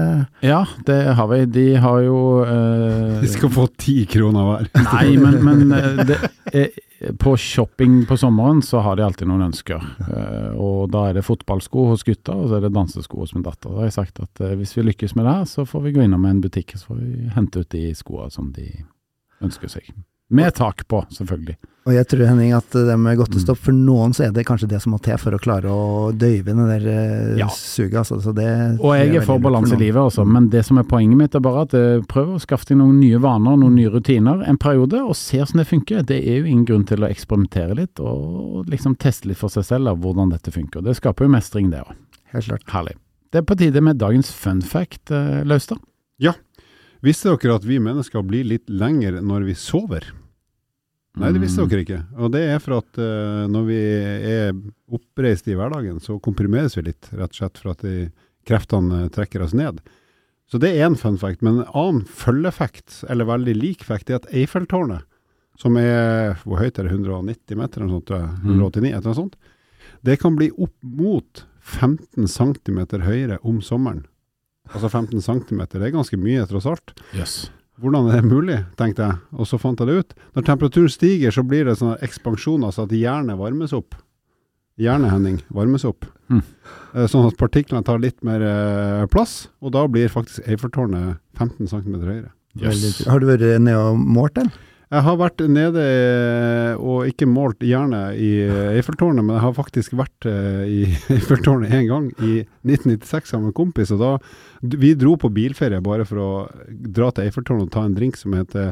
Ja, 0.48 0.64
det 0.86 1.00
har 1.18 1.28
vi. 1.34 1.40
De 1.58 1.68
har 1.82 2.02
jo 2.06 2.18
uh, 2.46 3.20
De 3.24 3.28
skal 3.32 3.50
få 3.50 3.68
ti 3.78 4.06
kroner 4.06 4.52
hver. 4.52 4.70
Nei, 4.92 5.16
men, 5.18 5.42
men 5.44 5.72
uh, 5.74 6.04
det, 6.06 6.20
på 7.20 7.38
shopping 7.38 8.06
på 8.06 8.18
sommeren 8.18 8.62
så 8.62 8.80
har 8.80 8.98
de 8.98 9.06
alltid 9.06 9.30
noen 9.30 9.48
ønsker. 9.52 9.84
Eh, 10.08 10.58
og 10.58 10.89
da 10.93 11.08
er 11.10 11.18
det 11.18 11.26
fotballsko 11.28 11.88
hos 11.91 12.06
gutta, 12.08 12.34
og 12.34 12.50
så 12.50 12.58
er 12.58 12.66
det 12.66 12.74
dansesko 12.74 13.22
hos 13.22 13.36
min 13.36 13.45
datter. 13.45 13.70
Da 13.70 13.84
har 13.84 13.89
jeg 13.89 13.98
sagt 14.00 14.22
at 14.24 14.41
eh, 14.41 14.56
hvis 14.58 14.74
vi 14.78 14.88
lykkes 14.88 15.14
med 15.18 15.28
det 15.28 15.36
her, 15.36 15.48
så 15.50 15.66
får 15.70 15.86
vi 15.86 15.93
gå 15.98 16.06
innom 16.06 16.26
en 16.26 16.41
butikk 16.41 16.74
så 16.76 16.91
får 16.91 17.02
vi 17.04 17.32
hente 17.36 17.62
ut 17.62 17.74
de 17.76 17.84
skoene 17.98 18.34
som 18.34 18.50
de 18.56 18.70
ønsker 19.45 19.72
seg. 19.72 19.91
Med 20.30 20.54
tak 20.56 20.88
på, 20.88 21.06
selvfølgelig. 21.16 21.56
Og 21.88 21.94
jeg 21.96 22.04
tror 22.12 22.26
Henning 22.28 22.52
at 22.52 22.68
det 22.76 22.98
med 23.00 23.16
Mm. 23.16 23.20
godtestopp, 23.24 23.58
for 23.64 23.72
noen 23.72 24.12
så 24.14 24.26
er 24.26 24.32
det 24.36 24.44
kanskje 24.46 24.68
det 24.68 24.82
som 24.82 24.92
må 24.92 24.98
til 25.02 25.16
for 25.18 25.32
å 25.32 25.40
klare 25.40 25.72
å 25.72 26.12
døyve 26.12 26.44
det 26.52 26.82
der 26.84 26.88
eh, 26.92 27.38
Ja. 27.38 27.48
suget. 27.48 27.94
Altså, 28.02 28.18
så 28.22 28.34
det, 28.36 28.78
Og 28.84 28.92
jeg 28.98 29.16
er 29.16 29.22
for 29.22 29.40
balanse 29.40 29.72
i 29.74 29.78
livet, 29.80 29.96
også, 29.96 30.26
Men 30.28 30.50
det 30.50 30.66
som 30.66 30.78
er 30.78 30.84
poenget 30.84 31.16
mitt, 31.18 31.34
er 31.36 31.40
bare 31.40 31.62
at 31.62 31.74
eh, 31.74 32.02
prøv 32.02 32.36
å 32.36 32.42
skaffe 32.44 32.66
deg 32.68 32.78
noen 32.78 33.00
nye 33.00 33.18
vaner, 33.18 33.56
noen 33.56 33.76
nye 33.76 33.90
rutiner 33.90 34.44
en 34.46 34.58
periode, 34.58 35.00
og 35.00 35.16
se 35.16 35.38
hvordan 35.38 35.64
det 35.64 35.68
funker. 35.68 36.06
Det 36.06 36.20
er 36.28 36.40
jo 36.42 36.46
ingen 36.52 36.66
grunn 36.66 36.86
til 36.86 36.98
å 36.98 37.08
eksperimentere 37.10 37.74
litt, 37.78 37.98
og 38.02 38.66
liksom 38.68 38.98
teste 38.98 39.28
litt 39.30 39.38
for 39.38 39.48
seg 39.48 39.64
selv 39.64 39.88
av 39.88 39.98
hvordan 40.04 40.30
dette 40.30 40.52
funker. 40.52 40.84
Det 40.84 40.98
skaper 41.00 41.24
jo 41.24 41.32
mestring, 41.32 41.72
det 41.72 41.80
òg. 41.88 41.96
Helt 42.34 42.46
klart. 42.46 42.64
Herlig. 42.68 42.96
Det 43.32 43.40
er 43.40 43.48
på 43.48 43.58
tide 43.58 43.82
med 43.82 43.98
dagens 43.98 44.30
fun 44.30 44.60
fact, 44.62 45.10
Laustad. 45.10 45.78
Laustad. 46.20 46.36
Visste 47.08 47.32
dere 47.32 47.55
at 47.55 47.66
vi 47.68 47.78
mennesker 47.80 48.24
blir 48.28 48.47
litt 48.47 48.68
lenger 48.68 49.22
når 49.24 49.45
vi 49.47 49.55
sover? 49.58 50.10
Nei, 51.18 51.32
det 51.34 51.41
visste 51.41 51.64
Mm. 51.64 51.70
dere 51.72 51.84
ikke. 51.86 51.99
Og 52.22 52.32
det 52.34 52.41
er 52.45 52.60
for 52.62 52.78
at 52.78 52.99
uh, 53.01 53.47
når 53.49 53.64
vi 53.66 53.78
er 53.80 54.51
oppreist 54.93 55.47
i 55.49 55.55
hverdagen, 55.58 56.01
så 56.03 56.20
komprimeres 56.22 56.76
vi 56.78 56.84
litt, 56.91 57.10
rett 57.14 57.32
og 57.34 57.39
slett 57.39 57.58
for 57.62 57.72
at 57.74 57.82
de 57.86 58.10
kreftene 58.47 59.05
eh, 59.05 59.10
trekker 59.12 59.41
oss 59.43 59.55
ned. 59.58 59.82
Så 60.47 60.60
det 60.62 60.70
er 60.72 60.86
én 60.88 60.95
fun 60.95 61.18
fact. 61.20 61.41
Men 61.43 61.64
en 61.64 61.72
annen 61.74 62.05
følgeffekt, 62.08 63.01
eller 63.10 63.28
veldig 63.28 63.55
lik 63.58 63.82
fact, 63.84 64.10
er 64.10 64.22
at 64.22 64.30
Eiffeltårnet, 64.32 65.03
som 65.60 65.76
er 65.82 66.38
hvor 66.45 66.62
høyt 66.62 66.78
er 66.80 66.88
det, 66.88 66.93
190 66.93 67.58
meter 67.60 67.82
eller 67.82 67.91
noe 67.91 68.03
sånt, 68.05 68.14
189, 68.45 68.93
et 68.93 68.99
eller 69.01 69.10
noe 69.10 69.20
sånt, 69.20 69.36
det 70.05 70.20
kan 70.22 70.38
bli 70.38 70.47
opp 70.55 70.76
mot 70.86 71.43
15 71.60 72.30
cm 72.32 72.80
høyere 73.03 73.41
om 73.43 73.60
sommeren. 73.66 74.05
Altså 74.72 74.89
15 74.89 75.22
cm, 75.24 75.61
det 75.74 75.84
er 75.84 75.93
ganske 75.95 76.20
mye 76.20 76.45
tross 76.49 76.68
alt. 76.70 76.93
Yes. 77.15 77.38
Hvordan 77.78 78.09
er 78.09 78.24
det 78.24 78.32
mulig, 78.32 78.57
tenkte 78.80 79.05
jeg, 79.05 79.20
og 79.38 79.45
så 79.45 79.59
fant 79.61 79.80
jeg 79.80 79.89
det 79.89 79.97
ut. 80.01 80.13
Når 80.34 80.45
temperaturen 80.47 80.89
stiger, 80.91 81.34
så 81.34 81.43
blir 81.45 81.68
det 81.68 81.78
sånn 81.78 81.97
ekspansjoner, 82.05 82.74
så 82.74 82.88
at 82.88 82.95
hjernen 82.95 83.38
varmes 83.38 83.76
opp. 83.78 83.97
Hjernehenning 84.82 85.39
varmes 85.53 85.86
opp. 85.89 86.05
Mm. 86.30 86.41
Sånn 87.09 87.28
at 87.30 87.38
partiklene 87.38 87.86
tar 87.86 88.01
litt 88.01 88.18
mer 88.26 88.43
eh, 88.45 89.05
plass, 89.13 89.47
og 89.61 89.74
da 89.78 89.86
blir 89.89 90.09
faktisk 90.13 90.45
Eiffeltårnet 90.49 91.22
15 91.38 91.70
cm 91.70 91.95
høyere. 92.01 92.32
Yes. 92.57 93.03
Har 93.05 93.22
du 93.22 93.30
vært 93.30 93.45
nede 93.61 93.78
og 93.78 94.01
målt 94.01 94.38
den? 94.39 94.49
Jeg 94.88 95.04
har 95.04 95.18
vært 95.20 95.42
nede 95.52 95.84
eh, 95.84 96.74
og 96.80 97.10
ikke 97.10 97.28
målt 97.28 97.64
jernet 97.68 98.16
i 98.24 98.30
eh, 98.46 98.76
Eiffeltårnet, 98.78 99.26
men 99.26 99.36
jeg 99.36 99.44
har 99.44 99.56
faktisk 99.58 99.98
vært 100.00 100.28
eh, 100.30 100.62
i 100.64 100.78
Eiffeltårnet 101.18 101.74
en 101.76 101.90
gang 101.90 102.06
i 102.24 102.38
1996 102.64 103.34
sammen 103.34 103.50
med 103.50 103.52
en 103.52 103.58
kompis. 103.58 103.92
og 103.92 104.00
da, 104.00 104.12
Vi 104.80 104.94
dro 104.96 105.18
på 105.20 105.32
bilferie 105.36 105.84
bare 105.84 106.08
for 106.08 106.24
å 106.24 106.30
dra 106.70 107.10
til 107.12 107.28
Eiffeltårnet 107.28 107.68
og 107.68 107.74
ta 107.76 107.84
en 107.84 107.98
drink 107.98 108.16
som 108.20 108.38
heter 108.38 108.72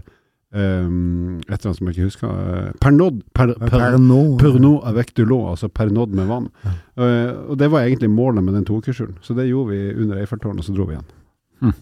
um, 0.55 1.41
et 1.41 1.49
eller 1.49 1.67
annet 1.67 1.81
som 1.81 1.91
jeg 1.91 1.97
ikke 1.97 2.07
husker. 2.07 2.31
uh, 2.31 2.71
Pernod. 2.79 3.19
Per, 3.35 3.51
per, 3.59 3.75
Pernod. 3.75 4.37
Pernod 4.39 4.87
avec 4.87 5.11
du 5.19 5.25
altså 5.35 5.67
Pernod 5.67 6.15
med 6.15 6.31
vann. 6.31 6.47
Uh, 6.95 7.51
og 7.51 7.59
det 7.59 7.67
var 7.75 7.83
egentlig 7.83 8.13
målet 8.13 8.45
med 8.45 8.55
den 8.55 8.69
tokersturen. 8.71 9.19
Så 9.19 9.35
det 9.35 9.49
gjorde 9.49 9.75
vi 9.75 9.91
under 9.99 10.23
Eiffeltårnet, 10.23 10.63
og 10.63 10.69
så 10.69 10.77
dro 10.79 10.87
vi 10.87 10.95
igjen. 10.95 11.75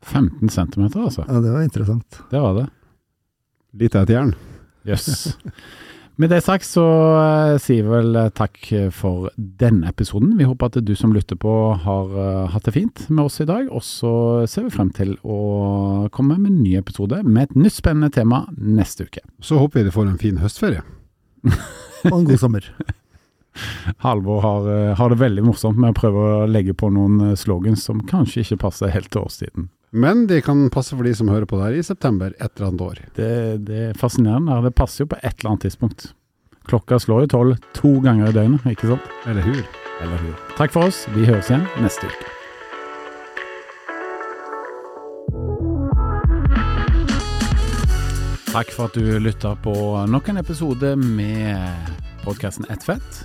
15 0.00 0.48
cm, 0.48 0.90
altså. 0.96 1.22
Ja, 1.28 1.38
det 1.38 1.54
var 1.54 1.62
interessant. 1.62 2.22
Det 2.32 2.42
var 2.42 2.58
det. 2.58 2.66
Litt 3.78 3.94
av 3.94 4.08
et 4.08 4.16
jern. 4.16 4.34
Jøss. 4.88 5.36
Med 6.20 6.28
det 6.28 6.42
sagt 6.44 6.66
så 6.68 6.84
eh, 7.16 7.54
sier 7.62 7.86
vi 7.86 7.92
vel 7.94 8.16
eh, 8.18 8.32
takk 8.36 8.58
for 8.92 9.30
denne 9.36 9.88
episoden. 9.88 10.34
Vi 10.36 10.44
håper 10.44 10.68
at 10.68 10.76
du 10.84 10.92
som 10.98 11.14
lytter 11.16 11.38
på 11.40 11.54
har 11.80 12.12
eh, 12.12 12.50
hatt 12.52 12.66
det 12.68 12.74
fint 12.76 13.06
med 13.08 13.24
oss 13.24 13.40
i 13.40 13.46
dag. 13.48 13.70
Og 13.72 13.80
så 13.86 14.12
ser 14.50 14.66
vi 14.66 14.74
frem 14.74 14.90
til 14.92 15.14
å 15.24 15.38
komme 16.12 16.36
med 16.36 16.50
en 16.52 16.60
ny 16.60 16.74
episode 16.80 17.22
med 17.24 17.48
et 17.48 17.56
nytt 17.56 17.78
spennende 17.78 18.12
tema 18.12 18.42
neste 18.58 19.08
uke. 19.08 19.24
Så 19.40 19.62
håper 19.62 19.80
vi 19.80 19.88
du 19.88 19.94
får 19.96 20.10
en 20.10 20.20
fin 20.20 20.42
høstferie. 20.42 20.84
Og 22.10 22.18
en 22.18 22.28
god 22.28 22.42
sommer. 22.42 22.68
Halvor 24.04 24.44
har, 24.44 24.68
har 25.00 25.10
det 25.10 25.22
veldig 25.24 25.46
morsomt 25.46 25.80
med 25.80 25.94
å 25.94 25.96
prøve 25.96 26.26
å 26.26 26.46
legge 26.50 26.76
på 26.76 26.92
noen 26.92 27.32
slogans 27.36 27.86
som 27.88 28.04
kanskje 28.12 28.44
ikke 28.44 28.64
passer 28.68 28.92
helt 28.92 29.08
til 29.08 29.24
årstiden. 29.24 29.70
Men 29.90 30.26
de 30.26 30.40
kan 30.40 30.70
passe 30.70 30.94
for 30.94 31.02
de 31.02 31.10
som 31.18 31.28
hører 31.28 31.48
på 31.50 31.58
det 31.58 31.64
her 31.64 31.76
i 31.80 31.82
september 31.82 32.30
et 32.38 32.52
eller 32.54 32.68
annet 32.68 32.82
år. 32.86 32.98
Det, 33.16 33.30
det 33.66 33.78
er 33.88 33.96
fascinerende. 33.98 34.60
Det 34.62 34.74
passer 34.78 35.02
jo 35.02 35.08
på 35.10 35.18
et 35.18 35.32
eller 35.32 35.50
annet 35.50 35.64
tidspunkt. 35.66 36.12
Klokka 36.70 37.00
slår 37.02 37.24
jo 37.24 37.30
tolv 37.32 37.56
to 37.74 37.96
ganger 38.04 38.30
i 38.30 38.36
døgnet, 38.36 38.68
ikke 38.70 38.92
sant? 38.92 39.08
Eller 39.26 39.42
hur? 39.42 39.64
Eller 40.04 40.22
hur? 40.22 40.36
Takk 40.54 40.70
for 40.76 40.86
oss. 40.86 41.02
Vi 41.16 41.26
høres 41.26 41.50
igjen 41.50 41.66
neste 41.82 42.06
uke. 42.06 42.36
Takk 48.50 48.70
for 48.74 48.86
at 48.86 48.94
du 48.94 49.18
lytta 49.22 49.56
på 49.62 49.74
nok 50.10 50.30
en 50.30 50.38
episode 50.38 50.94
med 51.02 51.90
podkasten 52.22 52.66
Ett 52.70 52.86
fett. 52.86 53.24